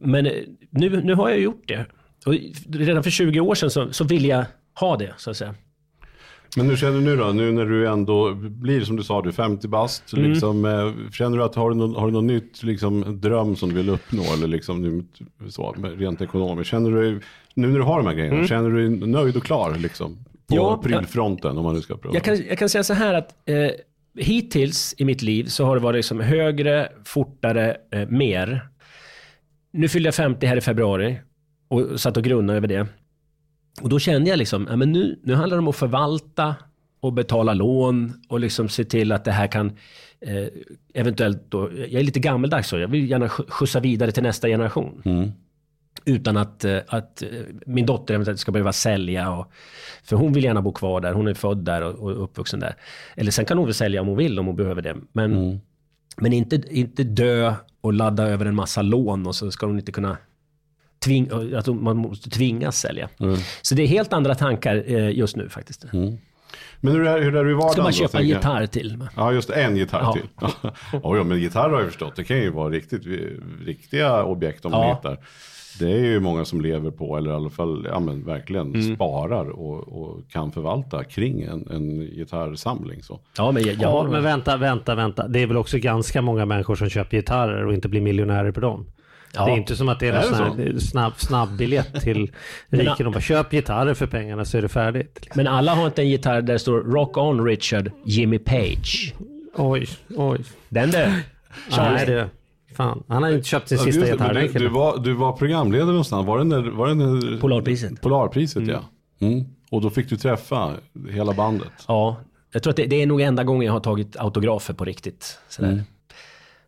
men 0.00 0.24
nu, 0.70 1.02
nu 1.02 1.14
har 1.14 1.28
jag 1.28 1.40
gjort 1.40 1.68
det. 1.68 1.86
Och 2.26 2.34
redan 2.68 3.02
för 3.02 3.10
20 3.10 3.40
år 3.40 3.54
sedan 3.54 3.70
så, 3.70 3.92
så 3.92 4.04
ville 4.04 4.28
jag 4.28 4.44
ha 4.80 4.96
det, 4.96 5.12
så 5.16 5.30
att 5.30 5.36
säga. 5.36 5.54
Men 6.56 6.68
hur 6.68 6.76
känner 6.76 6.98
du 6.98 7.04
nu 7.04 7.16
då? 7.16 7.24
Nu 7.24 7.52
när 7.52 7.64
du 7.64 7.88
ändå 7.88 8.34
blir, 8.34 8.80
som 8.80 8.96
du 8.96 9.02
sa, 9.02 9.22
du 9.22 9.28
är 9.28 9.32
50 9.32 9.68
bast. 9.68 10.12
Mm. 10.12 10.30
Liksom, 10.30 10.64
eh, 10.64 11.10
känner 11.12 11.38
du 11.38 11.44
att 11.44 11.54
har 11.54 11.70
du 11.70 11.76
någon, 11.76 11.94
har 11.94 12.06
du 12.06 12.12
någon 12.12 12.26
nytt 12.26 12.62
liksom, 12.62 13.20
dröm 13.20 13.56
som 13.56 13.68
du 13.68 13.74
vill 13.74 13.88
uppnå? 13.88 14.22
Eller 14.22 14.46
liksom, 14.46 14.82
nu, 14.82 15.04
så, 15.50 15.72
rent 15.72 16.20
ekonomiskt. 16.20 16.70
Känner 16.70 16.90
du, 16.90 17.20
nu 17.54 17.68
när 17.68 17.78
du 17.78 17.84
har 17.84 17.96
de 17.96 18.06
här 18.06 18.14
grejerna, 18.14 18.46
känner 18.46 18.70
du 18.70 18.88
dig 18.88 19.08
nöjd 19.08 19.36
och 19.36 19.44
klar? 19.44 19.74
Liksom, 19.74 20.24
på 20.46 20.54
Mm. 20.54 20.64
Ja, 20.64 20.80
prylfronten 20.82 21.58
om 21.58 21.64
man 21.64 21.74
nu 21.74 21.80
ska 21.80 21.96
prata. 21.96 22.16
Jag 22.16 22.24
kan, 22.24 22.36
jag 22.48 22.58
kan 22.58 22.68
säga 22.68 22.84
så 22.84 22.94
här 22.94 23.14
att 23.14 23.34
eh, 23.48 23.70
hittills 24.16 24.94
i 24.98 25.04
mitt 25.04 25.22
liv 25.22 25.44
så 25.44 25.64
har 25.64 25.76
det 25.76 25.82
varit 25.82 25.98
liksom 25.98 26.20
högre, 26.20 26.88
fortare, 27.04 27.76
eh, 27.90 28.08
mer. 28.08 28.68
Nu 29.72 29.88
fyllde 29.88 30.06
jag 30.06 30.14
50 30.14 30.46
här 30.46 30.56
i 30.56 30.60
februari 30.60 31.18
och 31.68 32.00
satt 32.00 32.16
och 32.16 32.24
grunnade 32.24 32.56
över 32.56 32.68
det. 32.68 32.86
Och 33.80 33.88
då 33.88 33.98
kände 33.98 34.30
jag 34.30 34.36
liksom, 34.36 34.66
ja, 34.70 34.76
men 34.76 34.92
nu, 34.92 35.20
nu 35.22 35.34
handlar 35.34 35.56
det 35.56 35.62
om 35.62 35.68
att 35.68 35.76
förvalta 35.76 36.54
och 37.00 37.12
betala 37.12 37.54
lån 37.54 38.12
och 38.28 38.40
liksom 38.40 38.68
se 38.68 38.84
till 38.84 39.12
att 39.12 39.24
det 39.24 39.32
här 39.32 39.46
kan 39.46 39.66
eh, 40.20 40.46
eventuellt 40.94 41.42
då, 41.48 41.70
jag 41.72 41.92
är 42.00 42.02
lite 42.02 42.20
gammeldags 42.20 42.68
så, 42.68 42.78
jag 42.78 42.88
vill 42.88 43.10
gärna 43.10 43.28
skjutsa 43.28 43.80
vidare 43.80 44.12
till 44.12 44.22
nästa 44.22 44.48
generation. 44.48 45.02
Mm. 45.04 45.30
Utan 46.04 46.36
att, 46.36 46.64
eh, 46.64 46.78
att 46.88 47.22
eh, 47.22 47.28
min 47.66 47.86
dotter 47.86 48.14
eventuellt 48.14 48.40
ska 48.40 48.52
behöva 48.52 48.72
sälja. 48.72 49.30
Och, 49.30 49.52
för 50.04 50.16
hon 50.16 50.32
vill 50.32 50.44
gärna 50.44 50.62
bo 50.62 50.72
kvar 50.72 51.00
där. 51.00 51.12
Hon 51.12 51.28
är 51.28 51.34
född 51.34 51.58
där 51.64 51.82
och, 51.82 51.94
och 51.94 52.24
uppvuxen 52.24 52.60
där. 52.60 52.74
Eller 53.16 53.30
sen 53.30 53.44
kan 53.44 53.58
hon 53.58 53.66
väl 53.66 53.74
sälja 53.74 54.00
om 54.00 54.06
hon 54.06 54.16
vill, 54.16 54.38
om 54.38 54.46
hon 54.46 54.56
behöver 54.56 54.82
det. 54.82 54.96
Men, 55.12 55.60
men 56.16 56.32
inte, 56.32 56.62
inte 56.70 57.04
dö 57.04 57.54
och 57.80 57.92
ladda 57.92 58.28
över 58.28 58.46
en 58.46 58.54
massa 58.54 58.82
lån 58.82 59.26
och 59.26 59.34
så 59.34 59.50
ska 59.50 59.66
hon 59.66 59.78
inte 59.78 59.92
kunna 59.92 60.16
tving, 61.04 61.54
att 61.56 61.66
man 61.66 61.96
måste 61.96 62.30
tvingas 62.30 62.78
sälja. 62.78 63.08
Så 63.62 63.74
det 63.74 63.82
är 63.82 63.86
helt 63.86 64.12
andra 64.12 64.34
tankar 64.34 64.84
eh, 64.86 65.10
just 65.10 65.36
nu 65.36 65.48
faktiskt. 65.48 65.84
Men 66.80 66.92
hur 66.92 67.06
är, 67.06 67.22
hur 67.22 67.36
är 67.36 67.44
du 67.44 67.50
i 67.50 67.54
vardagen 67.54 67.72
Ska 67.72 67.82
man 67.82 67.92
köpa 67.92 68.18
en 68.20 68.28
gitarr 68.28 68.66
till? 68.66 69.04
Ja, 69.16 69.32
just 69.32 69.50
en 69.50 69.76
gitarr 69.76 70.00
Ja. 70.00 70.12
till. 70.12 70.28
Ja, 71.02 71.24
men 71.24 71.38
gitarr 71.40 71.70
har 71.70 71.78
jag 71.80 71.88
förstått. 71.88 72.16
Det 72.16 72.24
kan 72.24 72.36
ju 72.36 72.50
vara 72.50 72.70
riktigt 72.70 73.02
riktiga 73.64 74.24
objekt 74.24 74.64
om 74.64 74.70
man 74.72 74.88
Ja. 74.88 74.94
hittar. 74.94 75.18
Det 75.78 75.92
är 75.92 76.04
ju 76.04 76.20
många 76.20 76.44
som 76.44 76.60
lever 76.60 76.90
på, 76.90 77.16
eller 77.16 77.30
i 77.30 77.34
alla 77.34 77.50
fall 77.50 77.86
ja, 77.90 78.00
men 78.00 78.24
verkligen 78.24 78.74
Mm. 78.74 78.94
sparar 78.96 79.48
och, 79.50 80.02
och 80.02 80.30
kan 80.30 80.52
förvalta 80.52 81.04
kring 81.04 81.42
en, 81.42 81.68
en 81.70 82.00
gitarrsamling. 82.00 83.02
Så. 83.02 83.20
Ja, 83.36 83.52
men 83.52 83.62
Ja, 83.80 83.90
har... 83.90 84.08
men 84.08 84.22
vänta, 84.22 84.56
vänta, 84.56 84.94
vänta. 84.94 85.28
Det 85.28 85.42
är 85.42 85.46
väl 85.46 85.56
också 85.56 85.78
ganska 85.78 86.22
många 86.22 86.46
människor 86.46 86.74
som 86.74 86.88
köper 86.88 87.16
gitarrer 87.16 87.66
och 87.66 87.74
inte 87.74 87.88
blir 87.88 88.00
miljonärer 88.00 88.52
på 88.52 88.60
dem. 88.60 88.86
Ja. 89.34 89.44
Det 89.46 89.52
är 89.52 89.56
inte 89.56 89.76
som 89.76 89.88
att 89.88 90.00
det 90.00 90.08
är, 90.08 90.12
Är 90.12 90.56
det 90.56 90.62
här 90.62 90.78
snabb, 90.78 91.12
snabb 91.16 91.56
biljett 91.56 92.00
till 92.00 92.32
rikedom. 92.68 93.12
Bara 93.12 93.20
köp 93.20 93.50
gitarrer 93.50 93.94
för 93.94 94.06
pengarna 94.06 94.44
så 94.44 94.58
är 94.58 94.62
det 94.62 94.68
färdigt. 94.68 95.18
Liksom. 95.22 95.42
Men 95.42 95.52
alla 95.52 95.74
har 95.74 95.86
inte 95.86 96.02
en 96.02 96.08
gitarr 96.08 96.42
där 96.42 96.52
det 96.52 96.58
står 96.58 96.80
Rock 96.80 97.16
On 97.16 97.44
Richard 97.44 97.90
Jimmy 98.04 98.38
Page. 98.38 99.14
Oj, 99.56 99.86
oj. 100.16 100.38
Den 100.68 100.90
du. 100.90 101.06
Nej, 101.78 102.06
det, 102.06 102.28
fan. 102.76 103.02
Han 103.08 103.22
har 103.22 103.30
inte 103.30 103.48
köpt 103.48 103.68
sin 103.68 103.78
Ja, 103.78 103.84
sista 103.84 104.06
gitarr. 104.06 104.34
du, 104.34 104.48
du, 104.58 104.68
var, 104.68 104.98
du 104.98 105.12
var 105.12 105.32
programledare 105.32 105.86
någonstans. 105.86 106.26
Var 106.26 106.38
det 106.38 106.44
när, 106.44 106.62
var 106.70 106.88
det 106.88 106.94
när 106.94 107.40
Polarpriset. 107.40 108.00
Polarpriset, 108.00 108.66
ja. 108.66 108.80
Mm. 109.20 109.44
Och 109.70 109.80
då 109.80 109.90
fick 109.90 110.08
du 110.08 110.16
träffa 110.16 110.70
hela 111.10 111.32
bandet. 111.32 111.72
Ja, 111.88 112.16
jag 112.52 112.62
tror 112.62 112.70
att 112.70 112.76
det, 112.76 112.86
det 112.86 113.02
är 113.02 113.06
nog 113.06 113.20
enda 113.20 113.44
gången 113.44 113.66
jag 113.66 113.72
har 113.72 113.80
tagit 113.80 114.16
autografer 114.16 114.74
på 114.74 114.84
riktigt. 114.84 115.38
Sådär. 115.48 115.82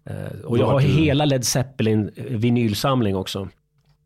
Eh, 0.05 0.41
och 0.45 0.59
jag 0.59 0.67
har 0.67 0.81
hela 0.81 1.25
Led 1.25 1.45
Zeppelin 1.45 2.11
vinylsamling 2.17 3.17
också. 3.17 3.49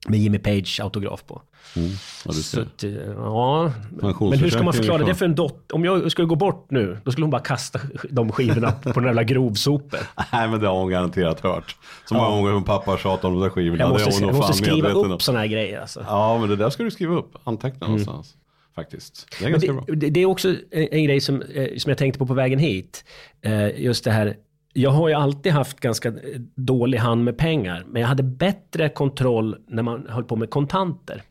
Med 0.09 0.21
Jimmy 0.21 0.38
Page 0.38 0.81
autograf 0.83 1.25
på. 1.27 1.42
Ja, 1.75 1.81
du 2.25 2.33
Så 2.33 2.61
att, 2.61 2.85
eh, 2.85 2.90
ja. 3.16 3.73
Men 4.01 4.38
hur 4.38 4.51
ska 4.51 4.62
man 4.62 4.73
förklara 4.73 5.05
det 5.05 5.14
för 5.14 5.25
en 5.25 5.35
dotter? 5.35 5.75
Om 5.75 5.85
jag 5.85 6.11
skulle 6.11 6.29
gå 6.29 6.35
bort 6.35 6.66
nu, 6.71 6.99
då 7.05 7.11
skulle 7.11 7.25
hon 7.25 7.31
bara 7.31 7.42
kasta 7.42 7.81
de 8.11 8.33
skivorna 8.33 8.73
på 8.73 8.92
den 8.92 9.05
jävla 9.05 9.23
grovsopor. 9.23 10.01
Nej, 10.33 10.49
men 10.49 10.61
det 10.61 10.66
har 10.68 10.75
hon 10.79 10.90
garanterat 10.90 11.40
hört. 11.40 11.77
Så 12.09 12.14
många 12.14 12.29
gånger 12.29 12.53
som 12.53 12.64
pappa 12.64 12.99
tjatat 12.99 13.25
om 13.25 13.33
de 13.35 13.42
där 13.42 13.51
skivorna. 13.51 13.83
Jag 13.83 13.88
det 13.88 13.92
måste, 13.92 14.11
är 14.11 14.12
hon 14.12 14.29
jag 14.29 14.37
måste 14.37 14.53
skriva 14.53 14.88
upp 14.88 15.23
sådana 15.23 15.40
här 15.40 15.47
grejer. 15.47 15.81
Alltså. 15.81 16.05
Ja, 16.07 16.38
men 16.38 16.49
det 16.49 16.57
där 16.57 16.71
ska 16.71 16.83
du 16.83 16.90
skriva 16.90 17.14
upp. 17.14 17.37
Anteckna 17.44 17.87
någonstans. 17.87 18.35
Faktiskt. 18.75 19.27
Det 19.38 19.44
är 19.44 19.51
ganska 19.51 19.73
bra. 19.73 19.85
det, 19.87 19.94
det, 19.94 20.11
det 20.11 20.21
är 20.21 20.27
också 20.27 20.49
en, 20.49 20.88
en 20.90 21.05
grej 21.05 21.21
som, 21.21 21.42
eh, 21.42 21.77
som 21.79 21.88
jag 21.88 21.99
tänkte 21.99 22.18
på 22.18 22.27
på 22.27 22.35
vägen 22.35 22.59
hit. 22.59 23.05
Eh, 23.42 23.81
just 23.81 24.05
det 24.05 24.11
här, 24.11 24.37
jag 24.73 24.91
har 24.91 25.09
ju 25.09 25.15
alltid 25.15 25.53
haft 25.53 25.81
ganska 25.81 26.09
eh, 26.09 26.15
dålig 26.55 26.99
hand 26.99 27.25
med 27.25 27.39
pengar, 27.39 27.85
men 27.89 28.03
jag 28.03 28.09
hade 28.09 28.23
bättre 28.23 28.89
kontroll 28.89 29.57
när 29.67 29.83
man 29.83 30.07
höll 30.09 30.25
på 30.25 30.37
med 30.37 30.51
kontanter. 30.51 31.23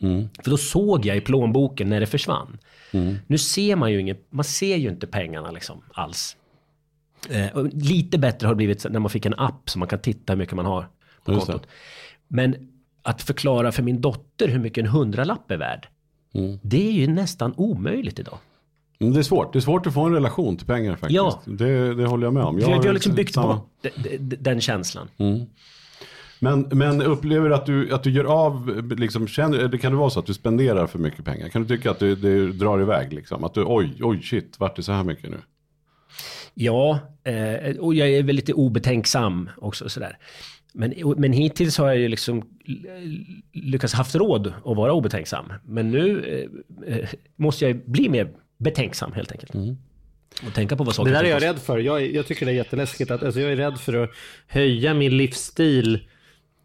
Mm. 0.00 0.28
För 0.42 0.50
då 0.50 0.56
såg 0.56 1.06
jag 1.06 1.16
i 1.16 1.20
plånboken 1.20 1.88
när 1.88 2.00
det 2.00 2.06
försvann. 2.06 2.58
Nu 3.26 3.38
ser 3.38 3.76
man 3.76 3.92
ju 3.92 4.00
inget, 4.00 4.26
man 4.32 4.44
ser 4.44 4.76
ju 4.76 4.88
inte 4.88 5.06
pengarna 5.06 5.50
liksom 5.50 5.82
alls. 5.92 6.36
Eh, 7.30 7.64
lite 7.72 8.18
bättre 8.18 8.46
har 8.46 8.54
det 8.54 8.56
blivit 8.56 8.86
när 8.90 9.00
man 9.00 9.10
fick 9.10 9.26
en 9.26 9.34
app 9.38 9.70
så 9.70 9.78
man 9.78 9.88
kan 9.88 9.98
titta 9.98 10.32
hur 10.32 10.38
mycket 10.38 10.54
man 10.56 10.66
har 10.66 10.88
på 11.24 11.32
Just 11.32 11.46
det. 11.46 11.52
kontot. 11.52 11.68
Men 12.28 12.68
att 13.02 13.22
förklara 13.22 13.72
för 13.72 13.82
min 13.82 14.00
dotter 14.00 14.48
hur 14.48 14.58
mycket 14.58 14.84
en 14.84 14.90
hundralapp 14.90 15.50
är 15.50 15.56
värd, 15.56 15.88
Mm. 16.34 16.58
det 16.62 16.88
är 16.88 16.92
ju 16.92 17.06
nästan 17.06 17.54
omöjligt 17.56 18.18
idag. 18.18 18.38
Det 18.98 19.18
är 19.18 19.22
svårt. 19.22 19.52
Det 19.52 19.58
är 19.58 19.60
svårt 19.60 19.86
att 19.86 19.94
få 19.94 20.00
en 20.04 20.12
relation 20.14 20.56
till 20.56 20.66
pengar 20.66 20.90
faktiskt. 20.96 21.14
Ja. 21.16 21.40
Det, 21.44 21.94
det 21.94 22.06
håller 22.06 22.26
jag 22.26 22.34
med 22.34 22.42
om. 22.42 22.56
Vi, 22.56 22.64
vi 22.64 22.72
har 22.72 22.92
liksom 22.92 23.14
byggt 23.14 23.34
samma- 23.34 23.54
bort 23.54 23.70
de- 23.82 24.16
de- 24.18 24.36
den 24.36 24.60
känslan. 24.60 25.08
Men, 26.40 26.68
men 26.72 27.02
upplever 27.02 27.48
du 27.48 27.54
att 27.54 27.66
du, 27.66 27.92
att 27.94 28.02
du 28.02 28.10
gör 28.10 28.24
av, 28.24 28.82
liksom, 28.98 29.28
känner, 29.28 29.58
eller 29.58 29.78
kan 29.78 29.92
det 29.92 29.98
vara 29.98 30.10
så 30.10 30.20
att 30.20 30.26
du 30.26 30.34
spenderar 30.34 30.86
för 30.86 30.98
mycket 30.98 31.24
pengar? 31.24 31.48
Kan 31.48 31.62
du 31.62 31.76
tycka 31.76 31.90
att 31.90 31.98
det, 31.98 32.14
det 32.14 32.52
drar 32.52 32.80
iväg 32.80 33.12
liksom? 33.12 33.44
Att 33.44 33.54
du, 33.54 33.64
oj, 33.66 33.98
oj, 34.00 34.22
shit, 34.22 34.56
vart 34.60 34.76
det 34.76 34.82
så 34.82 34.92
här 34.92 35.04
mycket 35.04 35.30
nu? 35.30 35.36
Ja, 36.54 36.98
eh, 37.24 37.76
och 37.76 37.94
jag 37.94 38.08
är 38.10 38.22
väl 38.22 38.36
lite 38.36 38.52
obetänksam 38.52 39.50
också 39.56 39.88
sådär. 39.88 40.18
Men, 40.72 40.94
men 41.16 41.32
hittills 41.32 41.78
har 41.78 41.86
jag 41.86 41.98
ju 41.98 42.08
liksom 42.08 42.42
lyckats 43.52 43.94
haft 43.94 44.14
råd 44.14 44.46
att 44.64 44.76
vara 44.76 44.92
obetänksam. 44.92 45.52
Men 45.64 45.90
nu 45.90 46.24
eh, 46.86 46.94
eh, 46.98 47.08
måste 47.36 47.66
jag 47.66 47.90
bli 47.90 48.08
mer 48.08 48.28
betänksam 48.56 49.12
helt 49.12 49.32
enkelt. 49.32 49.54
Och 50.46 50.54
tänka 50.54 50.76
på 50.76 50.84
vad 50.84 50.94
saker 50.94 51.10
Det 51.10 51.16
där 51.16 51.24
är 51.24 51.28
jag 51.30 51.42
rädd 51.42 51.58
för. 51.58 51.78
Jag, 51.78 52.06
jag 52.14 52.26
tycker 52.26 52.46
det 52.46 52.52
är 52.52 52.56
jätteläskigt. 52.56 53.10
Att, 53.10 53.22
alltså 53.22 53.40
jag 53.40 53.52
är 53.52 53.56
rädd 53.56 53.78
för 53.80 54.04
att 54.04 54.10
höja 54.46 54.94
min 54.94 55.16
livsstil 55.16 56.08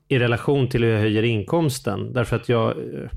i 0.07 0.19
relation 0.19 0.69
till 0.69 0.83
hur 0.83 0.91
jag 0.91 0.99
höjer 0.99 1.23
inkomsten. 1.23 2.13
Därför 2.13 2.35
att 2.35 2.49
jag... 2.49 2.69
eh, 2.77 3.09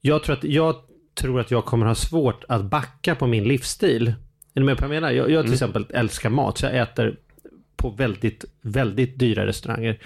Jag 0.00 0.22
tror 0.24 0.36
att 0.36 0.44
jag, 0.44 0.74
tror 1.14 1.40
att 1.40 1.50
jag 1.50 1.64
kommer 1.64 1.86
ha 1.86 1.94
svårt 1.94 2.44
att 2.48 2.64
backa 2.64 3.14
på 3.14 3.26
min 3.26 3.44
livsstil. 3.44 4.08
Är 4.54 4.60
ni 4.60 4.66
med 4.66 4.76
på 4.78 4.86
vad 4.86 4.96
jag 4.96 5.00
menar? 5.02 5.12
Jag, 5.14 5.30
jag 5.30 5.44
till 5.44 5.52
exempel 5.52 5.86
älskar 5.90 6.30
mat, 6.30 6.58
så 6.58 6.66
jag 6.66 6.76
äter 6.78 7.16
på 7.76 7.90
väldigt, 7.90 8.44
väldigt 8.60 9.18
dyra 9.18 9.46
restauranger. 9.46 9.98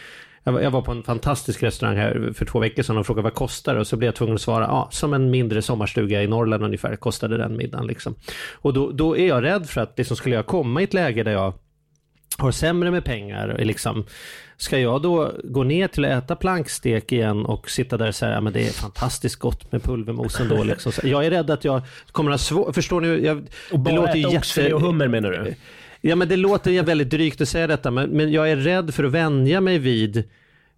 Jag 0.45 0.71
var, 0.71 0.83
på 0.83 0.93
en 0.93 1.03
fantastisk 1.03 1.63
restaurang 1.63 1.97
här 1.97 2.33
för 2.35 2.45
två 2.45 2.59
veckor 2.59 2.83
sedan 2.83 2.99
och 2.99 3.07
frågade 3.07 3.23
vad 3.23 3.35
kostar 3.35 3.75
det? 3.75 3.81
och 3.81 3.87
så 3.87 3.97
blev 3.97 4.09
jag 4.09 4.15
tvungen 4.15 4.35
att 4.35 4.41
svara, 4.41 4.65
ja, 4.65 4.89
som 4.91 5.15
en 5.15 5.31
mindre 5.31 5.63
sommarstuga 5.63 6.23
i 6.23 6.27
Norrland 6.27 6.65
ungefär 6.65 6.97
kostade 6.97 7.37
den 7.37 7.57
middagen. 7.57 7.87
Liksom. 7.87 8.15
Och 8.53 8.75
då, 8.75 8.91
då 8.91 9.17
är 9.17 9.29
jag 9.29 9.43
rädd 9.43 9.69
för 9.69 9.81
att 9.81 9.97
det 9.97 10.05
som 10.05 10.17
skulle 10.17 10.35
jag 10.35 10.47
komma 10.47 10.81
i 10.81 10.85
ett 10.85 10.95
läge 10.95 11.23
där 11.23 11.33
jag 11.33 11.55
har 12.39 12.51
sämre 12.51 12.91
med 12.91 13.05
pengar. 13.05 13.57
Liksom, 13.59 14.05
ska 14.57 14.79
jag 14.79 15.03
då 15.03 15.33
gå 15.45 15.65
ner 15.65 15.89
till 15.89 16.05
att 16.05 16.25
äta 16.25 16.37
plankstek 16.37 17.13
igen 17.13 17.47
och 17.47 17.71
sitta 17.71 17.97
där 17.97 18.09
och 18.09 18.15
säga 18.15 18.39
att 18.39 18.53
det 18.53 18.69
är 18.69 18.73
fantastiskt 18.73 19.37
gott 19.37 19.73
med 19.73 19.83
pulvermos 19.83 20.41
ändå. 20.41 20.63
Liksom. 20.65 20.93
Jag 21.03 21.27
är 21.27 21.31
rädd 21.31 21.51
att 21.51 21.65
jag 21.65 21.83
kommer 22.13 22.31
att 22.31 22.41
ha 22.41 22.45
svårt, 22.45 22.75
förstår 22.75 23.01
ni? 23.01 23.27
Jag, 23.27 23.47
Och 23.73 23.79
bara 23.79 24.13
äta 24.13 24.29
oxfilé 24.29 24.73
och 24.73 24.81
hummer 24.81 25.09
menar 25.09 25.31
du? 25.31 25.55
Ja 26.05 26.17
men 26.17 26.29
det 26.29 26.37
låter 26.37 26.83
väldigt 26.83 27.11
drygt 27.11 27.41
att 27.41 27.49
säga 27.49 27.67
detta 27.67 27.91
men, 27.91 28.11
men 28.11 28.33
jag 28.33 28.51
är 28.51 28.57
rädd 28.57 28.95
för 28.95 29.05
att 29.05 29.13
vänja 29.13 29.61
mig 29.61 29.79
vid 29.79 30.25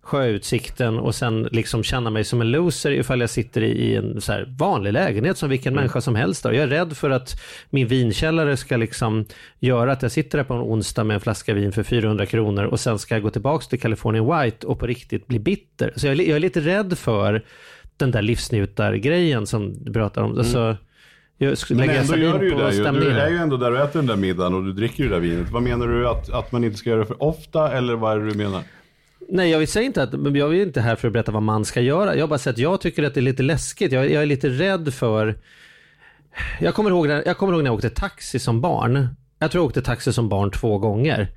sjöutsikten 0.04 0.98
och 0.98 1.14
sen 1.14 1.42
liksom 1.42 1.82
känna 1.82 2.10
mig 2.10 2.24
som 2.24 2.40
en 2.40 2.50
loser 2.50 2.90
ifall 2.90 3.20
jag 3.20 3.30
sitter 3.30 3.62
i, 3.62 3.96
en 3.96 4.20
så 4.20 4.32
här 4.32 4.54
vanlig 4.58 4.92
lägenhet 4.92 5.38
som 5.38 5.50
vilken 5.50 5.74
människa 5.74 6.00
som 6.00 6.14
helst. 6.14 6.42
Då. 6.42 6.54
Jag 6.54 6.62
är 6.62 6.66
rädd 6.66 6.96
för 6.96 7.10
att 7.10 7.40
min 7.70 7.86
vinkällare 7.86 8.56
ska 8.56 8.76
liksom 8.76 9.24
göra 9.58 9.92
att 9.92 10.02
jag 10.02 10.12
sitter 10.12 10.38
där 10.38 10.44
på 10.44 10.54
en 10.54 10.60
onsdag 10.60 11.04
med 11.04 11.14
en 11.14 11.20
flaska 11.20 11.54
vin 11.54 11.72
för 11.72 11.82
400 11.82 12.26
kronor 12.26 12.64
och 12.64 12.80
sen 12.80 12.98
ska 12.98 13.14
jag 13.14 13.22
gå 13.22 13.30
tillbaka 13.30 13.66
till 13.66 13.80
California 13.80 14.42
White 14.42 14.66
och 14.66 14.78
på 14.78 14.86
riktigt 14.86 15.26
bli 15.26 15.38
bitter. 15.38 15.92
Så 15.96 16.06
jag 16.06 16.20
är, 16.20 16.28
jag 16.28 16.36
är 16.36 16.40
lite 16.40 16.60
rädd 16.60 16.98
för 16.98 17.44
den 17.96 18.10
där 18.10 18.22
livsnjutargrejen 18.22 19.46
som 19.46 19.84
du 19.84 19.92
pratar 19.92 20.22
om. 20.22 20.38
Alltså, 20.38 20.76
jag 21.38 21.58
skulle 21.58 21.86
Men 21.86 21.96
ändå 21.96 22.16
gör 22.16 22.38
du 22.38 22.48
ju 22.48 22.54
det. 22.54 22.74
ju. 22.74 23.00
Du 23.00 23.10
är 23.10 23.30
ju 23.30 23.36
ändå 23.36 23.56
där 23.56 23.72
och 23.72 23.78
äter 23.78 23.98
den 23.98 24.06
där 24.06 24.16
middagen 24.16 24.54
och 24.54 24.64
du 24.64 24.72
dricker 24.72 25.02
ju 25.02 25.08
det 25.08 25.14
där 25.14 25.20
vinet. 25.20 25.50
Vad 25.50 25.62
menar 25.62 25.86
du 25.86 26.08
att, 26.08 26.30
att 26.30 26.52
man 26.52 26.64
inte 26.64 26.76
ska 26.76 26.90
göra 26.90 27.00
det 27.00 27.06
för 27.06 27.22
ofta 27.22 27.72
eller 27.72 27.94
vad 27.94 28.12
är 28.12 28.20
det 28.20 28.30
du 28.30 28.34
menar? 28.34 28.62
Nej, 29.28 29.50
jag 29.50 29.58
vill 29.58 29.68
säga 29.68 29.86
inte 29.86 30.02
att, 30.02 30.12
jag 30.12 30.56
är 30.56 30.62
inte 30.62 30.80
här 30.80 30.96
för 30.96 31.08
att 31.08 31.12
berätta 31.12 31.32
vad 31.32 31.42
man 31.42 31.64
ska 31.64 31.80
göra. 31.80 32.16
Jag 32.16 32.28
bara 32.28 32.38
säger 32.38 32.52
att 32.52 32.58
jag 32.58 32.80
tycker 32.80 33.02
att 33.02 33.14
det 33.14 33.20
är 33.20 33.22
lite 33.22 33.42
läskigt. 33.42 33.92
Jag, 33.92 34.10
jag 34.10 34.22
är 34.22 34.26
lite 34.26 34.48
rädd 34.48 34.94
för... 34.94 35.38
Jag 36.60 36.74
kommer, 36.74 36.90
ihåg 36.90 37.08
när, 37.08 37.22
jag 37.26 37.36
kommer 37.36 37.52
ihåg 37.52 37.62
när 37.62 37.70
jag 37.70 37.74
åkte 37.74 37.90
taxi 37.90 38.38
som 38.38 38.60
barn. 38.60 39.08
Jag 39.38 39.50
tror 39.50 39.62
jag 39.62 39.66
åkte 39.66 39.82
taxi 39.82 40.12
som 40.12 40.28
barn 40.28 40.50
två 40.50 40.78
gånger. 40.78 41.28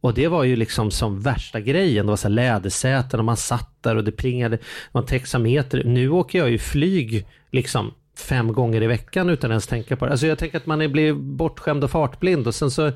Och 0.00 0.14
det 0.14 0.28
var 0.28 0.44
ju 0.44 0.56
liksom 0.56 0.90
som 0.90 1.20
värsta 1.20 1.60
grejen. 1.60 2.06
Det 2.06 2.12
var 2.12 2.16
så 2.16 2.28
här 2.28 2.34
lädersäten 2.34 3.20
och 3.20 3.24
man 3.24 3.36
satt 3.36 3.76
där 3.80 3.96
och 3.96 4.04
det 4.04 4.12
plingade. 4.12 4.58
Man 4.92 5.06
texameter. 5.06 5.84
Nu 5.84 6.08
åker 6.08 6.38
jag 6.38 6.50
ju 6.50 6.58
flyg 6.58 7.26
liksom 7.50 7.94
fem 8.22 8.52
gånger 8.52 8.82
i 8.82 8.86
veckan 8.86 9.30
utan 9.30 9.50
ens 9.50 9.66
tänka 9.66 9.96
på 9.96 10.04
det. 10.04 10.10
Alltså 10.10 10.26
jag 10.26 10.38
tänker 10.38 10.56
att 10.56 10.66
man 10.66 10.92
blir 10.92 11.12
bortskämd 11.12 11.84
och 11.84 11.90
fartblind 11.90 12.46
och 12.46 12.54
sen 12.54 12.70
så 12.70 12.92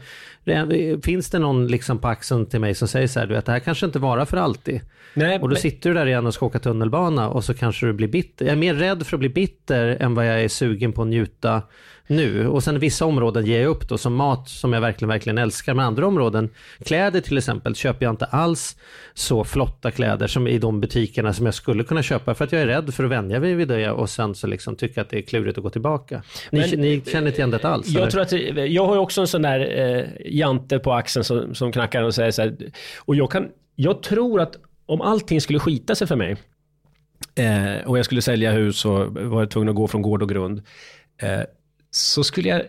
finns 1.03 1.31
det 1.31 1.39
någon 1.39 1.67
liksom 1.67 1.99
på 1.99 2.09
axeln 2.09 2.47
till 2.47 2.61
mig 2.61 2.75
som 2.75 2.89
säger 2.89 3.07
så 3.07 3.21
här, 3.21 3.27
du 3.27 3.35
vet, 3.35 3.47
det 3.47 3.53
här 3.53 3.59
kanske 3.59 3.87
inte 3.87 3.99
varar 3.99 4.25
för 4.25 4.37
alltid. 4.37 4.81
Nej, 5.15 5.35
Och 5.35 5.49
då 5.49 5.53
men- 5.55 5.57
sitter 5.57 5.91
du 5.91 5.95
där 5.95 6.07
igen 6.07 6.27
och 6.27 6.35
ska 6.35 6.47
åka 6.47 6.59
tunnelbana 6.59 7.29
och 7.29 7.45
så 7.45 7.55
kanske 7.55 7.87
du 7.87 7.93
blir 7.93 8.09
bitter. 8.09 8.45
Jag 8.45 8.53
är 8.53 8.57
mer 8.57 8.75
rädd 8.75 9.07
för 9.07 9.17
att 9.17 9.21
bli 9.21 9.29
bitter 9.29 9.97
än 10.01 10.15
vad 10.15 10.27
jag 10.29 10.43
är 10.43 10.49
sugen 10.49 10.93
på 10.93 11.03
att 11.03 11.09
njuta 11.09 11.63
nu. 12.07 12.47
Och 12.49 12.63
sen 12.65 12.79
vissa 12.79 13.05
områden 13.07 13.47
ger 13.47 13.61
jag 13.61 13.69
upp 13.71 13.89
då, 13.89 13.99
som 13.99 14.15
mat 14.15 14.49
som 14.49 14.73
jag 14.73 14.81
verkligen, 14.81 15.09
verkligen 15.09 15.39
älskar. 15.39 15.75
Men 15.75 15.85
andra 15.85 16.07
områden, 16.07 16.51
kläder 16.85 17.21
till 17.21 17.39
exempel, 17.39 17.75
köper 17.75 18.07
jag 18.07 18.13
inte 18.13 18.25
alls 18.25 18.77
så 19.15 19.45
flotta 19.45 19.91
kläder 19.91 20.27
som 20.27 20.49
i 20.49 20.59
de 20.59 20.81
butikerna 20.81 21.33
som 21.33 21.47
jag 21.47 21.55
skulle 21.55 21.85
kunna 21.85 22.03
köpa 22.03 22.35
för 22.35 22.45
att 22.45 22.53
jag 22.53 22.63
är 22.63 22.67
rädd 22.67 22.95
för 22.95 23.05
att 23.05 23.11
vänja 23.11 23.41
mig 23.41 23.55
vid 23.55 23.69
det 23.69 23.91
och 23.91 24.11
sen 24.11 24.35
så 24.35 24.47
liksom 24.47 24.77
tycker 24.77 25.01
att 25.01 25.11
det 25.11 25.19
är 25.19 25.23
klurigt 25.23 25.59
att 25.59 25.65
gå 25.65 25.71
tillbaka. 25.71 26.23
Ni, 26.51 26.59
Men- 26.61 26.81
ni 26.81 27.03
känner 27.07 27.27
inte 27.27 27.39
igen 27.39 27.51
det 27.51 27.65
alls? 27.65 27.89
eller? 27.89 28.01
Jag 28.01 28.11
tror 28.11 28.23
att, 28.23 28.33
jag 28.71 28.87
har 28.87 28.97
också 28.97 29.21
en 29.21 29.27
sån 29.27 29.43
där 29.43 29.61
eh, 29.97 30.05
jante 30.37 30.79
på 30.79 30.93
axeln 30.93 31.25
som, 31.25 31.55
som 31.55 31.73
knackar 31.73 32.03
och 32.03 32.15
säger 32.15 32.31
så 32.31 32.43
här. 32.43 32.57
Och 33.01 33.17
jag, 33.17 33.31
kan, 33.31 33.49
jag 33.75 34.03
tror 34.03 34.41
att 34.41 34.57
om 34.87 35.01
allting 35.01 35.41
skulle 35.41 35.59
skita 35.59 35.95
sig 35.95 36.07
för 36.07 36.17
mig 36.17 36.37
eh, 37.35 37.87
och 37.89 37.99
jag 37.99 38.05
skulle 38.05 38.23
sälja 38.23 38.53
hus 38.53 38.85
och 38.85 39.15
var 39.15 39.47
tvungen 39.47 39.69
att 39.69 39.75
gå 39.75 39.89
från 39.89 40.03
gård 40.03 40.23
och 40.23 40.29
grund. 40.29 40.63
Eh, 41.23 41.41
så 41.97 42.25
skulle 42.25 42.49
jag 42.49 42.63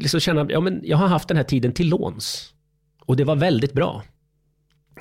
liksom 0.00 0.20
känna, 0.20 0.46
ja 0.50 0.60
men 0.60 0.80
jag 0.84 0.96
har 0.96 1.06
haft 1.06 1.28
den 1.28 1.36
här 1.36 1.44
tiden 1.44 1.72
till 1.72 1.88
låns. 1.88 2.54
Och 3.06 3.16
det 3.16 3.24
var 3.24 3.36
väldigt 3.36 3.72
bra. 3.72 4.02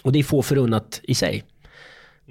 Och 0.04 0.12
det 0.12 0.20
är 0.20 0.24
få 0.24 0.42
förunnat 0.42 1.02
i 1.04 1.16
sig. 1.16 1.44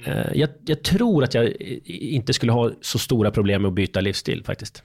Eh, 0.04 0.32
jag, 0.34 0.48
jag 0.66 0.82
tror 0.82 1.24
att 1.24 1.34
jag 1.34 1.52
inte 1.86 2.32
skulle 2.32 2.52
ha 2.52 2.70
så 2.80 2.98
stora 2.98 3.30
problem 3.30 3.62
med 3.62 3.68
att 3.68 3.74
byta 3.74 4.00
livsstil 4.00 4.44
faktiskt. 4.44 4.82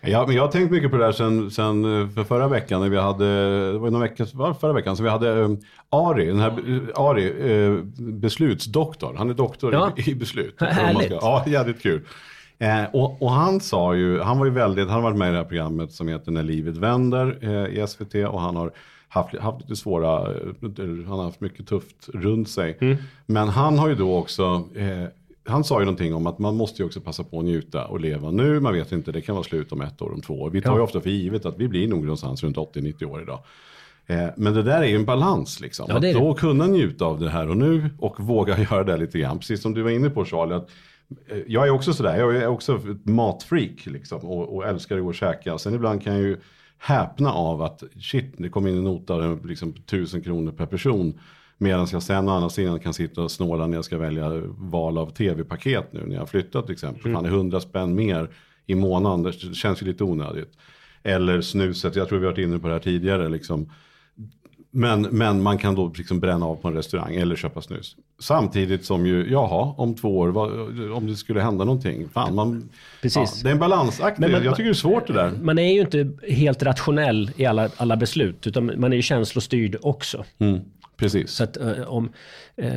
Ja, 0.00 0.26
men 0.26 0.36
jag 0.36 0.42
har 0.42 0.50
tänkt 0.52 0.70
mycket 0.70 0.90
på 0.90 0.96
det 0.96 1.04
där 1.04 1.12
sen, 1.12 1.50
sen 1.50 2.00
eh, 2.02 2.08
för 2.08 2.24
förra 2.24 2.48
veckan 2.48 2.80
när 2.80 2.88
vi 2.88 2.98
hade, 2.98 3.26
det 3.72 3.78
var 3.78 3.90
någon 3.90 4.00
vecka, 4.00 4.26
var 4.34 4.54
förra 4.54 4.72
veckan, 4.72 4.96
så 4.96 5.02
vi 5.02 5.08
hade 5.08 5.30
um, 5.30 5.60
Ari, 5.90 6.26
den 6.26 6.40
här 6.40 6.50
Ari, 6.94 7.30
uh, 7.32 7.82
beslutsdoktor. 7.98 9.14
Han 9.18 9.30
är 9.30 9.34
doktor 9.34 9.72
Ja. 9.72 9.92
i, 9.96 10.10
i 10.10 10.14
beslut. 10.14 10.54
Härligt. 10.60 11.10
Ja, 11.10 11.44
jävligt 11.46 11.82
kul. 11.82 12.02
Eh, 12.62 12.84
och, 12.92 13.22
och 13.22 13.30
han 13.30 13.60
sa 13.60 13.94
ju, 13.94 14.20
han 14.20 14.38
var 14.38 14.46
ju 14.46 14.52
väldigt, 14.52 14.88
han 14.88 14.94
har 14.94 15.02
varit 15.02 15.18
med 15.18 15.28
i 15.28 15.32
det 15.32 15.38
här 15.38 15.44
programmet 15.44 15.92
som 15.92 16.08
heter 16.08 16.32
När 16.32 16.42
livet 16.42 16.76
vänder 16.76 17.38
eh, 17.40 17.82
i 17.82 17.86
SVT 17.86 18.14
och 18.14 18.40
han 18.40 18.56
har 18.56 18.72
haft, 19.08 19.38
haft 19.38 19.60
lite 19.60 19.76
svåra, 19.76 20.32
eh, 20.32 20.38
han 21.06 21.18
har 21.18 21.24
haft 21.24 21.40
mycket 21.40 21.68
tufft 21.68 22.08
runt 22.14 22.48
sig. 22.48 22.78
Mm. 22.80 22.96
Men 23.26 23.48
han 23.48 23.78
har 23.78 23.88
ju 23.88 23.94
då 23.94 24.16
också, 24.16 24.64
eh, 24.74 25.04
han 25.44 25.64
sa 25.64 25.78
ju 25.78 25.84
någonting 25.84 26.14
om 26.14 26.26
att 26.26 26.38
man 26.38 26.56
måste 26.56 26.82
ju 26.82 26.86
också 26.86 27.00
passa 27.00 27.24
på 27.24 27.38
att 27.38 27.44
njuta 27.44 27.86
och 27.86 28.00
leva 28.00 28.30
nu. 28.30 28.60
Man 28.60 28.72
vet 28.72 28.92
inte, 28.92 29.12
det 29.12 29.20
kan 29.20 29.34
vara 29.34 29.44
slut 29.44 29.72
om 29.72 29.80
ett 29.80 30.02
år, 30.02 30.12
om 30.12 30.20
två 30.20 30.40
år. 30.40 30.50
Vi 30.50 30.62
tar 30.62 30.76
ju 30.76 30.82
ofta 30.82 31.00
för 31.00 31.10
givet 31.10 31.46
att 31.46 31.58
vi 31.58 31.68
blir 31.68 31.88
nog 31.88 32.02
någonstans 32.02 32.42
runt 32.42 32.56
80-90 32.56 33.04
år 33.04 33.22
idag. 33.22 33.38
Eh, 34.06 34.28
Men 34.36 34.54
det 34.54 34.62
där 34.62 34.82
är 34.82 34.86
ju 34.86 34.96
en 34.96 35.04
balans 35.04 35.60
liksom. 35.60 35.86
Ja, 35.88 35.96
att 35.96 36.14
då 36.14 36.34
kunna 36.34 36.66
njuta 36.66 37.04
av 37.04 37.20
det 37.20 37.30
här 37.30 37.48
och 37.48 37.56
nu 37.56 37.90
och 37.98 38.20
våga 38.20 38.58
göra 38.70 38.84
det 38.84 38.96
lite 38.96 39.18
grann. 39.18 39.38
Precis 39.38 39.62
som 39.62 39.74
du 39.74 39.82
var 39.82 39.90
inne 39.90 40.10
på 40.10 40.24
Charlie. 40.24 40.54
Att 40.54 40.70
jag 41.46 41.66
är 41.66 41.70
också 41.70 41.92
sådär, 41.92 42.18
jag 42.18 42.36
är 42.36 42.46
också 42.46 42.76
ett 42.76 43.06
matfreak 43.06 43.86
liksom 43.86 44.20
och, 44.20 44.56
och 44.56 44.66
älskar 44.66 44.96
att 44.96 45.02
gå 45.02 45.08
och 45.08 45.14
käka. 45.14 45.58
Sen 45.58 45.74
ibland 45.74 46.02
kan 46.02 46.12
jag 46.12 46.22
ju 46.22 46.36
häpna 46.78 47.32
av 47.32 47.62
att 47.62 47.82
shit, 48.00 48.34
det 48.36 48.48
kommer 48.48 48.70
in 48.70 48.76
en 48.76 48.84
nota 48.84 49.38
liksom 49.44 49.72
tusen 49.72 50.22
kronor 50.22 50.52
per 50.52 50.66
person. 50.66 51.20
Medan 51.58 51.86
jag 51.92 52.02
sen 52.02 52.28
å 52.28 52.32
andra 52.32 52.50
sidan 52.50 52.80
kan 52.80 52.94
sitta 52.94 53.22
och 53.22 53.30
snåla 53.30 53.66
när 53.66 53.76
jag 53.76 53.84
ska 53.84 53.98
välja 53.98 54.42
val 54.58 54.98
av 54.98 55.10
tv-paket 55.10 55.92
nu 55.92 56.06
när 56.06 56.16
jag 56.16 56.28
flyttat 56.28 56.66
till 56.66 56.72
exempel. 56.72 57.12
Fan, 57.12 57.22
det 57.22 57.28
är 57.28 57.32
hundra 57.32 57.60
spänn 57.60 57.94
mer 57.94 58.30
i 58.66 58.74
månaden, 58.74 59.22
det 59.22 59.32
känns 59.32 59.82
ju 59.82 59.86
lite 59.86 60.04
onödigt. 60.04 60.52
Eller 61.02 61.40
snuset, 61.40 61.96
jag 61.96 62.08
tror 62.08 62.18
vi 62.18 62.26
har 62.26 62.32
varit 62.32 62.44
inne 62.44 62.58
på 62.58 62.66
det 62.66 62.72
här 62.72 62.80
tidigare. 62.80 63.28
Liksom. 63.28 63.70
Men, 64.72 65.02
men 65.02 65.42
man 65.42 65.58
kan 65.58 65.74
då 65.74 65.92
liksom 65.96 66.20
bränna 66.20 66.46
av 66.46 66.56
på 66.56 66.68
en 66.68 66.74
restaurang 66.74 67.14
eller 67.14 67.36
köpa 67.36 67.62
snus. 67.62 67.96
Samtidigt 68.18 68.84
som 68.84 69.06
ju, 69.06 69.30
jaha, 69.30 69.74
om 69.76 69.94
två 69.94 70.18
år, 70.18 70.28
vad, 70.28 70.50
om 70.92 71.06
det 71.06 71.16
skulle 71.16 71.40
hända 71.40 71.64
någonting. 71.64 72.08
Fan, 72.08 72.34
man, 72.34 72.68
Precis. 73.02 73.32
Ja, 73.36 73.42
det 73.42 73.48
är 73.48 73.52
en 73.52 73.58
balansakt. 73.58 74.18
Men 74.18 74.30
jag 74.30 74.56
tycker 74.56 74.64
det 74.64 74.70
är 74.70 74.74
svårt 74.74 75.06
det 75.06 75.12
där. 75.12 75.32
Man 75.42 75.58
är 75.58 75.72
ju 75.72 75.80
inte 75.80 76.10
helt 76.28 76.62
rationell 76.62 77.30
i 77.36 77.46
alla, 77.46 77.70
alla 77.76 77.96
beslut, 77.96 78.46
utan 78.46 78.80
man 78.80 78.92
är 78.92 78.96
ju 78.96 79.02
känslostyrd 79.02 79.76
också. 79.82 80.24
Mm, 80.38 80.60
precis. 80.96 81.30
Så 81.30 81.44
att 81.44 81.56
eh, 81.56 81.80
om, 81.80 82.12
eh, 82.56 82.72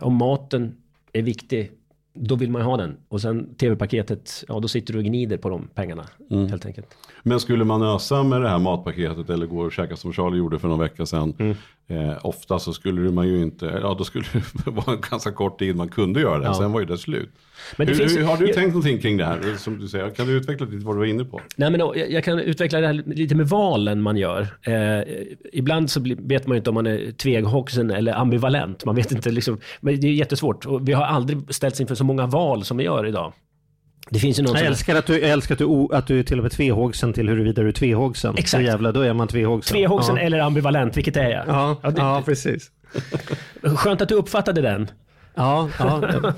om 0.00 0.14
maten 0.14 0.74
är 1.12 1.22
viktig, 1.22 1.70
då 2.14 2.36
vill 2.36 2.50
man 2.50 2.62
ha 2.62 2.76
den. 2.76 2.96
Och 3.08 3.20
sen 3.20 3.54
tv-paketet, 3.54 4.44
ja 4.48 4.60
då 4.60 4.68
sitter 4.68 4.92
du 4.92 4.98
och 4.98 5.04
gnider 5.04 5.36
på 5.36 5.48
de 5.48 5.68
pengarna 5.74 6.04
Mm. 6.30 6.48
helt 6.48 6.66
enkelt. 6.66 6.86
Men 7.22 7.40
skulle 7.40 7.64
man 7.64 7.82
ösa 7.82 8.22
med 8.22 8.40
det 8.42 8.48
här 8.48 8.58
matpaketet 8.58 9.30
eller 9.30 9.46
gå 9.46 9.60
och 9.60 9.72
käka 9.72 9.96
som 9.96 10.12
Charlie 10.12 10.38
gjorde 10.38 10.58
för 10.58 10.68
någon 10.68 10.78
vecka 10.78 11.06
sedan. 11.06 11.34
Mm. 11.38 11.56
Eh, 11.88 12.26
ofta 12.26 12.58
så 12.58 12.72
skulle 12.72 13.10
man 13.10 13.28
ju 13.28 13.42
inte, 13.42 13.78
ja 13.82 13.94
då 13.98 14.04
skulle 14.04 14.24
det 14.64 14.70
vara 14.70 14.92
en 14.96 15.02
ganska 15.10 15.32
kort 15.32 15.58
tid 15.58 15.76
man 15.76 15.88
kunde 15.88 16.20
göra 16.20 16.38
det. 16.38 16.44
Ja. 16.44 16.54
Sen 16.54 16.72
var 16.72 16.80
ju 16.80 16.86
det 16.86 16.98
slut. 16.98 17.30
Men 17.76 17.86
det 17.86 17.92
hur, 17.92 17.98
finns- 18.00 18.16
hur, 18.16 18.24
har 18.24 18.36
du 18.36 18.46
jag- 18.46 18.54
tänkt 18.54 18.68
någonting 18.68 18.98
kring 18.98 19.16
det 19.16 19.24
här? 19.24 19.56
Som 19.58 19.78
du 19.78 19.88
säger, 19.88 20.10
kan 20.10 20.26
du 20.26 20.32
utveckla 20.32 20.66
lite 20.66 20.86
vad 20.86 20.94
du 20.94 20.98
var 20.98 21.06
inne 21.06 21.24
på? 21.24 21.40
Nej, 21.56 21.70
men 21.70 21.80
jag, 21.80 22.10
jag 22.10 22.24
kan 22.24 22.38
utveckla 22.38 22.80
det 22.80 22.86
här 22.86 23.02
lite 23.06 23.34
med 23.34 23.48
valen 23.48 24.02
man 24.02 24.16
gör. 24.16 24.48
Eh, 24.62 25.02
ibland 25.52 25.90
så 25.90 26.00
vet 26.18 26.46
man 26.46 26.54
ju 26.54 26.58
inte 26.58 26.70
om 26.70 26.74
man 26.74 26.86
är 26.86 27.12
tvehågsen 27.12 27.90
eller 27.90 28.12
ambivalent. 28.12 28.84
Man 28.84 28.94
vet 28.94 29.12
inte 29.12 29.30
liksom, 29.30 29.58
men 29.80 30.00
det 30.00 30.06
är 30.06 30.12
jättesvårt. 30.12 30.66
Och 30.66 30.88
vi 30.88 30.92
har 30.92 31.04
aldrig 31.04 31.54
ställts 31.54 31.80
inför 31.80 31.94
så 31.94 32.04
många 32.04 32.26
val 32.26 32.64
som 32.64 32.76
vi 32.76 32.84
gör 32.84 33.06
idag. 33.06 33.32
Det 34.10 34.18
finns 34.18 34.38
ju 34.38 34.42
någon 34.42 34.56
Jag 34.56 34.66
älskar 34.66 34.96
att 34.96 35.06
du, 35.06 35.20
jag 35.20 35.30
älskar 35.30 35.54
att 35.54 35.58
du, 35.58 35.88
att 35.92 36.06
du 36.06 36.18
är 36.18 36.22
till 36.22 36.38
och 36.38 36.42
med 36.42 36.52
tvehågsen 36.52 37.12
till 37.12 37.28
huruvida 37.28 37.62
du 37.62 37.68
är 37.68 37.72
tvehågsen. 37.72 38.34
Exakt. 38.38 38.50
Så 38.50 38.60
jävla, 38.66 38.92
då 38.92 39.00
är 39.00 39.12
man 39.12 39.28
tvehågsen. 39.28 39.76
Tvehågsen 39.76 40.16
ja. 40.16 40.22
eller 40.22 40.38
ambivalent, 40.38 40.96
vilket 40.96 41.16
är 41.16 41.30
jag? 41.30 41.44
Ja, 41.48 41.76
Ja, 41.82 41.90
det- 41.90 42.00
ja, 42.00 42.22
precis. 42.24 42.70
Skönt 43.62 44.00
att 44.00 44.08
du 44.08 44.14
uppfattade 44.14 44.60
den. 44.60 44.90
Ja, 45.34 45.68
ja. 45.78 46.02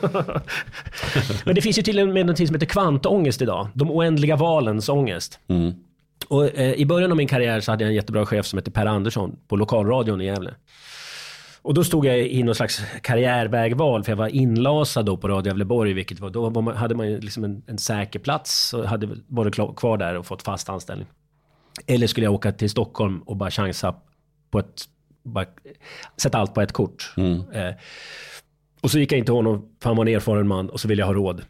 Men 1.45 1.55
det 1.55 1.61
finns 1.63 1.79
ju 1.79 1.83
till 1.83 2.01
och 2.01 2.09
med 2.09 2.27
något 2.27 2.37
som 2.37 2.47
heter 2.55 2.67
kvantångest 2.67 3.43
idag. 3.43 3.69
De 3.75 3.91
oändliga 3.91 4.37
valens 4.37 4.89
ångest. 4.89 5.39
Och, 6.29 6.59
eh, 6.59 6.73
I 6.73 6.87
början 6.87 7.11
av 7.11 7.17
min 7.17 7.29
karriär 7.29 7.61
så 7.61 7.73
hade 7.73 7.85
jag 7.85 7.89
en 7.89 7.95
jättebra 7.95 8.27
chef 8.27 8.47
som 8.47 8.57
hette 8.59 8.71
Per 8.71 8.87
Andersson 8.87 9.37
på 9.49 9.57
lokalradion 9.57 10.21
i 10.21 10.25
Gävle. 10.27 10.55
Och 11.65 11.75
då 11.75 11.85
stod 11.85 12.07
jag 12.07 12.19
i 12.19 12.43
någon 12.43 12.55
slags 12.55 12.83
karriärvägval 13.03 14.05
för 14.05 14.13
jag 14.13 14.17
var 14.17 14.29
inlasad 14.29 15.07
då 15.07 15.17
på 15.17 15.29
Radio 15.29 15.51
Gävleborg. 15.51 15.93
Vilket 15.93 16.21
var, 16.21 16.31
då 16.31 16.51
man, 16.51 16.77
hade 16.77 16.95
man 16.95 17.11
ju 17.11 17.21
liksom 17.21 17.45
en, 17.45 17.63
en 17.67 17.79
säker 17.79 18.19
plats 18.19 18.75
och 18.75 18.85
hade 18.89 19.09
varit 19.27 19.55
kvar 19.77 19.99
där 19.99 20.15
och 20.19 20.27
fått 20.27 20.43
fast 20.43 20.69
anställning. 20.69 21.07
Eller 21.87 22.07
skulle 22.07 22.27
jag 22.27 22.35
åka 22.35 22.53
till 22.53 22.71
Stockholm 22.71 23.23
och 23.23 23.37
bara 23.37 23.51
chansa 23.51 23.95
på 24.51 24.59
ett... 24.59 24.85
Bara, 25.23 25.47
sätta 26.17 26.39
allt 26.39 26.55
på 26.55 26.61
ett 26.61 26.73
kort. 26.73 27.15
Eh, 27.53 27.75
och 28.81 28.91
så 28.91 28.99
gick 28.99 29.13
jag 29.13 29.19
in 29.19 29.25
till 29.25 29.35
honom, 29.35 29.69
för 29.83 29.91
han 29.91 29.97
var 29.97 30.07
en 30.07 30.15
erfaren 30.15 30.49
man, 30.49 30.71
och 30.71 30.81
så 30.81 30.89
ville 30.89 31.03
jag 31.03 31.07
ha 31.07 31.15
råd. 31.15 31.43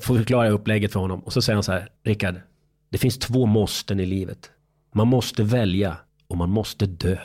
Får 0.00 0.16
förklara 0.16 0.48
upplägget 0.48 0.92
för 0.92 1.00
honom. 1.00 1.20
Och 1.20 1.32
så 1.32 1.42
säger 1.42 1.54
han 1.54 1.62
så 1.62 1.72
här, 1.72 1.88
Rickard, 2.04 2.34
det 2.90 2.98
finns 2.98 3.18
två 3.18 3.46
måsten 3.46 4.00
i 4.00 4.06
livet. 4.06 4.50
Man 4.92 5.08
måste 5.08 5.42
välja 5.42 5.96
och 6.28 6.36
man 6.36 6.50
måste 6.50 6.86
dö. 6.86 7.16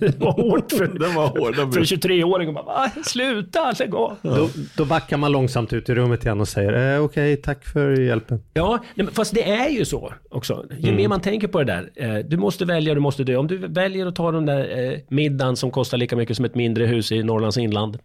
Det 0.00 0.18
var 0.20 0.32
hårt 0.32 0.72
för, 0.72 0.86
Den 0.86 1.14
var 1.14 1.26
hård. 1.28 1.56
den 1.56 1.72
för 1.72 1.80
blev- 1.80 1.80
en 1.80 1.84
23-åring. 1.84 2.48
och 2.48 2.54
bara, 2.54 2.64
"Va? 2.64 2.90
Sluta, 3.04 3.72
lägg 3.78 3.94
av. 3.94 4.16
Då, 4.22 4.48
då 4.76 4.84
backar 4.84 5.16
man 5.16 5.32
långsamt 5.32 5.72
ut 5.72 5.88
i 5.88 5.94
rummet 5.94 6.24
igen 6.24 6.40
och 6.40 6.48
säger 6.48 6.96
eh, 6.96 7.04
okej, 7.04 7.36
tack 7.36 7.64
för 7.64 8.00
hjälpen. 8.00 8.42
Ja, 8.54 8.78
nej, 8.94 9.04
men 9.06 9.14
fast 9.14 9.34
det 9.34 9.42
är 9.50 9.68
ju 9.68 9.84
så 9.84 10.12
också. 10.30 10.64
Ju 10.78 10.84
Mm. 10.88 10.96
mer 10.96 11.08
man 11.08 11.20
tänker 11.20 11.48
på 11.48 11.58
det 11.62 11.64
där. 11.64 11.90
Eh, 11.94 12.24
du 12.24 12.36
måste 12.36 12.64
välja 12.64 12.94
du 12.94 13.00
måste 13.00 13.24
dö. 13.24 13.36
Om 13.36 13.46
du 13.46 13.56
väljer 13.58 14.06
att 14.06 14.16
ta 14.16 14.30
den 14.32 14.46
där 14.46 14.90
eh, 14.92 14.98
middagen 15.08 15.56
som 15.56 15.70
kostar 15.70 15.98
lika 15.98 16.16
mycket 16.16 16.36
som 16.36 16.44
ett 16.44 16.54
mindre 16.54 16.86
hus 16.86 17.12
i 17.12 17.22
Norrlands 17.22 17.58
inland. 17.58 17.98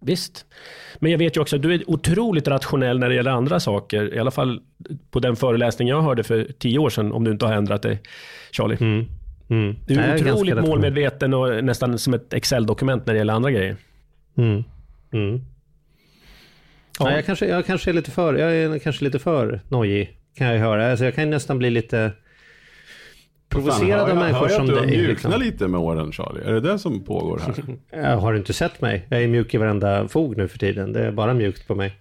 Visst. 0.00 0.46
Men 0.98 1.10
jag 1.10 1.18
vet 1.18 1.36
ju 1.36 1.40
också 1.40 1.56
att 1.56 1.62
du 1.62 1.74
är 1.74 1.90
otroligt 1.90 2.48
rationell 2.48 2.98
när 2.98 3.08
det 3.08 3.14
gäller 3.14 3.30
andra 3.30 3.60
saker. 3.60 4.14
I 4.14 4.18
alla 4.18 4.30
fall 4.30 4.60
på 5.10 5.20
den 5.20 5.36
föreläsning 5.36 5.88
jag 5.88 6.02
hörde 6.02 6.24
för 6.24 6.46
tio 6.58 6.78
år 6.78 6.90
sedan, 6.90 7.12
om 7.12 7.24
du 7.24 7.30
inte 7.30 7.46
har 7.46 7.52
ändrat 7.52 7.82
dig, 7.82 8.02
Charlie. 8.52 8.76
Mm. 8.80 9.06
Mm. 9.48 9.76
Du 9.86 9.94
Nej, 9.94 10.04
är 10.04 10.08
ganska 10.08 10.34
otroligt 10.34 10.68
målmedveten 10.68 11.34
och 11.34 11.64
nästan 11.64 11.98
som 11.98 12.14
ett 12.14 12.32
Excel-dokument 12.32 13.06
när 13.06 13.14
det 13.14 13.18
gäller 13.18 13.34
andra 13.34 13.50
grejer. 13.50 13.76
Mm. 14.36 14.64
Mm. 15.12 15.40
Ja. 16.98 17.10
jag, 17.10 17.26
kanske, 17.26 17.46
jag 17.46 17.66
kanske 17.66 17.90
är 17.90 17.92
lite 17.92 18.10
för, 18.10 18.34
jag 18.34 18.56
är 18.56 18.78
kanske 18.78 19.04
lite 19.04 19.18
för 19.18 19.60
nojig 19.68 20.18
kan 20.36 20.46
jag 20.46 20.58
höra. 20.58 20.90
Alltså 20.90 21.04
jag 21.04 21.14
kan 21.14 21.30
nästan 21.30 21.58
bli 21.58 21.70
lite 21.70 22.12
provocerad 23.48 24.00
av 24.00 24.06
Fan, 24.06 24.16
hör 24.18 24.24
jag- 24.24 24.32
människor 24.32 24.38
hör 24.40 24.48
jag 24.48 24.52
som 24.56 24.64
att 24.64 24.68
du 24.70 24.74
har 24.78 24.86
dig. 24.86 25.06
Liksom. 25.06 25.40
lite 25.40 25.68
med 25.68 25.80
åren 25.80 26.12
Charlie? 26.12 26.40
Är 26.44 26.52
det 26.52 26.60
det 26.60 26.78
som 26.78 27.04
pågår 27.04 27.38
här? 27.46 27.54
Jag 28.10 28.16
har 28.16 28.32
du 28.32 28.38
inte 28.38 28.52
sett 28.52 28.80
mig? 28.80 29.06
Jag 29.10 29.22
är 29.22 29.28
mjuk 29.28 29.54
i 29.54 29.56
varenda 29.58 30.08
fog 30.08 30.36
nu 30.36 30.48
för 30.48 30.58
tiden. 30.58 30.92
Det 30.92 31.00
är 31.06 31.12
bara 31.12 31.34
mjukt 31.34 31.66
på 31.66 31.74
mig. 31.74 31.94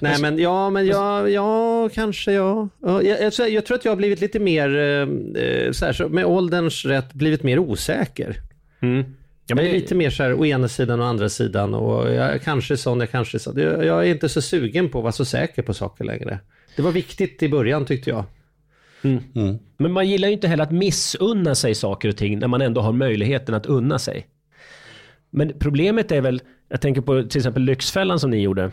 Nej 0.00 0.20
men 0.20 0.38
ja, 0.38 0.70
men 0.70 0.86
ja, 0.86 1.28
ja 1.28 1.88
kanske 1.94 2.32
ja. 2.32 2.68
ja 2.82 3.02
jag, 3.02 3.22
jag, 3.22 3.32
tror- 3.32 3.48
jag 3.48 3.66
tror 3.66 3.76
att 3.76 3.84
jag 3.84 3.92
har 3.92 3.96
blivit 3.96 4.20
lite 4.20 4.38
mer, 4.38 4.76
eh, 4.76 5.42
eh, 5.42 5.72
så 5.72 5.86
här, 5.86 6.08
med 6.08 6.24
ålderns 6.24 6.84
rätt, 6.84 7.12
blivit 7.12 7.42
mer 7.42 7.58
osäker. 7.58 8.36
Mm. 8.80 9.04
Ja, 9.48 9.54
men 9.54 9.64
jag 9.64 9.74
är 9.74 9.78
lite 9.80 9.94
mer 9.94 10.10
så 10.10 10.22
här 10.22 10.34
å 10.40 10.46
ena 10.46 10.68
sidan 10.68 11.00
och 11.00 11.06
andra 11.06 11.28
sidan 11.28 11.74
och 11.74 12.08
jag 12.12 12.14
är 12.34 12.38
kanske 12.38 12.76
sån, 12.76 13.00
jag 13.00 13.10
kanske 13.10 13.36
är 13.36 13.38
sån. 13.38 13.58
Jag, 13.60 13.84
jag 13.84 14.00
är 14.06 14.10
inte 14.10 14.28
så 14.28 14.42
sugen 14.42 14.88
på 14.88 14.98
att 14.98 15.02
vara 15.02 15.12
så 15.12 15.24
säker 15.24 15.62
på 15.62 15.74
saker 15.74 16.04
längre. 16.04 16.38
Det 16.76 16.82
var 16.82 16.92
viktigt 16.92 17.42
i 17.42 17.48
början 17.48 17.84
tyckte 17.84 18.10
jag. 18.10 18.24
Men 19.76 19.92
man 19.92 20.08
gillar 20.08 20.28
ju 20.28 20.34
inte 20.34 20.48
heller 20.48 20.64
att 20.64 20.70
missunna 20.70 21.54
sig 21.54 21.74
saker 21.74 22.08
och 22.08 22.16
ting 22.16 22.38
när 22.38 22.48
man 22.48 22.62
ändå 22.62 22.80
har 22.80 22.92
möjligheten 22.92 23.54
att 23.54 23.66
unna 23.66 23.98
sig. 23.98 24.26
Men 25.30 25.52
problemet 25.58 26.12
är 26.12 26.20
väl, 26.20 26.42
jag 26.68 26.80
tänker 26.80 27.00
på 27.00 27.22
till 27.22 27.38
exempel 27.38 27.62
Lyxfällan 27.62 28.20
som 28.20 28.30
ni 28.30 28.40
gjorde. 28.42 28.70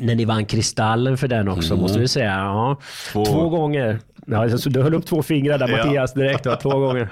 När 0.00 0.14
ni 0.14 0.24
vann 0.24 0.46
Kristallen 0.46 1.16
för 1.18 1.28
den 1.28 1.48
också, 1.48 1.76
måste 1.76 1.98
vi 1.98 2.08
säga. 2.08 2.34
Ja, 2.34 2.80
två. 3.12 3.24
Två. 3.24 3.48
gånger. 3.48 3.98
Ja, 4.26 4.42
alltså, 4.42 4.70
du 4.70 4.82
höll 4.82 4.94
upp 4.94 5.06
två 5.06 5.22
fingrar 5.22 5.58
där. 5.58 5.68
Mattias 5.68 6.14
direkt, 6.14 6.46
va? 6.46 6.56
två 6.56 6.78
gånger. 6.78 7.08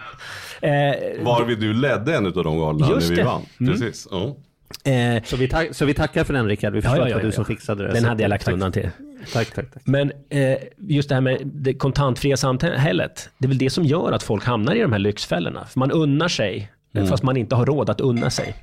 Eh, 0.60 1.24
Varvid 1.24 1.58
du 1.60 1.74
ledde 1.74 2.16
en 2.16 2.26
av 2.26 2.32
de 2.32 2.58
galorna 2.58 2.88
när 2.88 3.00
vi 3.08 3.14
det. 3.16 3.24
vann. 3.24 3.42
Mm. 3.60 3.72
Precis. 3.72 4.08
Ja. 4.10 4.36
Eh, 4.84 5.22
Så 5.24 5.36
vi, 5.36 5.48
tack, 5.48 5.74
så 5.74 5.84
vi 5.84 5.94
tackar 5.94 6.24
för 6.24 6.32
den 6.34 6.48
Rickard. 6.48 6.72
Vi 6.72 6.82
förstår 6.82 7.02
att 7.02 7.08
det 7.08 7.14
var 7.14 7.22
du 7.22 7.32
som 7.32 7.44
fixade 7.44 7.86
det. 7.86 7.92
Den 7.92 8.02
Så 8.02 8.08
hade 8.08 8.22
jag 8.22 8.28
lagt 8.28 8.44
tack. 8.44 8.54
undan 8.54 8.72
till. 8.72 8.90
Tack, 9.32 9.54
tack, 9.54 9.70
tack. 9.72 9.82
Men 9.84 10.12
eh, 10.28 10.56
just 10.78 11.08
det 11.08 11.14
här 11.14 11.22
med 11.22 11.40
det 11.44 11.74
kontantfria 11.74 12.36
samhället, 12.36 13.30
det 13.38 13.46
är 13.46 13.48
väl 13.48 13.58
det 13.58 13.70
som 13.70 13.84
gör 13.84 14.12
att 14.12 14.22
folk 14.22 14.44
hamnar 14.44 14.74
i 14.74 14.80
de 14.80 14.92
här 14.92 14.98
lyxfällorna. 14.98 15.64
För 15.64 15.78
man 15.78 15.90
unnar 15.90 16.28
sig, 16.28 16.72
Mm. 16.94 17.08
fast 17.08 17.22
man 17.22 17.36
inte 17.36 17.54
har 17.56 17.66
råd 17.66 17.90
att 17.90 18.00
unna 18.00 18.30
sig. 18.30 18.54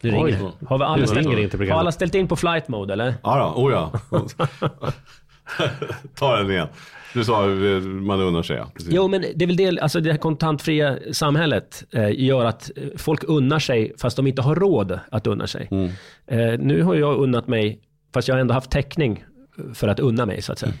Nu 0.00 0.10
ringer 0.10 0.24
Oj. 0.24 0.38
Har, 0.68 0.78
vi 0.78 0.84
alla 0.84 1.06
ställt, 1.06 1.70
har 1.70 1.78
alla 1.78 1.92
ställt 1.92 2.14
in 2.14 2.28
på 2.28 2.36
flight 2.36 2.68
mode 2.68 2.92
eller? 2.92 3.14
Ja, 3.22 3.52
då, 3.56 3.62
oh 3.62 3.72
ja. 3.72 3.92
Ta 6.14 6.36
den 6.36 6.50
igen. 6.50 6.68
Du 7.14 7.24
sa 7.24 7.50
eh, 7.50 7.80
man 7.80 8.20
unnar 8.20 8.42
sig, 8.42 8.56
ja. 8.56 8.70
Precis. 8.74 8.92
Jo, 8.94 9.08
men 9.08 9.24
det 9.34 9.44
är 9.44 9.46
väl 9.46 9.56
det, 9.56 9.78
alltså 9.80 10.00
det 10.00 10.10
här 10.10 10.18
kontantfria 10.18 10.98
samhället 11.12 11.84
eh, 11.90 12.10
gör 12.24 12.44
att 12.44 12.70
eh, 12.76 12.82
folk 12.96 13.24
unnar 13.24 13.58
sig 13.58 13.92
fast 13.98 14.16
de 14.16 14.26
inte 14.26 14.42
har 14.42 14.54
råd 14.56 14.98
att 15.10 15.26
unna 15.26 15.46
sig. 15.46 15.68
Mm. 15.70 15.90
Eh, 16.26 16.58
nu 16.60 16.82
har 16.82 16.94
jag 16.94 17.18
unnat 17.18 17.48
mig, 17.48 17.78
fast 18.14 18.28
jag 18.28 18.34
har 18.34 18.40
ändå 18.40 18.54
haft 18.54 18.70
täckning 18.70 19.24
för 19.74 19.88
att 19.88 20.00
unna 20.00 20.26
mig 20.26 20.42
så 20.42 20.52
att 20.52 20.58
säga. 20.58 20.72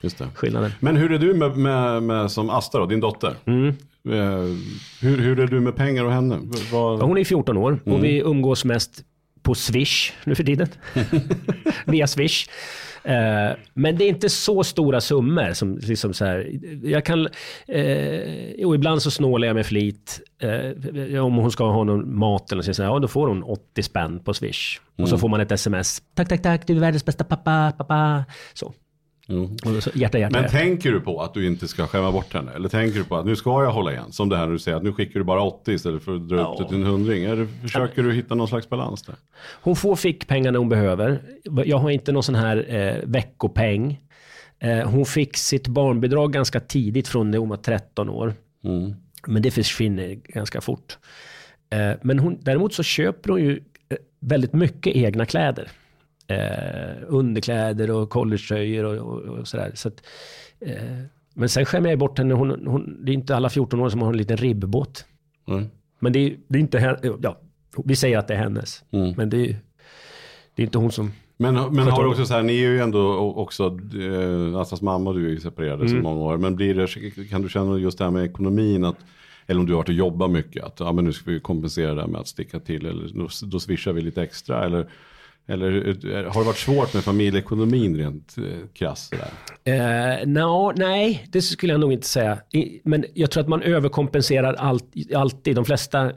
Just 0.00 0.18
det. 0.18 0.26
Skillnaden. 0.34 0.72
Men 0.80 0.96
hur 0.96 1.12
är 1.12 1.18
du 1.18 1.34
med, 1.34 1.56
med, 1.56 2.02
med 2.02 2.30
som 2.30 2.50
Asta 2.50 2.78
då, 2.78 2.86
din 2.86 3.00
dotter? 3.00 3.34
Mm. 3.44 3.68
Eh, 4.08 4.56
hur, 5.00 5.18
hur 5.18 5.40
är 5.40 5.46
du 5.46 5.60
med 5.60 5.76
pengar 5.76 6.04
och 6.04 6.12
henne? 6.12 6.38
V- 6.42 6.58
Vad, 6.72 7.00
Ja, 7.00 7.04
Hon 7.04 7.18
är 7.18 7.24
14 7.24 7.56
år 7.56 7.80
Mm. 7.86 7.98
och 7.98 8.04
vi 8.04 8.18
umgås 8.20 8.64
mest 8.64 9.04
på 9.42 9.54
Swish 9.54 10.12
nu 10.24 10.34
för 10.34 10.44
tiden. 10.44 10.68
Via 11.86 12.06
Swish. 12.06 12.46
Eh, 13.04 13.56
men 13.74 13.96
det 13.96 14.04
är 14.04 14.08
inte 14.08 14.28
så 14.28 14.64
stora 14.64 15.00
summor 15.00 15.52
som 15.52 15.78
liksom 15.78 16.14
så 16.14 16.24
här. 16.24 16.50
Jag 16.82 17.04
kan, 17.04 17.28
eh, 17.68 18.50
jo, 18.60 18.74
ibland 18.74 19.02
så 19.02 19.10
snålar 19.10 19.46
jag 19.46 19.54
med 19.54 19.66
flit. 19.66 20.20
Eh, 20.42 21.24
om 21.24 21.34
hon 21.36 21.50
ska 21.50 21.70
ha 21.70 21.84
någon 21.84 22.18
mat 22.18 22.52
eller 22.52 22.62
så, 22.62 22.82
ja, 22.82 22.98
då 22.98 23.08
får 23.08 23.28
hon 23.28 23.42
80 23.42 23.82
spänn 23.82 24.20
på 24.20 24.34
Swish. 24.34 24.78
Och 24.92 24.98
Mm. 24.98 25.08
så 25.10 25.18
får 25.18 25.28
man 25.28 25.40
ett 25.40 25.52
sms. 25.52 26.02
Tack, 26.14 26.28
tack, 26.28 26.42
tack, 26.42 26.66
du 26.66 26.76
är 26.76 26.80
världens 26.80 27.04
bästa 27.04 27.24
pappa, 27.24 27.72
pappa. 27.78 28.24
Så. 28.54 28.72
Mm. 29.28 29.80
Så 29.80 29.90
hjärta, 29.94 30.18
hjärta. 30.18 30.32
Men 30.32 30.42
hjärta. 30.42 30.58
tänker 30.58 30.92
du 30.92 31.00
på 31.00 31.22
att 31.22 31.34
du 31.34 31.46
inte 31.46 31.68
ska 31.68 31.86
skämma 31.86 32.12
bort 32.12 32.34
henne? 32.34 32.52
Eller 32.52 32.68
tänker 32.68 32.98
du 32.98 33.04
på 33.04 33.16
att 33.16 33.26
nu 33.26 33.36
ska 33.36 33.64
jag 33.64 33.72
hålla 33.72 33.92
igen? 33.92 34.12
Som 34.12 34.28
det 34.28 34.36
här 34.36 34.46
när 34.46 34.52
du 34.52 34.58
säger 34.58 34.76
att 34.76 34.82
nu 34.82 34.92
skickar 34.92 35.20
du 35.20 35.24
bara 35.24 35.42
80 35.42 35.72
istället 35.72 36.02
för 36.02 36.14
att 36.14 36.28
dra 36.28 36.36
upp 36.36 36.56
Ja. 36.58 36.62
det 36.62 36.68
till 36.68 36.76
en 36.76 36.86
hundring. 36.86 37.24
Eller 37.24 37.46
försöker 37.62 38.02
du 38.02 38.12
hitta 38.12 38.34
någon 38.34 38.48
slags 38.48 38.68
balans 38.68 39.02
där? 39.02 39.14
Hon 39.62 39.76
får 39.76 39.96
fickpengar 39.96 40.52
när 40.52 40.58
hon 40.58 40.68
behöver. 40.68 41.20
Jag 41.64 41.78
har 41.78 41.90
inte 41.90 42.12
någon 42.12 42.22
sån 42.22 42.34
här 42.34 42.74
eh, 42.74 42.96
veckopeng. 43.04 44.00
Eh, 44.58 44.88
hon 44.90 45.06
fick 45.06 45.36
sitt 45.36 45.68
barnbidrag 45.68 46.32
ganska 46.32 46.60
tidigt 46.60 47.08
från 47.08 47.30
när 47.30 47.38
hon 47.38 47.48
var 47.48 47.56
13 47.56 48.08
år. 48.08 48.34
Mm. 48.64 48.94
Men 49.26 49.42
det 49.42 49.50
försvinner 49.50 50.14
ganska 50.24 50.60
fort. 50.60 50.98
Eh, 51.70 51.90
men 52.02 52.18
hon, 52.18 52.38
däremot 52.40 52.74
så 52.74 52.82
köper 52.82 53.30
hon 53.30 53.40
ju 53.40 53.52
eh, 53.88 53.96
väldigt 54.20 54.52
mycket 54.52 54.96
egna 54.96 55.26
kläder. 55.26 55.68
Eh, 56.30 56.96
underkläder 57.06 57.90
och 57.90 58.10
collegetröjor 58.10 58.84
och, 58.84 58.96
och, 59.14 59.38
och 59.38 59.48
sådär. 59.48 59.70
Så 59.74 59.88
att, 59.88 60.02
eh, 60.60 60.74
men 61.34 61.48
sen 61.48 61.64
skämmer 61.64 61.90
jag 61.90 61.98
bort 61.98 62.18
henne. 62.18 62.34
Hon, 62.34 62.66
hon, 62.66 63.04
det 63.04 63.12
är 63.12 63.14
inte 63.14 63.36
alla 63.36 63.48
14 63.50 63.80
år 63.80 63.88
som 63.88 64.02
har 64.02 64.08
en 64.12 64.16
liten 64.16 64.36
ribbåt. 64.36 65.04
Mm. 65.48 65.64
Men 65.98 66.12
det 66.12 66.18
är, 66.18 66.36
det 66.48 66.58
är 66.58 66.60
inte 66.60 66.78
hen- 66.78 67.18
ja, 67.22 67.38
vi 67.84 67.96
säger 67.96 68.18
att 68.18 68.28
det 68.28 68.34
är 68.34 68.38
hennes. 68.38 68.84
Mm. 68.90 69.14
Men 69.16 69.30
det 69.30 69.36
är, 69.36 69.56
det 70.54 70.62
är 70.62 70.64
inte 70.64 70.78
hon 70.78 70.92
som... 70.92 71.12
Men, 71.36 71.54
men 71.54 71.88
har 71.88 72.02
du 72.04 72.10
också 72.10 72.26
så 72.26 72.34
här, 72.34 72.42
ni 72.42 72.52
är 72.64 72.70
ju 72.70 72.80
ändå 72.80 73.16
också, 73.18 73.78
eh, 74.52 74.60
Astas 74.60 74.82
mamma 74.82 75.10
och 75.10 75.16
du 75.16 75.26
är 75.26 75.30
ju 75.30 75.40
separerade 75.40 75.82
Mm. 75.84 75.88
så 75.96 76.02
många 76.02 76.20
år. 76.20 76.36
Men 76.36 76.56
blir 76.56 76.74
det, 76.74 77.26
kan 77.30 77.42
du 77.42 77.48
känna 77.48 77.78
just 77.78 77.98
det 77.98 78.04
här 78.04 78.10
med 78.10 78.24
ekonomin 78.24 78.84
att, 78.84 78.96
eller 79.46 79.60
om 79.60 79.66
du 79.66 79.72
har 79.72 79.78
varit 79.78 79.88
och 79.88 79.94
jobbat 79.94 80.30
mycket, 80.30 80.64
att 80.64 80.80
ja, 80.80 80.92
men 80.92 81.04
nu 81.04 81.12
ska 81.12 81.30
vi 81.30 81.40
kompensera 81.40 81.94
det 81.94 82.00
här 82.00 82.08
med 82.08 82.20
att 82.20 82.28
sticka 82.28 82.60
till 82.60 82.86
eller 82.86 83.08
då, 83.14 83.28
då 83.46 83.60
swishar 83.60 83.92
vi 83.92 84.00
lite 84.00 84.22
extra. 84.22 84.64
Eller, 84.64 84.88
eller 85.48 85.88
eh, 85.88 86.32
har 86.32 86.40
det 86.40 86.46
varit 86.46 86.56
svårt 86.56 86.94
med 86.94 87.04
familjeekonomin 87.04 87.96
rent 87.96 88.38
eh, 88.38 88.44
krasst? 88.74 89.14
sådär? 89.14 89.30
Eh, 90.20 90.26
no, 90.26 90.72
nej, 90.76 91.26
det 91.32 91.42
skulle 91.42 91.72
jag 91.72 91.80
nog 91.80 91.92
inte 91.92 92.06
säga. 92.06 92.38
Men 92.84 93.04
jag 93.14 93.30
tror 93.30 93.42
att 93.42 93.48
man 93.48 93.62
överkompenserar 93.62 94.54
allt, 94.54 94.84
alltid. 95.14 95.56
De 95.56 95.64
flesta 95.64 96.12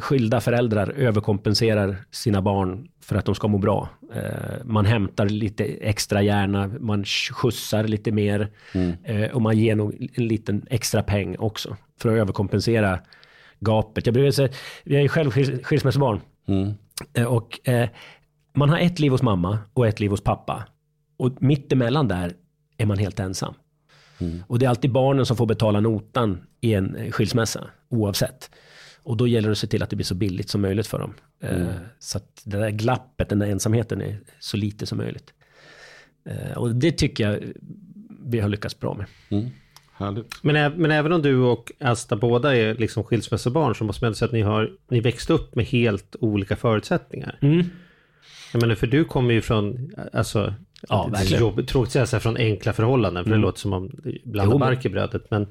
skilda 0.00 0.40
föräldrar 0.40 0.90
överkompenserar 0.90 1.96
sina 2.10 2.42
barn 2.42 2.88
för 3.00 3.16
att 3.16 3.24
de 3.24 3.34
ska 3.34 3.48
må 3.48 3.58
bra. 3.58 3.88
Eh, 4.14 4.22
man 4.64 4.86
hämtar 4.86 5.26
lite 5.28 5.64
extra 5.64 6.22
gärna, 6.22 6.70
man 6.80 7.04
skjutsar 7.04 7.84
lite 7.84 8.12
mer 8.12 8.48
eh, 9.04 9.30
och 9.34 9.42
man 9.42 9.58
ger 9.58 9.74
nog 9.76 10.08
en 10.14 10.28
liten 10.28 10.66
extra 10.70 11.02
peng 11.02 11.36
också 11.38 11.76
för 12.00 12.08
att 12.08 12.18
överkompensera 12.20 12.98
gapet. 13.60 14.06
Jag 14.06 14.14
brukar 14.14 14.30
säga, 14.30 14.48
jag 14.84 15.02
är 15.02 15.08
själv 15.08 15.30
skils- 15.30 15.62
skilsmässobarn. 15.62 16.20
Eh, 17.14 17.24
Och 17.24 17.68
eh, 17.68 17.88
man 18.54 18.68
har 18.68 18.78
ett 18.78 18.98
liv 19.00 19.10
hos 19.12 19.22
mamma 19.22 19.58
och 19.72 19.86
ett 19.86 20.00
liv 20.00 20.10
hos 20.10 20.20
pappa. 20.24 20.64
Och 21.16 21.42
mitt 21.42 21.72
emellan 21.72 22.08
där 22.08 22.32
är 22.76 22.86
man 22.86 22.98
helt 22.98 23.20
ensam. 23.20 23.54
Och 24.46 24.58
det 24.58 24.64
är 24.66 24.70
alltid 24.70 24.92
barnen 24.92 25.26
som 25.26 25.36
får 25.36 25.46
betala 25.46 25.80
notan 25.80 26.38
i 26.60 26.74
en 26.74 26.96
eh, 26.96 27.10
skilsmässa, 27.10 27.64
oavsett. 27.88 28.50
Och 29.02 29.16
då 29.16 29.26
gäller 29.26 29.48
det 29.48 29.52
att 29.52 29.58
se 29.58 29.66
till 29.66 29.82
att 29.82 29.90
det 29.90 29.96
blir 29.96 30.06
så 30.06 30.14
billigt 30.14 30.50
som 30.50 30.60
möjligt 30.60 30.86
för 30.86 30.98
dem. 30.98 31.14
Eh, 31.40 31.66
Så 31.98 32.18
att 32.18 32.42
det 32.44 32.56
där 32.58 32.70
glappet, 32.70 33.28
den 33.28 33.38
där 33.38 33.46
ensamheten 33.46 34.00
är 34.02 34.18
så 34.40 34.56
lite 34.56 34.86
som 34.86 34.98
möjligt. 34.98 35.32
Eh, 36.28 36.56
Och 36.58 36.74
det 36.74 36.92
tycker 36.92 37.30
jag 37.30 37.40
vi 38.26 38.40
har 38.40 38.48
lyckats 38.48 38.80
bra 38.80 38.94
med. 38.94 39.06
Härligt. 39.96 40.34
Men, 40.42 40.72
men 40.72 40.90
även 40.90 41.12
om 41.12 41.22
du 41.22 41.36
och 41.38 41.72
Asta 41.80 42.16
båda 42.16 42.56
är 42.56 42.74
liksom 42.74 43.04
skilsmässobarn 43.04 43.74
så 43.74 43.84
måste 43.84 44.04
man 44.04 44.06
ändå 44.08 44.14
säga 44.16 44.26
att 44.26 44.32
ni 44.32 44.42
har 44.42 44.70
ni 44.90 45.00
växte 45.00 45.32
upp 45.32 45.54
med 45.54 45.64
helt 45.64 46.16
olika 46.20 46.56
förutsättningar. 46.56 47.38
Mm. 47.42 47.64
Jag 48.52 48.60
menar, 48.60 48.74
för 48.74 48.86
du 48.86 49.04
kommer 49.04 49.34
ju 49.34 49.40
från, 49.40 49.90
alltså, 50.12 50.54
Ja, 50.88 51.02
det 51.10 51.16
är 51.16 51.20
verkligen. 51.20 51.40
jobb, 51.42 51.66
tråkigt 51.68 51.86
att 51.88 51.92
säga 51.92 52.06
så 52.06 52.16
här, 52.16 52.20
från 52.20 52.36
enkla 52.36 52.72
förhållanden, 52.72 53.24
för 53.24 53.30
det 53.30 53.36
låter 53.36 53.60
som 53.60 53.72
om 53.72 53.90
Jo, 54.04 54.20
men- 54.48 54.58
bark 54.58 54.84
i 54.84 54.88
brödet. 54.88 55.30
Men, 55.30 55.46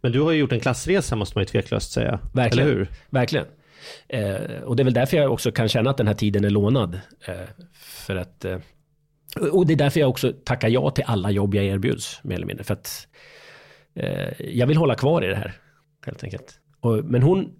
men 0.00 0.12
du 0.12 0.20
har 0.20 0.32
ju 0.32 0.38
gjort 0.38 0.52
en 0.52 0.60
klassresa 0.60 1.16
måste 1.16 1.38
man 1.38 1.42
ju 1.42 1.46
tveklöst 1.46 1.92
säga. 1.92 2.18
Verkligen. 2.34 2.68
Eller 2.68 2.76
hur? 2.78 2.88
Verkligen. 3.10 3.46
Eh, 4.08 4.62
och 4.64 4.76
det 4.76 4.82
är 4.82 4.84
väl 4.84 4.94
därför 4.94 5.16
jag 5.16 5.32
också 5.32 5.52
kan 5.52 5.68
känna 5.68 5.90
att 5.90 5.96
den 5.96 6.06
här 6.06 6.14
tiden 6.14 6.44
är 6.44 6.50
lånad. 6.50 7.00
Eh, 7.26 7.34
för 7.74 8.16
att, 8.16 8.44
eh, 8.44 8.58
och 9.52 9.66
det 9.66 9.72
är 9.74 9.76
därför 9.76 10.00
jag 10.00 10.10
också 10.10 10.32
tackar 10.44 10.68
ja 10.68 10.90
till 10.90 11.04
alla 11.06 11.30
jobb 11.30 11.54
jag 11.54 11.64
erbjuds, 11.64 12.20
mer 12.24 12.36
eller 12.36 12.46
mindre. 12.46 12.64
För 12.64 12.74
att 12.74 13.06
eh, 13.94 14.40
jag 14.50 14.66
vill 14.66 14.76
hålla 14.76 14.94
kvar 14.94 15.24
i 15.24 15.28
det 15.28 15.36
här, 15.36 15.52
helt 16.06 16.24
enkelt. 16.24 16.58
Och, 16.80 17.04
men 17.04 17.22
hon, 17.22 17.50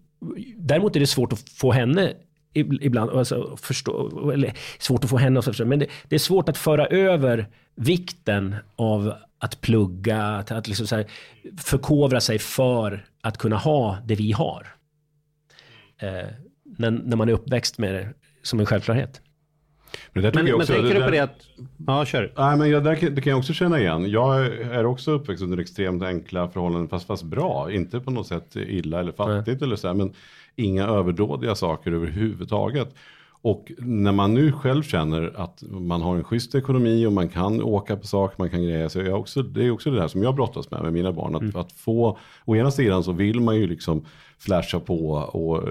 däremot 0.56 0.96
är 0.96 1.00
det 1.00 1.06
svårt 1.06 1.32
att 1.32 1.48
få 1.48 1.72
henne 1.72 2.12
ibland, 2.54 3.10
alltså 3.10 3.56
förstå, 3.56 4.30
eller 4.30 4.52
svårt 4.78 5.04
att 5.04 5.10
få 5.10 5.16
henne 5.16 5.38
att 5.38 5.44
förstå, 5.44 5.64
men 5.64 5.78
det, 5.78 5.86
det 6.08 6.14
är 6.14 6.18
svårt 6.18 6.48
att 6.48 6.58
föra 6.58 6.86
över 6.86 7.46
vikten 7.74 8.56
av 8.76 9.14
att 9.38 9.60
plugga, 9.60 10.22
att, 10.22 10.50
att 10.50 10.68
liksom 10.68 10.86
så 10.86 10.96
här, 10.96 11.06
förkovra 11.58 12.20
sig 12.20 12.38
för 12.38 13.06
att 13.20 13.38
kunna 13.38 13.56
ha 13.56 13.98
det 14.04 14.14
vi 14.14 14.32
har. 14.32 14.74
Eh, 15.98 16.28
när, 16.64 16.90
när 16.90 17.16
man 17.16 17.28
är 17.28 17.32
uppväxt 17.32 17.78
med 17.78 17.94
det 17.94 18.08
som 18.42 18.60
en 18.60 18.66
självklarhet. 18.66 19.20
Men, 20.12 20.22
det 20.22 20.34
Men, 20.34 20.46
jag 20.46 20.52
men 20.52 20.60
också, 20.60 20.72
tänker 20.72 20.88
du 20.94 20.98
där- 20.98 21.04
på 21.06 21.10
det 21.10 21.18
att, 21.18 21.36
ja 21.86 22.04
kör. 22.04 22.32
Nej, 22.36 22.56
men 22.58 22.70
jag, 22.70 22.84
där, 22.84 22.94
kan- 22.94 23.14
det 23.14 23.20
kan 23.20 23.30
jag 23.30 23.38
också 23.38 23.52
känna 23.52 23.80
igen. 23.80 24.10
Jag 24.10 24.46
är 24.46 24.86
också 24.86 25.10
uppväxt 25.10 25.42
under 25.42 25.58
extremt 25.58 26.02
enkla 26.02 26.48
förhållanden, 26.48 26.88
fast, 26.88 27.06
fast 27.06 27.22
bra. 27.22 27.72
Inte 27.72 28.00
på 28.00 28.10
något 28.10 28.26
sätt 28.26 28.56
illa 28.56 29.00
eller 29.00 29.12
fattigt 29.12 29.62
eller 29.62 29.76
så 29.76 29.86
här, 29.88 29.94
men 29.94 30.12
inga 30.56 30.86
överdådiga 30.86 31.54
saker 31.54 31.92
överhuvudtaget. 31.92 32.94
Och 33.44 33.72
när 33.78 34.12
man 34.12 34.34
nu 34.34 34.52
själv 34.52 34.82
känner 34.82 35.32
att 35.36 35.62
man 35.70 36.00
har 36.02 36.16
en 36.16 36.24
schysst 36.24 36.54
ekonomi 36.54 37.06
och 37.06 37.12
man 37.12 37.28
kan 37.28 37.62
åka 37.62 37.96
på 37.96 38.06
saker, 38.06 38.34
man 38.38 38.50
kan 38.50 38.62
greja 38.62 38.88
sig. 38.88 39.06
Jag 39.06 39.20
också, 39.20 39.42
det 39.42 39.64
är 39.64 39.70
också 39.70 39.90
det 39.90 39.96
där 39.96 40.08
som 40.08 40.22
jag 40.22 40.34
brottas 40.34 40.70
med 40.70 40.82
med 40.82 40.92
mina 40.92 41.12
barn. 41.12 41.34
Att, 41.34 41.42
Mm. 41.42 41.56
att 41.56 41.72
få, 41.72 42.18
å 42.44 42.56
ena 42.56 42.70
sidan 42.70 43.04
så 43.04 43.12
vill 43.12 43.40
man 43.40 43.56
ju 43.56 43.66
liksom 43.66 44.04
flasha 44.38 44.80
på 44.80 45.10
och 45.12 45.62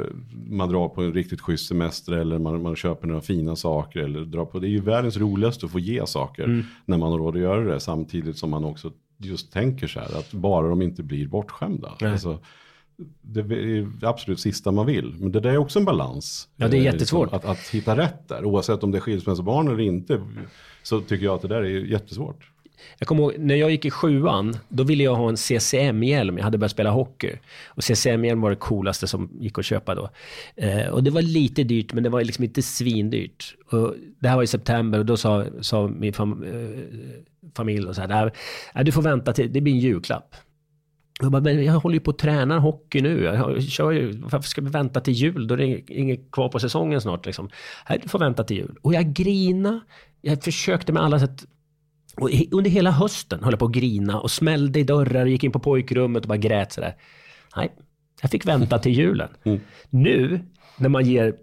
man 0.49 0.69
drar 0.69 0.89
på 0.89 1.01
en 1.01 1.13
riktigt 1.13 1.41
schysst 1.41 1.67
semester 1.67 2.13
eller 2.13 2.39
man, 2.39 2.61
man 2.61 2.75
köper 2.75 3.07
några 3.07 3.21
fina 3.21 3.55
saker. 3.55 3.99
Eller 3.99 4.21
drar 4.21 4.45
på, 4.45 4.59
det 4.59 4.67
är 4.67 4.69
ju 4.69 4.81
världens 4.81 5.17
roligaste 5.17 5.65
att 5.65 5.71
få 5.71 5.79
ge 5.79 6.05
saker 6.07 6.43
Mm. 6.43 6.63
när 6.85 6.97
man 6.97 7.11
har 7.11 7.19
råd 7.19 7.35
att 7.35 7.41
göra 7.41 7.63
det. 7.63 7.79
Samtidigt 7.79 8.37
som 8.37 8.49
man 8.49 8.65
också 8.65 8.91
just 9.17 9.51
tänker 9.53 9.87
så 9.87 9.99
här 9.99 10.17
att 10.19 10.31
bara 10.33 10.67
de 10.69 10.81
inte 10.81 11.03
blir 11.03 11.27
bortskämda. 11.27 11.91
Alltså, 12.01 12.37
det 13.21 13.39
är 13.39 13.99
det 13.99 14.07
absolut 14.09 14.39
sista 14.39 14.71
man 14.71 14.85
vill. 14.85 15.15
Men 15.19 15.31
det 15.31 15.39
där 15.39 15.49
är 15.49 15.57
också 15.57 15.79
en 15.79 15.85
balans. 15.85 16.47
Ja, 16.55 16.67
det 16.67 16.77
är 16.77 16.79
Eh, 16.79 16.85
jättesvårt. 16.85 17.31
Liksom, 17.33 17.51
att, 17.51 17.57
att 17.57 17.67
hitta 17.67 17.97
rätt 17.97 18.27
där. 18.27 18.45
Oavsett 18.45 18.83
om 18.83 18.91
det 18.91 18.97
är 18.97 18.99
skilsmässobarn 18.99 19.67
eller 19.67 19.79
inte. 19.81 20.21
Så 20.83 21.01
tycker 21.01 21.25
jag 21.25 21.35
att 21.35 21.41
det 21.41 21.47
där 21.47 21.61
är 21.61 21.85
jättesvårt. 21.85 22.49
Jag 22.99 23.07
kommer 23.07 23.23
ihåg, 23.23 23.33
när 23.39 23.55
jag 23.55 23.71
gick 23.71 23.85
i 23.85 23.91
sjuan, 23.91 24.57
då 24.69 24.83
ville 24.83 25.03
jag 25.03 25.15
ha 25.15 25.29
en 25.29 25.37
CCM-hjälm. 25.37 26.37
Jag 26.37 26.43
hade 26.43 26.57
börjat 26.57 26.71
spela 26.71 26.91
hockey. 26.91 27.31
Och 27.67 27.83
CCM-hjälm 27.83 28.41
var 28.41 28.49
det 28.49 28.55
coolaste 28.55 29.07
som 29.07 29.29
gick 29.39 29.59
att 29.59 29.65
köpa 29.65 29.95
då. 29.95 30.09
Eh, 30.55 30.87
och 30.87 31.03
det 31.03 31.11
var 31.11 31.21
lite 31.21 31.63
dyrt, 31.63 31.93
men 31.93 32.03
det 32.03 32.09
var 32.09 32.23
liksom 32.23 32.43
inte 32.43 32.61
svindyrt. 32.61 33.55
Och 33.71 33.95
det 34.19 34.27
här 34.27 34.35
var 34.35 34.43
i 34.43 34.47
september 34.47 34.99
och 34.99 35.05
då 35.05 35.17
sa, 35.17 35.45
sa 35.61 35.87
min 35.87 36.13
fam, 36.13 36.43
eh, 36.43 36.83
familj 37.55 37.85
då 37.85 37.93
så 37.93 38.01
här, 38.01 38.07
"Nej, 38.07 38.29
nej, 38.75 38.83
du 38.85 38.91
får 38.91 39.01
vänta 39.01 39.33
till, 39.33 39.53
det 39.53 39.61
blir 39.61 39.73
en 39.73 39.79
julklapp. 39.79 40.35
Jag, 41.21 41.31
bara, 41.31 41.41
men 41.41 41.65
jag 41.65 41.73
håller 41.73 41.93
ju 41.93 41.99
på 41.99 42.11
att 42.11 42.17
träna 42.17 42.59
hockey 42.59 43.01
nu. 43.01 43.23
Jag 43.23 43.63
kör 43.63 43.91
ju, 43.91 44.11
varför 44.11 44.49
ska 44.49 44.61
vi 44.61 44.69
vänta 44.69 45.01
till 45.01 45.13
jul? 45.13 45.47
Då 45.47 45.53
är 45.53 45.57
det 45.57 45.91
inget 45.91 46.31
kvar 46.31 46.49
på 46.49 46.59
säsongen 46.59 47.01
snart. 47.01 47.25
Liksom. 47.25 47.49
Nej, 47.89 47.99
du 48.03 48.09
får 48.09 48.19
vänta 48.19 48.43
till 48.43 48.57
jul. 48.57 48.75
Och 48.81 48.93
jag 48.93 49.13
grina. 49.13 49.81
Jag 50.21 50.43
försökte 50.43 50.93
med 50.93 51.03
alla 51.03 51.19
sätt 51.19 51.45
och 52.15 52.29
under 52.51 52.71
hela 52.71 52.91
hösten 52.91 53.43
höll 53.43 53.53
jag 53.53 53.59
på 53.59 53.65
att 53.65 53.71
grina 53.71 54.19
och 54.19 54.31
smällde 54.31 54.79
i 54.79 54.83
dörrar 54.83 55.21
och 55.21 55.29
gick 55.29 55.43
in 55.43 55.51
på 55.51 55.59
pojkrummet 55.59 56.23
och 56.23 56.27
bara 56.27 56.37
grät 56.37 56.71
sådär. 56.71 56.95
Nej, 57.55 57.71
jag 58.21 58.31
fick 58.31 58.45
vänta 58.45 58.79
till 58.79 58.91
julen. 58.91 59.29
Nu, 59.89 60.39
när 60.77 60.89
man 60.89 61.05
ger 61.05 61.35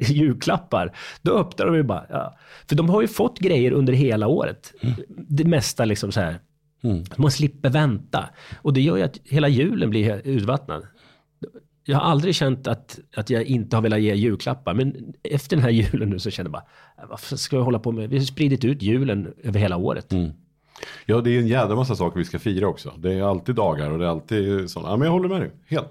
julklappar, 0.00 0.96
då 1.22 1.38
öppnar 1.38 1.66
de 1.66 1.74
ju 1.76 1.82
bara. 1.82 2.06
Ja. 2.10 2.38
För 2.68 2.76
de 2.76 2.88
har 2.88 3.02
ju 3.02 3.08
fått 3.08 3.38
grejer 3.38 3.72
under 3.72 3.92
hela 3.92 4.26
året. 4.26 4.72
Det 5.08 5.44
mesta 5.44 5.84
liksom 5.84 6.12
så 6.12 6.20
här. 6.20 6.40
Man 7.16 7.30
slipper 7.30 7.70
vänta. 7.70 8.28
Och 8.62 8.72
det 8.72 8.80
gör 8.80 8.96
ju 8.96 9.02
att 9.02 9.18
hela 9.24 9.48
julen 9.48 9.90
blir 9.90 10.22
urvattnad. 10.24 10.86
Jag 11.84 11.96
har 11.98 12.04
aldrig 12.10 12.34
känt 12.34 12.66
att, 12.66 12.98
att 13.16 13.30
jag 13.30 13.44
inte 13.44 13.76
har 13.76 13.82
velat 13.82 14.00
ge 14.00 14.14
julklappar. 14.14 14.74
Men 14.74 15.14
efter 15.22 15.56
den 15.56 15.62
här 15.62 15.70
julen 15.70 16.10
nu 16.10 16.18
så 16.18 16.30
känner 16.30 16.46
jag 16.48 16.52
bara, 16.52 16.64
"Äh, 17.02 17.08
varför 17.10 17.36
ska 17.36 17.56
jag 17.56 17.62
hålla 17.64 17.78
på 17.78 17.92
med? 17.92 18.10
Vi 18.10 18.18
har 18.18 18.24
spridit 18.24 18.64
ut 18.64 18.82
julen 18.82 19.32
över 19.42 19.60
hela 19.60 19.76
året. 19.76 20.12
Ja, 21.06 21.20
det 21.20 21.30
är 21.30 21.38
en 21.38 21.48
jädra 21.48 21.76
massa 21.76 21.96
saker 21.96 22.18
vi 22.18 22.24
ska 22.24 22.38
fira 22.38 22.68
också. 22.68 22.92
Det 22.98 23.12
är 23.12 23.22
alltid 23.22 23.54
dagar 23.54 23.90
och 23.90 23.98
det 23.98 24.04
är 24.04 24.08
alltid 24.08 24.70
sådana. 24.70 24.90
Ja, 24.90 24.96
men 24.96 25.04
jag 25.06 25.12
håller 25.12 25.28
med 25.28 25.40
dig, 25.40 25.50
helt. 25.66 25.90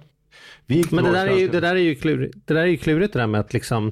Men 0.91 1.03
det 1.03 1.11
där, 1.11 1.27
är 1.27 1.37
ju, 1.37 1.47
det 1.47 1.59
där 1.59 1.75
är 1.75 1.79
ju 1.79 1.95
klurigt, 1.95 2.37
det 2.45 2.53
där 2.53 2.61
är 2.61 2.65
ju 2.65 2.77
klurigt 2.77 3.13
det 3.13 3.19
där 3.19 3.27
med 3.27 3.41
att 3.41 3.53
liksom 3.53 3.91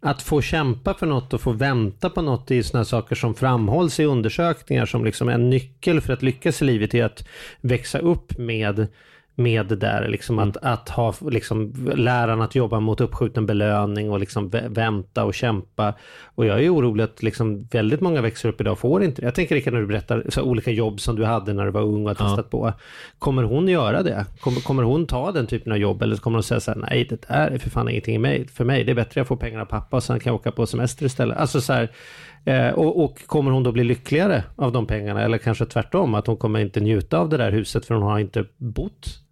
att 0.00 0.22
få 0.22 0.40
kämpa 0.40 0.94
för 0.94 1.06
något 1.06 1.34
och 1.34 1.40
få 1.40 1.52
vänta 1.52 2.10
på 2.10 2.22
något 2.22 2.50
är 2.50 2.62
sådana 2.62 2.84
saker 2.84 3.16
som 3.16 3.34
framhålls 3.34 4.00
i 4.00 4.04
undersökningar 4.04 4.86
som 4.86 5.04
liksom 5.04 5.28
en 5.28 5.50
nyckel 5.50 6.00
för 6.00 6.12
att 6.12 6.22
lyckas 6.22 6.62
i 6.62 6.64
livet 6.64 6.94
är 6.94 7.04
att 7.04 7.28
växa 7.60 7.98
upp 7.98 8.38
med 8.38 8.88
med 9.38 9.66
det 9.66 9.76
där, 9.76 10.08
liksom 10.08 10.38
att, 10.38 10.56
att 10.56 10.88
ha 10.88 11.14
liksom, 11.20 11.72
läraren 11.96 12.40
att 12.40 12.54
jobba 12.54 12.80
mot 12.80 13.00
uppskjuten 13.00 13.46
belöning 13.46 14.10
och 14.10 14.20
liksom 14.20 14.50
vä- 14.50 14.74
vänta 14.74 15.24
och 15.24 15.34
kämpa. 15.34 15.94
Och 16.34 16.46
jag 16.46 16.64
är 16.64 16.74
orolig 16.74 17.04
att 17.04 17.22
liksom 17.22 17.64
väldigt 17.64 18.00
många 18.00 18.20
växer 18.20 18.48
upp 18.48 18.60
idag 18.60 18.72
och 18.72 18.78
får 18.78 19.02
inte 19.04 19.20
det. 19.22 19.26
Jag 19.26 19.34
tänker 19.34 19.54
Rickard 19.54 19.72
när 19.72 19.80
du 19.80 19.86
berättar 19.86 20.24
så 20.28 20.42
olika 20.42 20.70
jobb 20.70 21.00
som 21.00 21.16
du 21.16 21.24
hade 21.24 21.52
när 21.52 21.64
du 21.64 21.70
var 21.70 21.82
ung 21.82 22.02
och 22.02 22.08
har 22.08 22.28
testat 22.28 22.50
på. 22.50 22.72
Kommer 23.18 23.42
hon 23.42 23.68
göra 23.68 24.02
det? 24.02 24.26
Kommer, 24.40 24.60
kommer 24.60 24.82
hon 24.82 25.06
ta 25.06 25.32
den 25.32 25.46
typen 25.46 25.72
av 25.72 25.78
jobb 25.78 26.02
eller 26.02 26.16
kommer 26.16 26.36
hon 26.36 26.42
säga 26.42 26.60
så 26.60 26.70
här, 26.70 26.78
nej 26.90 27.06
det 27.10 27.22
där 27.28 27.50
är 27.50 27.58
för 27.58 27.70
fan 27.70 27.88
ingenting 27.88 28.20
mig, 28.20 28.48
för 28.48 28.64
mig. 28.64 28.84
Det 28.84 28.92
är 28.92 28.96
bättre 28.96 29.20
jag 29.20 29.26
får 29.26 29.36
pengar 29.36 29.60
av 29.60 29.64
pappa 29.64 29.96
och 29.96 30.02
sen 30.02 30.20
kan 30.20 30.30
jag 30.30 30.40
åka 30.40 30.52
på 30.52 30.66
semester 30.66 31.06
istället. 31.06 31.38
Alltså 31.38 31.60
så 31.60 31.72
här, 31.72 31.90
eh, 32.44 32.68
och, 32.68 33.04
och 33.04 33.26
kommer 33.26 33.50
hon 33.50 33.62
då 33.62 33.72
bli 33.72 33.84
lyckligare 33.84 34.44
av 34.56 34.72
de 34.72 34.86
pengarna? 34.86 35.22
Eller 35.22 35.38
kanske 35.38 35.64
tvärtom, 35.64 36.14
att 36.14 36.26
hon 36.26 36.36
kommer 36.36 36.60
inte 36.60 36.80
njuta 36.80 37.18
av 37.18 37.28
det 37.28 37.36
där 37.36 37.52
huset 37.52 37.86
för 37.86 37.94
hon 37.94 38.02
har 38.02 38.18
inte 38.18 38.44
bott 38.56 39.24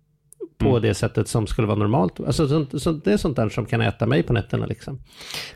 på 0.58 0.78
det 0.78 0.94
sättet 0.94 1.28
som 1.28 1.46
skulle 1.46 1.66
vara 1.66 1.78
normalt. 1.78 2.20
Alltså, 2.20 2.48
sånt, 2.48 2.82
sånt, 2.82 3.04
det 3.04 3.12
är 3.12 3.16
sånt 3.16 3.36
där 3.36 3.48
som 3.48 3.66
kan 3.66 3.80
äta 3.80 4.06
mig 4.06 4.22
på 4.22 4.32
nätterna. 4.32 4.66
Liksom. 4.66 5.00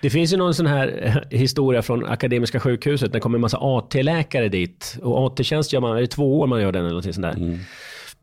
Det 0.01 0.11
finns 0.11 0.33
ju 0.33 0.37
någon 0.37 0.55
sån 0.55 0.67
här 0.67 1.01
eh, 1.03 1.39
historia 1.39 1.83
från 1.83 2.05
Akademiska 2.07 2.61
sjukhuset. 2.61 3.09
när 3.09 3.13
Det 3.13 3.21
kommer 3.21 3.37
en 3.39 3.41
massa 3.41 3.59
AT-läkare 3.61 4.49
dit. 4.49 4.99
Och 5.03 5.27
AT-tjänst 5.27 5.73
gör 5.73 5.81
man, 5.81 5.97
är 5.97 6.01
det 6.01 6.07
två 6.07 6.41
år 6.41 6.47
man 6.47 6.63
gör 6.63 6.73
den 6.73 6.85
eller 6.85 6.95
något 6.95 7.15
sånt 7.15 7.23
där. 7.23 7.59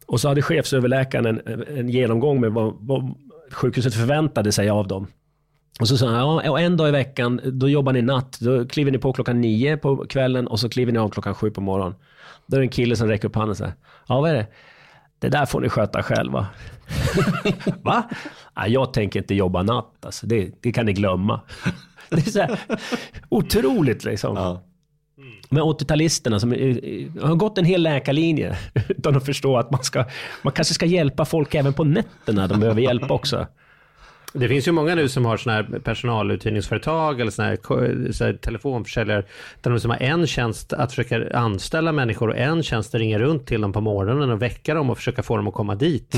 Och 0.05 0.21
så 0.21 0.27
hade 0.27 0.41
chefsöverläkaren 0.41 1.25
en, 1.25 1.63
en 1.77 1.89
genomgång 1.89 2.41
med 2.41 2.51
vad, 2.51 2.73
vad 2.79 3.15
sjukhuset 3.51 3.93
förväntade 3.93 4.51
sig 4.51 4.69
av 4.69 4.87
dem. 4.87 5.07
Och 5.79 5.87
så 5.87 5.97
sa 5.97 6.07
han, 6.07 6.15
ja, 6.45 6.51
och 6.51 6.59
en 6.59 6.77
dag 6.77 6.89
i 6.89 6.91
veckan, 6.91 7.41
då 7.43 7.69
jobbar 7.69 7.93
ni 7.93 8.01
natt. 8.01 8.39
Då 8.39 8.67
kliver 8.67 8.91
ni 8.91 8.97
på 8.97 9.13
klockan 9.13 9.41
nio 9.41 9.77
på 9.77 10.05
kvällen 10.05 10.47
och 10.47 10.59
så 10.59 10.69
kliver 10.69 10.91
ni 10.91 10.99
av 10.99 11.09
klockan 11.09 11.35
sju 11.35 11.51
på 11.51 11.61
morgonen. 11.61 11.95
Då 12.45 12.55
är 12.55 12.59
det 12.59 12.65
en 12.65 12.69
kille 12.69 12.95
som 12.95 13.07
räcker 13.07 13.27
upp 13.27 13.35
handen 13.35 13.49
och 13.51 13.57
säger, 13.57 13.73
ja 14.07 14.21
vad 14.21 14.29
är 14.29 14.33
det? 14.33 14.47
Det 15.19 15.29
där 15.29 15.45
får 15.45 15.61
ni 15.61 15.69
sköta 15.69 16.03
själva. 16.03 16.47
Va? 17.81 18.09
Ja, 18.55 18.67
jag 18.67 18.93
tänker 18.93 19.19
inte 19.19 19.35
jobba 19.35 19.63
natt, 19.63 20.05
alltså. 20.05 20.27
det, 20.27 20.51
det 20.61 20.71
kan 20.71 20.85
ni 20.85 20.93
glömma. 20.93 21.41
Det 22.09 22.27
är 22.27 22.31
så 22.31 22.39
här, 22.39 22.59
otroligt 23.29 24.03
liksom. 24.03 24.35
Ja. 24.35 24.63
Men 25.49 25.63
80-talisterna 25.63 26.39
som 26.39 26.51
har 27.21 27.35
gått 27.35 27.57
en 27.57 27.65
hel 27.65 27.83
läkarlinje 27.83 28.57
utan 28.87 29.15
att 29.15 29.25
förstå 29.25 29.57
att 29.57 29.71
man, 29.71 29.83
ska, 29.83 30.05
man 30.41 30.53
kanske 30.53 30.73
ska 30.73 30.85
hjälpa 30.85 31.25
folk 31.25 31.55
även 31.55 31.73
på 31.73 31.83
nätterna. 31.83 32.47
De 32.47 32.59
behöver 32.59 32.81
hjälp 32.81 33.11
också. 33.11 33.47
Det 34.39 34.47
finns 34.47 34.67
ju 34.67 34.71
många 34.71 34.95
nu 34.95 35.09
som 35.09 35.25
har 35.25 35.37
sådana 35.37 35.61
här 35.61 35.79
personaluthyrningsföretag 35.79 37.21
eller 37.21 37.31
sådana 37.31 37.49
här, 37.49 38.11
så 38.11 38.25
här 38.25 38.33
telefonförsäljare 38.33 39.23
där 39.61 39.71
de 39.71 39.79
som 39.79 39.91
har 39.91 39.97
en 39.97 40.27
tjänst 40.27 40.73
att 40.73 40.93
försöka 40.93 41.37
anställa 41.37 41.91
människor 41.91 42.29
och 42.29 42.37
en 42.37 42.63
tjänst 42.63 42.95
att 42.95 42.99
ringa 42.99 43.19
runt 43.19 43.47
till 43.47 43.61
dem 43.61 43.73
på 43.73 43.81
morgonen 43.81 44.31
och 44.31 44.41
väcka 44.41 44.73
dem 44.73 44.89
och 44.89 44.97
försöka 44.97 45.23
få 45.23 45.37
dem 45.37 45.47
att 45.47 45.53
komma 45.53 45.75
dit. 45.75 46.15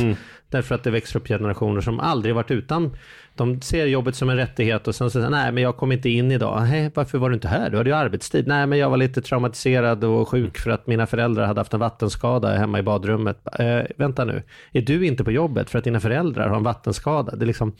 Därför 0.50 0.76
att 0.76 0.84
det 0.84 0.92
växer 0.92 1.20
upp 1.20 1.28
generationer 1.28 1.82
som 1.82 2.00
aldrig 2.00 2.36
varit 2.36 2.52
utan. 2.52 2.98
De 3.40 3.62
ser 3.62 3.86
jobbet 3.86 4.16
som 4.16 4.30
en 4.30 4.38
rättighet 4.38 4.88
och 4.88 4.96
sen 4.96 5.12
säger 5.12 5.26
de, 5.26 5.32
nej 5.32 5.52
men 5.52 5.64
jag 5.64 5.78
kom 5.78 5.92
inte 5.92 6.10
in 6.10 6.32
idag. 6.32 6.62
Nej, 6.62 6.92
varför 6.96 7.18
var 7.18 7.30
du 7.30 7.36
inte 7.36 7.48
här? 7.48 7.70
Du 7.70 7.78
hade 7.78 7.90
ju 7.90 7.96
arbetstid. 7.96 8.48
Nej 8.48 8.68
men 8.68 8.80
jag 8.80 8.90
var 8.90 8.98
lite 8.98 9.22
traumatiserad 9.22 10.04
och 10.04 10.28
sjuk 10.28 10.58
för 10.58 10.72
att 10.72 10.88
mina 10.88 11.08
föräldrar 11.08 11.46
hade 11.46 11.60
haft 11.60 11.74
en 11.74 11.80
vattenskada 11.80 12.58
hemma 12.58 12.80
i 12.80 12.84
badrummet. 12.84 13.40
Eh, 13.60 13.82
vänta 13.98 14.26
nu, 14.26 14.44
är 14.72 14.82
du 14.82 15.06
inte 15.06 15.24
på 15.24 15.32
jobbet 15.32 15.70
för 15.70 15.78
att 15.78 15.84
dina 15.84 16.00
föräldrar 16.00 16.48
har 16.48 16.58
en 16.58 16.64
vattenskada? 16.64 17.36
Det 17.36 17.46
är 17.46 17.48
liksom 17.48 17.74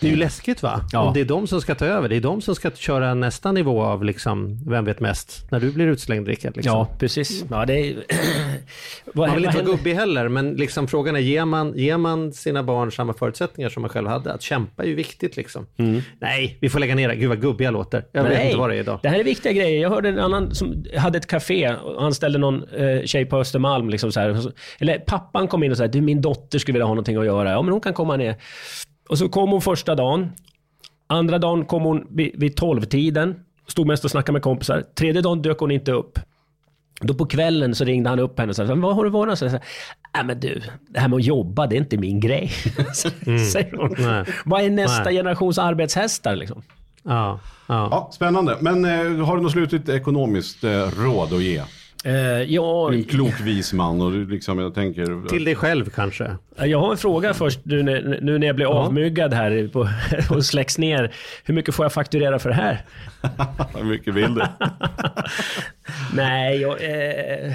det 0.00 0.06
är 0.06 0.10
ju 0.10 0.16
läskigt 0.16 0.62
va? 0.62 0.80
Ja. 0.92 1.00
Om 1.00 1.14
det 1.14 1.20
är 1.20 1.24
de 1.24 1.46
som 1.46 1.60
ska 1.60 1.74
ta 1.74 1.86
över. 1.86 2.08
Det 2.08 2.16
är 2.16 2.20
de 2.20 2.40
som 2.40 2.54
ska 2.54 2.70
köra 2.70 3.14
nästa 3.14 3.52
nivå 3.52 3.82
av 3.82 4.04
liksom, 4.04 4.58
vem 4.66 4.84
vet 4.84 5.00
mest? 5.00 5.50
När 5.50 5.60
du 5.60 5.72
blir 5.72 5.86
utslängd 5.86 6.28
Rickard. 6.28 6.56
Liksom. 6.56 6.72
Ja, 6.72 6.88
precis. 6.98 7.44
Ja, 7.50 7.66
det 7.66 7.74
är... 7.74 7.96
Man 9.12 9.34
vill 9.34 9.44
inte 9.44 9.56
vara 9.56 9.66
gubbig 9.66 9.94
heller, 9.94 10.28
men 10.28 10.54
liksom 10.54 10.88
frågan 10.88 11.16
är, 11.16 11.20
ger 11.20 11.44
man, 11.44 11.72
ger 11.76 11.96
man 11.96 12.32
sina 12.32 12.62
barn 12.62 12.92
samma 12.92 13.14
förutsättningar 13.14 13.70
som 13.70 13.82
man 13.82 13.88
själv 13.90 14.08
hade? 14.08 14.32
Att 14.32 14.42
kämpa 14.42 14.82
är 14.82 14.86
ju 14.86 14.94
viktigt 14.94 15.36
liksom. 15.36 15.66
Nej, 16.18 16.58
vi 16.60 16.68
får 16.68 16.78
lägga 16.78 16.94
ner 16.94 17.08
det. 17.08 17.16
Gud 17.16 17.28
vad 17.28 17.40
gubbiga 17.40 17.66
jag 17.66 17.72
låter. 17.72 18.04
Jag 18.12 18.22
vet 18.22 18.32
Nej, 18.32 18.46
inte 18.46 18.58
vad 18.58 18.70
det 18.70 18.76
är 18.76 18.80
idag. 18.80 19.00
Det 19.02 19.08
här 19.08 19.18
är 19.18 19.24
viktiga 19.24 19.52
grejer. 19.52 19.82
Jag 19.82 19.90
hörde 19.90 20.08
en 20.08 20.18
annan 20.18 20.54
som 20.54 20.84
hade 20.96 21.18
ett 21.18 21.26
café 21.26 21.74
och 21.74 22.04
anställde 22.04 22.38
någon 22.38 22.62
eh, 22.68 23.02
tjej 23.04 23.26
på 23.26 23.38
Östermalm. 23.38 23.90
Liksom 23.90 24.12
så 24.12 24.20
här. 24.20 24.52
Eller 24.78 24.98
pappan 24.98 25.48
kom 25.48 25.62
in 25.62 25.70
och 25.70 25.76
sa 25.76 25.86
du 25.86 26.00
min 26.00 26.20
dotter 26.20 26.58
skulle 26.58 26.72
vilja 26.72 26.86
ha 26.86 26.94
någonting 26.94 27.16
att 27.16 27.26
göra. 27.26 27.50
Ja 27.50 27.62
men 27.62 27.72
hon 27.72 27.80
kan 27.80 27.94
komma 27.94 28.16
ner. 28.16 28.36
Och 29.08 29.18
så 29.18 29.28
kom 29.28 29.50
hon 29.50 29.62
första 29.62 29.94
dagen. 29.94 30.32
Andra 31.06 31.38
dagen 31.38 31.64
kom 31.64 31.82
hon 31.82 32.06
vid, 32.10 32.40
vid 32.40 32.56
tolvtiden. 32.56 33.34
Stod 33.66 33.86
mest 33.86 34.04
och 34.04 34.10
snackade 34.10 34.32
med 34.32 34.42
kompisar. 34.42 34.84
Tredje 34.94 35.22
dagen 35.22 35.42
dök 35.42 35.58
hon 35.58 35.70
inte 35.70 35.92
upp. 35.92 36.18
Då 37.00 37.14
på 37.14 37.26
kvällen 37.26 37.74
så 37.74 37.84
ringde 37.84 38.10
han 38.10 38.18
upp 38.18 38.38
henne 38.38 38.50
och 38.50 38.56
sa, 38.56 38.64
vad 38.74 38.94
har 38.96 39.04
du 39.04 39.10
varit? 39.10 39.38
Sa, 39.38 39.46
Nej 39.46 40.24
men 40.24 40.40
du, 40.40 40.62
det 40.88 41.00
här 41.00 41.08
med 41.08 41.16
att 41.16 41.24
jobba, 41.24 41.66
det 41.66 41.76
är 41.76 41.78
inte 41.78 41.96
min 41.96 42.20
grej. 42.20 42.48
Säger 43.52 43.76
hon. 43.76 43.94
Nej. 43.98 44.24
Vad 44.44 44.62
är 44.62 44.70
nästa 44.70 45.04
Nej. 45.04 45.14
generations 45.14 45.58
arbetshästar 45.58 46.36
liksom? 46.36 46.62
Ja, 47.02 47.40
ja. 47.66 47.88
Ja, 47.90 48.10
spännande. 48.12 48.56
Men 48.60 48.84
eh, 48.84 49.26
har 49.26 49.36
du 49.36 49.42
något 49.42 49.52
slutligt 49.52 49.88
ekonomiskt 49.88 50.64
eh, 50.64 50.70
råd 50.70 51.32
att 51.32 51.42
ge? 51.42 51.62
Eh, 52.06 52.42
ja, 52.42 52.92
en 52.92 53.04
klok 53.04 53.40
vis 53.40 53.72
man 53.72 54.02
och 54.02 54.12
liksom, 54.12 54.58
jag 54.58 54.74
tänker... 54.74 55.28
Till 55.28 55.44
dig 55.44 55.54
själv 55.54 55.90
kanske. 55.90 56.36
Jag 56.56 56.78
har 56.80 56.90
en 56.90 56.96
fråga 56.96 57.34
först 57.34 57.60
nu 57.62 57.82
när, 57.82 58.18
nu 58.22 58.38
när 58.38 58.46
jag 58.46 58.56
blir 58.56 58.66
avmyggad 58.66 59.34
här 59.34 59.68
på, 59.72 59.88
och 60.34 60.44
släcks 60.44 60.78
ner. 60.78 61.14
Hur 61.44 61.54
mycket 61.54 61.74
får 61.74 61.84
jag 61.84 61.92
fakturera 61.92 62.38
för 62.38 62.48
det 62.48 62.54
här? 62.54 62.84
Hur 63.74 63.84
mycket 63.84 64.14
vill 64.14 64.34
du? 64.34 64.42
Nej, 66.14 66.60
jag, 66.60 66.82
eh, 66.82 67.52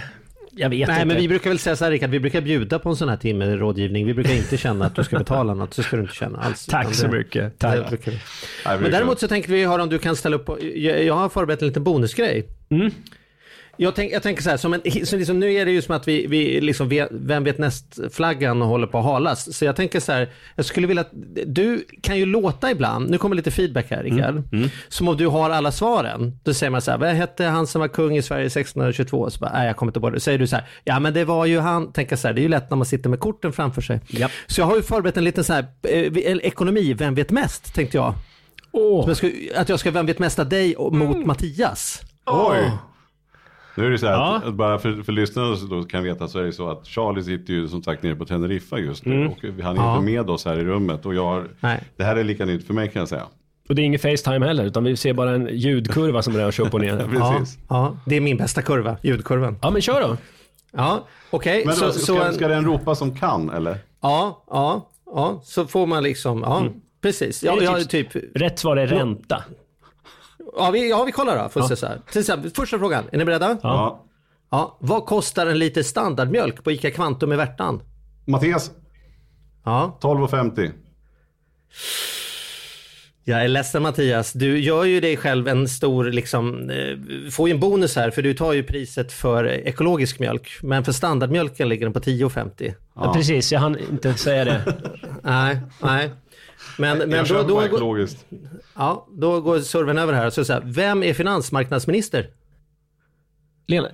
Jag 0.51 0.69
vet 0.69 0.87
Nej, 0.87 0.95
inte. 0.95 1.05
men 1.05 1.17
vi 1.17 1.27
brukar 1.27 1.49
väl 1.49 1.59
säga 1.59 1.75
så 1.75 1.83
här 1.83 1.91
Rickard, 1.91 2.09
vi 2.09 2.19
brukar 2.19 2.41
bjuda 2.41 2.79
på 2.79 2.89
en 2.89 2.95
sån 2.95 3.09
här 3.09 3.17
timme 3.17 3.55
rådgivning. 3.55 4.05
Vi 4.05 4.13
brukar 4.13 4.33
inte 4.33 4.57
känna 4.57 4.85
att 4.85 4.95
du 4.95 5.03
ska 5.03 5.17
betala 5.17 5.53
något, 5.53 5.73
så 5.73 5.83
ska 5.83 5.95
du 5.95 6.01
inte 6.01 6.15
känna 6.15 6.39
alls. 6.39 6.65
Tack 6.65 6.95
så 6.95 7.07
mycket. 7.07 7.59
det 7.59 7.83
Tack. 7.89 8.07
Men 8.65 8.91
däremot 8.91 9.19
så 9.19 9.27
tänkte 9.27 9.51
vi 9.51 9.65
höra 9.65 9.83
om 9.83 9.89
du 9.89 9.99
kan 9.99 10.15
ställa 10.15 10.35
upp 10.35 10.45
på, 10.45 10.57
jag, 10.75 11.03
jag 11.03 11.13
har 11.13 11.29
förberett 11.29 11.61
en 11.61 11.67
liten 11.67 11.83
bonusgrej. 11.83 12.47
Mm. 12.69 12.91
Jag, 13.83 13.95
tänk, 13.95 14.11
jag 14.13 14.23
tänker 14.23 14.43
så 14.43 14.49
här, 14.49 14.57
som 14.57 14.73
en, 14.73 14.81
så 15.05 15.17
liksom, 15.17 15.39
nu 15.39 15.53
är 15.53 15.65
det 15.65 15.71
ju 15.71 15.81
som 15.81 15.95
att 15.95 16.07
vi, 16.07 16.27
vi 16.27 16.61
liksom, 16.61 16.89
vet- 16.89 17.07
vem 17.11 17.43
vet 17.43 17.57
näst-flaggan 17.57 18.61
håller 18.61 18.87
på 18.87 18.97
att 18.97 19.03
halas. 19.05 19.57
Så 19.57 19.65
jag 19.65 19.75
tänker 19.75 19.99
så 19.99 20.11
här, 20.11 20.29
jag 20.55 20.65
skulle 20.65 20.87
vilja 20.87 21.01
att, 21.01 21.09
du 21.45 21.85
kan 22.01 22.17
ju 22.17 22.25
låta 22.25 22.71
ibland, 22.71 23.09
nu 23.09 23.17
kommer 23.17 23.35
lite 23.35 23.51
feedback 23.51 23.85
här 23.89 24.03
Rickard, 24.03 24.43
Mm. 24.53 24.69
som 24.89 25.07
om 25.07 25.17
du 25.17 25.27
har 25.27 25.49
alla 25.49 25.71
svaren. 25.71 26.39
Då 26.43 26.53
säger 26.53 26.69
man 26.71 26.81
så 26.81 26.91
här, 26.91 26.97
vad 26.97 27.09
hette 27.09 27.45
han 27.45 27.67
som 27.67 27.81
var 27.81 27.87
kung 27.87 28.17
i 28.17 28.21
Sverige 28.21 28.45
1622? 28.45 29.29
Så 29.29 29.39
bara, 29.39 29.51
nej 29.53 29.67
jag 29.67 29.75
kommer 29.75 29.89
inte 29.89 29.99
ihåg 29.99 30.13
det. 30.13 30.19
Säger 30.19 30.39
du 30.39 30.47
så 30.47 30.55
här, 30.55 30.65
ja 30.83 30.99
men 30.99 31.13
det 31.13 31.25
var 31.25 31.45
ju 31.45 31.59
han, 31.59 31.91
tänker 31.91 32.15
så 32.15 32.27
här, 32.27 32.33
det 32.35 32.41
är 32.41 32.43
ju 32.43 32.49
lätt 32.49 32.69
när 32.69 32.77
man 32.77 32.85
sitter 32.85 33.09
med 33.09 33.19
korten 33.19 33.53
framför 33.53 33.81
sig. 33.81 33.99
Japp. 34.07 34.31
Så 34.47 34.61
jag 34.61 34.65
har 34.65 34.75
ju 34.75 34.81
förberett 34.81 35.17
en 35.17 35.23
liten 35.23 35.43
så 35.43 35.53
här, 35.53 35.65
eh, 35.81 36.37
ekonomi, 36.37 36.93
vem 36.93 37.15
vet 37.15 37.31
mest, 37.31 37.73
tänkte 37.75 37.97
jag. 37.97 38.13
Som 38.71 39.03
jag 39.07 39.17
ska, 39.17 39.29
att 39.55 39.69
jag 39.69 39.79
ska 39.79 39.91
vem 39.91 40.05
vet 40.05 40.19
mest 40.19 40.39
av 40.39 40.49
dig 40.49 40.75
mot 40.91 41.25
Mattias. 41.25 42.01
Oj! 42.25 42.71
Nu 43.75 43.85
är 43.85 43.89
det 43.89 43.97
så 43.97 44.05
här, 44.07 44.13
Ja. 44.13 44.35
att, 44.37 44.45
att 44.45 44.53
bara 44.53 44.79
för, 44.79 45.03
för 45.03 45.11
lyssnarna 45.11 45.55
då 45.69 45.83
kan 45.83 46.03
veta 46.03 46.27
så 46.27 46.39
är 46.39 46.43
det 46.43 46.51
så 46.53 46.69
att 46.69 46.87
Charlie 46.87 47.23
sitter 47.23 47.53
ju 47.53 47.67
som 47.67 47.83
sagt 47.83 48.03
nere 48.03 48.15
på 48.15 48.25
Teneriffa 48.25 48.77
just 48.77 49.05
nu 49.05 49.27
och 49.27 49.63
han 49.63 49.77
är 49.77 49.81
Ja. 49.81 49.93
inte 49.97 50.05
med 50.11 50.29
oss 50.29 50.45
här 50.45 50.57
i 50.59 50.63
rummet 50.63 51.05
och 51.05 51.15
jag 51.15 51.25
har, 51.25 51.47
det 51.97 52.03
här 52.03 52.15
är 52.15 52.23
lika 52.23 52.45
nytt 52.45 52.67
för 52.67 52.73
mig 52.73 52.89
kan 52.91 52.99
jag 52.99 53.09
säga. 53.09 53.23
och 53.69 53.75
det 53.75 53.81
är 53.81 53.83
ingen 53.83 53.99
Facetime 53.99 54.45
heller, 54.45 54.65
utan 54.65 54.83
vi 54.83 54.97
ser 54.97 55.13
bara 55.13 55.31
en 55.31 55.49
ljudkurva 55.51 56.21
som 56.21 56.33
rör 56.37 56.51
sig 56.51 56.65
upp 56.65 56.73
och 56.73 56.81
ner. 56.81 57.07
Ja, 57.19 57.33
Precis. 57.39 57.59
ja, 57.69 57.97
det 58.05 58.15
är 58.15 58.21
min 58.21 58.37
bästa 58.37 58.61
kurva, 58.61 58.97
ljudkurvan. 59.03 59.57
Ja, 59.61 59.69
men 59.69 59.81
kör 59.81 60.01
då. 60.01 60.17
Ja, 60.71 61.07
okej. 61.29 61.63
Men 61.65 61.75
Så, 61.75 61.85
då, 61.85 61.91
så, 61.91 62.15
ska, 62.15 62.31
ska 62.31 62.47
den 62.47 62.65
ropa 62.65 62.95
som 62.95 63.15
kan 63.15 63.49
eller? 63.49 63.77
ja, 64.01 64.43
ja, 64.49 64.89
ja, 65.05 65.41
så 65.43 65.65
får 65.65 65.87
man 65.87 66.03
liksom, 66.03 66.41
ja, 66.41 66.63
precis. 67.01 67.43
Ja, 67.43 67.53
Är 67.53 67.57
det 67.57 67.63
ja, 67.63 67.75
tips? 67.77 67.87
typ, 68.13 68.35
Rätt 68.35 68.59
svar 68.59 68.77
är 68.77 68.87
ränta. 68.87 69.43
Ja, 70.57 70.71
vi, 70.71 70.89
ja, 70.89 71.03
vi 71.03 71.11
kollar 71.11 71.43
då. 71.43 71.49
Får 71.49 71.61
se 71.61 71.75
så 71.75 71.85
här. 71.87 71.99
Till 72.11 72.21
exempel, 72.21 72.51
första 72.51 72.79
frågan, 72.79 73.03
är 73.11 73.17
ni 73.17 73.25
beredda? 73.25 73.57
Ja. 73.63 74.05
Ja. 74.51 74.77
Vad 74.81 75.05
kostar 75.05 75.47
en 75.47 75.59
liter 75.59 75.83
standardmjölk 75.83 76.63
på 76.63 76.71
ICA 76.71 76.91
Kvantum 76.91 77.33
i 77.33 77.35
Värtan? 77.35 77.81
Mattias, 78.25 78.71
Ja, 79.65 79.97
12,50. 80.01 80.71
jag 83.23 83.43
är 83.43 83.47
ledsen 83.47 83.81
Mattias. 83.83 84.33
Du 84.33 84.59
gör 84.59 84.83
ju 84.83 84.99
dig 84.99 85.17
själv 85.17 85.47
en 85.47 85.67
stor, 85.67 86.03
liksom, 86.05 86.69
eh, 86.69 87.29
får 87.31 87.49
ju 87.49 87.53
en 87.53 87.59
bonus 87.59 87.95
här 87.95 88.11
för 88.11 88.21
du 88.21 88.33
tar 88.33 88.53
ju 88.53 88.63
priset 88.63 89.11
för 89.11 89.45
ekologisk 89.45 90.19
mjölk. 90.19 90.49
Men 90.61 90.83
för 90.85 90.91
standardmjölken 90.91 91.69
ligger 91.69 91.85
den 91.85 91.93
på 91.93 91.99
10,50. 91.99 92.73
Ja. 92.95 93.13
Precis, 93.13 93.51
jag 93.51 93.59
hann 93.59 93.77
inte 93.91 94.13
säga 94.13 94.45
det. 94.45 94.75
Nej, 95.23 95.59
nej. 95.81 96.11
Men, 96.77 96.97
men 96.97 97.11
jag 97.11 97.27
då, 97.27 97.43
då, 97.43 97.63
ekologiskt. 97.63 98.25
ja, 98.75 99.07
då 99.11 99.41
går 99.41 99.59
servern 99.59 99.97
över 99.97 100.13
här. 100.13 100.29
Så 100.29 100.45
så 100.45 100.53
här 100.53 100.61
vem 100.65 101.03
är 101.03 101.13
finansmarknadsminister? 101.13 102.29
Lena, 103.67 103.87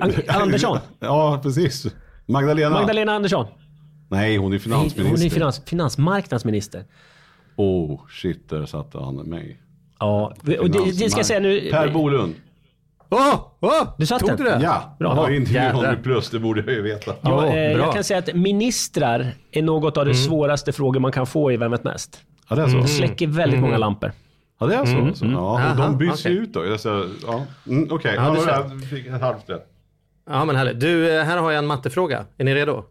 An- 0.00 0.12
Andersson. 0.28 0.78
Ja, 1.00 1.40
precis. 1.42 1.86
Magdalena. 2.26 2.70
Magdalena 2.70 3.12
Andersson. 3.12 3.46
Nej, 4.08 4.36
hon 4.36 4.52
är 4.52 4.58
finansminister. 4.58 5.02
Hon 5.04 5.22
är 5.22 5.30
finans, 5.30 5.62
finansmarknadsminister. 5.66 6.84
Oh, 7.56 8.00
shit, 8.08 8.48
där 8.48 8.66
satte 8.66 8.98
han 8.98 9.16
mig. 9.16 9.60
Ja, 9.98 10.34
och 10.60 10.70
det, 10.70 10.84
det 10.84 11.10
ska 11.10 11.18
jag 11.18 11.26
säga 11.26 11.40
nu. 11.40 11.70
Per 11.70 11.88
Bolund. 11.92 12.34
Åh, 13.08 13.34
åh! 13.60 13.88
Du 13.98 14.06
satt 14.06 14.20
Tog 14.20 14.28
den? 14.28 14.36
du 14.36 14.44
det? 14.44 14.58
Ja, 14.62 14.96
Bra. 14.98 15.08
han 15.08 15.18
har 15.18 15.30
ju 15.30 15.36
inte 15.36 15.52
Jädrar. 15.52 15.70
100 15.84 15.96
plus, 16.02 16.30
det 16.30 16.38
borde 16.38 16.60
jag 16.60 16.70
ju 16.74 16.82
veta. 16.82 17.14
Ja, 17.20 17.46
eh, 17.46 17.74
bra. 17.76 17.84
jag 17.86 17.94
kan 17.94 18.04
säga 18.04 18.18
att 18.18 18.34
ministrar 18.34 19.32
är 19.52 19.62
något 19.62 19.96
av 19.96 20.02
Mm. 20.02 20.12
de 20.12 20.18
svåraste 20.22 20.72
frågor 20.72 21.00
man 21.00 21.12
kan 21.12 21.26
få 21.26 21.52
i 21.52 21.56
Vem 21.56 21.70
vet 21.70 21.84
mest? 21.84 22.20
Ja, 22.48 22.56
det 22.56 22.62
är 22.62 22.68
så. 22.68 22.76
Det 22.76 22.88
släcker 22.88 23.26
väldigt 23.26 23.60
många 23.60 23.76
lampor. 23.78 24.12
Ja, 24.60 24.66
det 24.66 24.74
är 24.74 24.84
så. 24.86 24.96
alltså. 24.98 25.24
Ja, 25.24 25.38
och 25.38 25.60
Aha, 25.60 25.74
de 25.86 25.98
byts 25.98 26.26
ju 26.26 26.30
ut 26.30 26.52
då. 26.52 26.64
Jag 26.66 26.78
ja. 27.26 27.44
mm, 27.66 27.88
Okej, 27.90 28.14
Ja, 28.16 28.24
ja, 28.28 28.34
du 28.34 28.40
ser. 28.40 28.50
jag 28.50 28.84
fick 28.90 29.06
ett 29.06 29.20
halvt 29.20 29.50
rätt. 29.50 29.66
Ja, 30.30 30.44
men 30.44 30.56
härligt. 30.56 30.80
Du, 30.80 31.16
eh, 31.18 31.24
här 31.24 31.36
har 31.38 31.50
jag 31.50 31.58
en 31.58 31.66
mattefråga. 31.66 32.24
Är 32.38 32.44
ni 32.44 32.54
redo? 32.54 32.84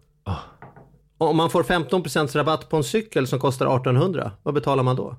Om 1.17 1.37
man 1.37 1.49
får 1.49 1.63
15% 1.63 2.35
rabatt 2.35 2.69
på 2.69 2.77
en 2.77 2.83
cykel 2.83 3.27
som 3.27 3.39
kostar 3.39 3.65
1800, 3.65 4.31
vad 4.43 4.53
betalar 4.53 4.83
man 4.83 4.95
då? 4.95 5.15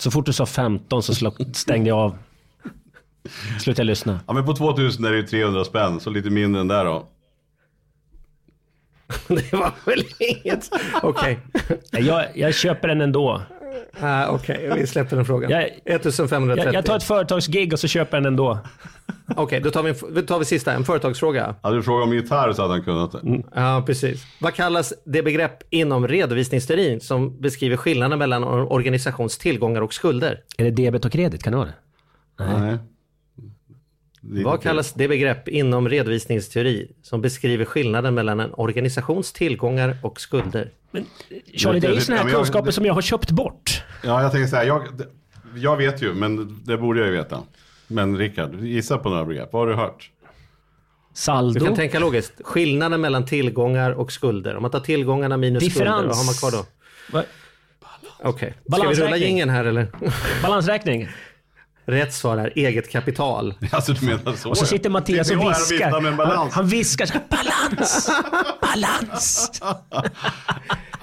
Så 0.00 0.10
fort 0.10 0.26
du 0.26 0.32
sa 0.32 0.46
15 0.46 1.02
så 1.02 1.30
stängde 1.52 1.88
jag 1.88 1.98
av. 1.98 2.16
Slutade 3.60 3.80
jag 3.82 3.86
lyssna. 3.86 4.20
Ja, 4.26 4.32
men 4.32 4.46
på 4.46 4.54
2000 4.54 5.04
är 5.04 5.10
det 5.10 5.16
ju 5.16 5.22
300 5.26 5.64
spänn, 5.64 6.00
så 6.00 6.10
lite 6.10 6.30
mindre 6.30 6.60
än 6.60 6.68
där 6.68 6.84
då. 6.84 7.06
det 9.28 9.52
var 9.52 9.72
väl 9.84 10.02
inget? 10.18 10.68
Okej. 11.02 11.38
Jag, 11.90 12.26
jag 12.34 12.54
köper 12.54 12.88
den 12.88 13.00
ändå. 13.00 13.42
Ah, 14.00 14.26
Okej, 14.28 14.72
vi 14.76 14.86
släpper 14.86 15.16
den 15.16 15.24
frågan. 15.24 15.50
Jag- 15.50 15.70
1530. 15.84 16.64
Jag, 16.64 16.74
jag 16.74 16.84
tar 16.86 16.96
ett 16.96 17.02
företagsgig 17.02 17.72
och 17.72 17.78
så 17.80 17.88
köper 17.88 18.16
jag 18.16 18.22
den 18.22 18.32
ändå. 18.32 18.58
Okej, 19.36 19.60
då 19.60 19.70
tar 19.70 19.82
vi, 19.82 19.90
en, 19.90 20.14
då 20.14 20.22
tar 20.22 20.38
vi 20.38 20.44
sista, 20.44 20.72
en 20.72 20.84
företagsfråga. 20.84 21.54
Hade 21.62 21.76
du 21.76 21.82
frågat 21.82 22.06
om 22.06 22.14
gitarr 22.14 22.52
så 22.52 22.62
hade 22.62 22.74
han 22.74 22.82
kunnat 22.84 23.12
det. 23.12 23.42
Ja, 23.54 23.82
precis. 23.86 24.24
Vad 24.40 24.54
kallas 24.54 24.92
det 25.04 25.22
begrepp 25.22 25.62
inom 25.70 26.08
redovisningsteorin 26.08 27.00
som 27.00 27.40
beskriver 27.40 27.76
skillnaden 27.76 28.18
mellan 28.18 28.42
en 28.42 28.48
organisations 28.48 29.38
tillgångar 29.38 29.80
och 29.80 29.94
skulder? 29.94 30.40
Är 30.58 30.64
det 30.64 30.70
debet 30.70 31.04
och 31.04 31.12
kredit? 31.12 31.42
Kan 31.42 31.52
det 31.52 31.56
vara 31.56 31.68
det? 31.68 32.44
Nej. 32.44 32.78
Vad 34.20 34.62
kallas 34.62 34.92
det 34.92 35.08
begrepp 35.08 35.48
inom 35.48 35.88
redovisningsteori 35.88 36.90
som 37.02 37.20
beskriver 37.20 37.64
skillnaden 37.64 38.14
mellan 38.14 38.40
en 38.40 38.54
organisations 38.54 39.32
tillgångar 39.32 39.96
och 40.02 40.20
skulder? 40.20 40.70
Charlie, 41.54 41.80
det 41.80 41.86
är 41.86 41.92
ju 41.92 42.00
sådana 42.00 42.16
här 42.18 42.24
men 42.24 42.32
jag- 42.32 42.38
kunskaper 42.40 42.70
som 42.70 42.86
jag 42.86 42.94
har 42.94 43.02
köpt 43.02 43.30
bort. 43.30 43.82
Ja, 44.04 44.22
jag 44.22 44.32
tänker 44.32 44.46
så 44.48 44.56
här, 44.56 44.64
jag, 44.64 44.82
jag 45.56 45.76
vet 45.76 46.02
ju, 46.02 46.14
men 46.14 46.60
det 46.64 46.76
borde 46.78 47.00
jag 47.00 47.08
ju 47.08 47.14
veta. 47.16 47.42
Men 47.86 48.16
Rickard, 48.18 48.60
gissa 48.64 48.98
på 48.98 49.08
några 49.08 49.24
begrepp. 49.24 49.48
Vad 49.52 49.62
har 49.62 49.66
du 49.68 49.74
hört? 49.74 50.10
Du 50.20 50.26
Saldo. 51.14 51.64
kan 51.64 51.74
tänka 51.74 51.98
logiskt. 51.98 52.32
Skillnaden 52.44 53.00
mellan 53.00 53.24
tillgångar 53.26 53.90
och 53.90 54.12
skulder. 54.12 54.56
Om 54.56 54.62
man 54.62 54.70
tar 54.70 54.80
tillgångarna 54.80 55.36
minus 55.36 55.62
Differens. 55.64 55.90
skulder, 55.96 56.08
vad 56.08 56.16
har 56.16 56.24
man 56.24 56.34
kvar 56.34 56.50
då? 56.50 56.64
Okej. 58.22 58.54
Ska 58.72 58.88
vi 58.88 58.94
rulla 58.94 59.16
jingeln 59.16 59.50
här 59.50 59.64
eller? 59.64 59.86
Balansräkning. 60.42 61.08
Rätt 61.90 62.14
svar 62.14 62.38
är 62.38 62.52
eget 62.54 62.90
kapital. 62.90 63.54
Alltså 63.70 63.92
du 63.92 64.06
menar 64.06 64.32
så? 64.36 64.48
Och 64.50 64.56
så 64.58 64.66
sitter 64.66 64.90
Mattias 64.90 65.30
och 65.30 65.36
viskar. 65.50 65.90
Han, 65.90 66.16
balans. 66.16 66.54
han 66.54 66.66
viskar 66.66 67.06
så 67.06 67.12
här, 67.12 67.22
balans, 67.30 68.10
balans. 68.60 69.50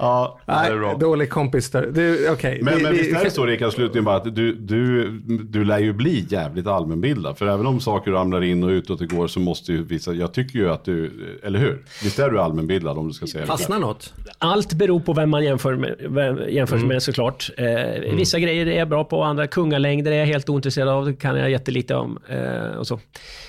Ja, 0.00 0.40
det 0.46 0.52
är 0.52 0.76
bra. 0.78 0.94
dålig 0.94 1.30
kompis 1.30 1.70
där. 1.70 1.86
Du, 1.92 2.30
okej. 2.30 2.58
Men, 2.62 2.76
Vi- 2.76 2.82
men 2.82 2.92
vi- 2.92 2.98
visst 2.98 3.16
är 3.20 3.24
det 3.24 3.30
så 3.30 3.46
Rickard, 3.46 3.72
slutligen 3.72 4.04
bara 4.04 4.16
att 4.16 4.34
du, 4.34 4.54
du, 4.54 5.10
du 5.44 5.64
lär 5.64 5.78
ju 5.78 5.92
bli 5.92 6.26
jävligt 6.28 6.66
allmänbildad. 6.66 7.38
För 7.38 7.46
även 7.46 7.66
om 7.66 7.80
saker 7.80 8.10
ramlar 8.10 8.42
in 8.44 8.64
och 8.64 8.68
ut 8.68 8.90
och 8.90 8.98
det 8.98 9.06
går 9.06 9.26
så 9.28 9.40
måste 9.40 9.72
ju 9.72 9.84
vissa, 9.84 10.12
jag 10.12 10.32
tycker 10.34 10.58
ju 10.58 10.70
att 10.70 10.84
du, 10.84 11.10
eller 11.44 11.58
hur? 11.58 11.84
Visst 12.02 12.18
är 12.18 12.30
du 12.30 12.40
allmänbildad 12.40 12.98
om 12.98 13.08
du 13.08 13.14
ska 13.14 13.26
säga 13.26 13.40
det? 13.40 13.46
Fastnar 13.46 13.78
något? 13.78 14.14
Allt 14.38 14.72
beror 14.72 15.00
på 15.00 15.12
vem 15.12 15.30
man 15.30 15.44
jämför 15.44 15.74
med, 15.76 15.94
vem, 16.08 16.38
jämför 16.48 16.76
Mm. 16.76 16.88
med 16.88 17.02
såklart. 17.02 17.50
Eh, 17.56 17.66
Vissa 18.14 18.38
grejer 18.38 18.66
är 18.66 18.78
jag 18.78 18.88
bra 18.88 19.04
på, 19.04 19.22
andra 19.24 19.46
kungalängder 19.46 20.12
är 20.12 20.16
jag 20.18 20.26
helt 20.26 20.48
ointresserad 20.48 20.77
av. 20.86 21.04
Det 21.06 21.14
kan 21.14 21.36
jag 21.36 21.50
jättelite 21.50 21.94
om. 21.94 22.18
Eh, 22.28 22.76
och 22.78 22.86
så. 22.86 23.00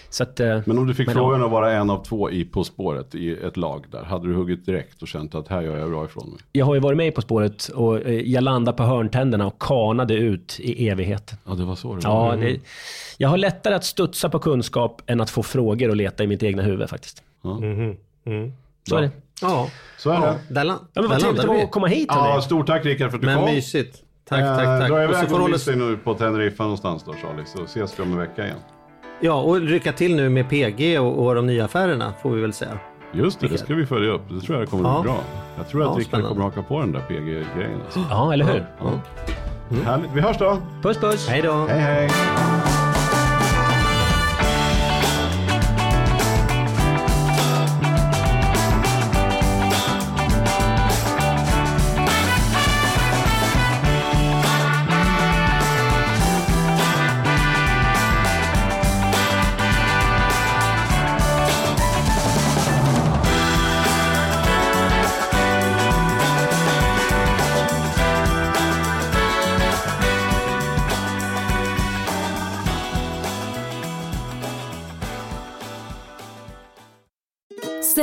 Så 0.09 0.23
att, 0.23 0.39
eh, 0.39 0.59
Men 0.65 0.77
om 0.77 0.87
du 0.87 0.93
fick 0.93 1.07
Men 1.07 1.15
frågan 1.15 1.43
att 1.43 1.51
vara 1.51 1.71
en 1.71 1.89
av 1.89 2.03
två 2.05 2.31
i 2.31 2.45
På 2.45 2.63
spåret 2.63 3.15
i 3.15 3.31
ett 3.33 3.57
lag 3.57 3.85
där, 3.91 4.03
hade 4.03 4.27
du 4.27 4.33
huggit 4.33 4.65
direkt 4.65 5.01
och 5.01 5.07
känt 5.07 5.35
att 5.35 5.47
här 5.47 5.61
gör 5.61 5.77
jag 5.77 5.89
bra 5.89 6.05
ifrån 6.05 6.29
mig? 6.29 6.39
jag 6.51 6.65
har 6.65 6.73
ju 6.73 6.79
varit 6.79 6.97
med 6.97 7.15
På 7.15 7.21
spåret 7.21 7.67
och 7.67 8.01
eh, 8.07 8.13
jag 8.21 8.43
landade 8.43 8.77
på 8.77 8.83
hörntänderna 8.83 9.47
och 9.47 9.61
kanade 9.61 10.13
ut 10.13 10.55
i 10.59 10.89
evigheten. 10.89 11.37
Ja, 11.45 11.53
det 11.53 11.65
var 11.65 11.75
så 11.75 11.95
det 11.95 12.07
var. 12.07 12.35
Ja, 12.35 12.35
det, 12.35 12.59
jag 13.17 13.29
har 13.29 13.37
lättare 13.37 13.75
att 13.75 13.83
studsa 13.85 14.29
på 14.29 14.39
kunskap 14.39 15.01
än 15.05 15.21
att 15.21 15.29
få 15.29 15.43
frågor 15.43 15.89
och 15.89 15.95
leta 15.95 16.23
i 16.23 16.27
mitt 16.27 16.43
egna 16.43 16.63
huvud 16.63 16.89
faktiskt. 16.89 17.23
Så 18.89 18.97
är 18.97 19.01
det. 19.01 19.11
Ja, 19.41 19.69
Så 19.97 20.09
är 20.11 20.19
det. 20.21 20.39
där, 20.49 20.65
Ja, 20.65 20.79
men 20.93 21.09
vad 21.09 21.19
trevligt 21.19 21.23
landade 21.43 21.61
att 21.61 21.67
vi. 21.67 21.71
komma 21.71 21.87
hit. 21.87 22.05
Ja, 22.09 22.41
stort 22.41 22.67
tack 22.67 22.85
Rickard 22.85 23.09
för 23.09 23.17
att 23.17 23.21
du 23.21 23.25
Men 23.27 23.37
kom. 23.45 23.53
mysigt. 23.55 24.03
Tack, 24.29 24.39
Eh, 24.39 24.55
tack, 24.55 24.65
tack. 24.79 24.89
Dra 24.89 24.95
Och 24.97 25.03
iväg 25.03 25.15
så 25.15 25.23
och 25.23 25.29
får 25.29 25.35
du 25.37 25.41
hålla... 25.41 25.57
dig 25.57 25.75
nu 25.75 25.97
på 25.97 26.13
Teneriffa 26.13 26.63
någonstans 26.63 27.03
då 27.03 27.13
Charlie, 27.13 27.45
så 27.45 27.63
ses 27.63 27.99
vi 27.99 28.03
om 28.03 28.11
en 28.11 28.17
vecka 28.19 28.43
igen. 28.45 28.57
Ja, 29.19 29.41
och 29.41 29.61
lycka 29.61 29.91
till 29.91 30.15
nu 30.15 30.29
med 30.29 30.49
PG 30.49 30.99
och, 30.99 31.25
och 31.25 31.35
de 31.35 31.45
nya 31.45 31.65
affärerna, 31.65 32.13
får 32.21 32.29
vi 32.31 32.41
väl 32.41 32.53
säga. 32.53 32.79
Just 33.11 33.39
det, 33.39 33.47
det 33.47 33.57
ska 33.57 33.73
vi 33.73 33.85
följa 33.85 34.11
upp. 34.11 34.21
Det 34.29 34.41
tror 34.41 34.59
jag 34.59 34.69
kommer 34.69 34.89
att 34.89 34.95
Ja. 34.95 35.01
bli 35.01 35.11
bra. 35.11 35.19
Jag 35.57 35.67
tror 35.69 35.81
att 35.81 35.87
Ja, 35.87 35.91
Rickard 35.91 36.05
spännande. 36.07 36.29
kommer 36.35 36.47
att 36.47 36.55
haka 36.55 36.67
på 36.67 36.79
den 36.79 36.91
där 36.91 36.99
PG-grejen. 37.01 37.81
Alltså. 37.85 37.99
Ja, 38.09 38.33
eller 38.33 38.45
hur? 38.45 38.65
Härligt, 39.83 40.09
vi 40.13 40.21
hörs 40.21 40.37
då. 40.37 40.57
Puss 40.81 40.97
puss. 40.97 41.27
Hej 41.29 41.41
då! 41.41 41.65
Hej 41.69 41.79
hej! 41.79 42.09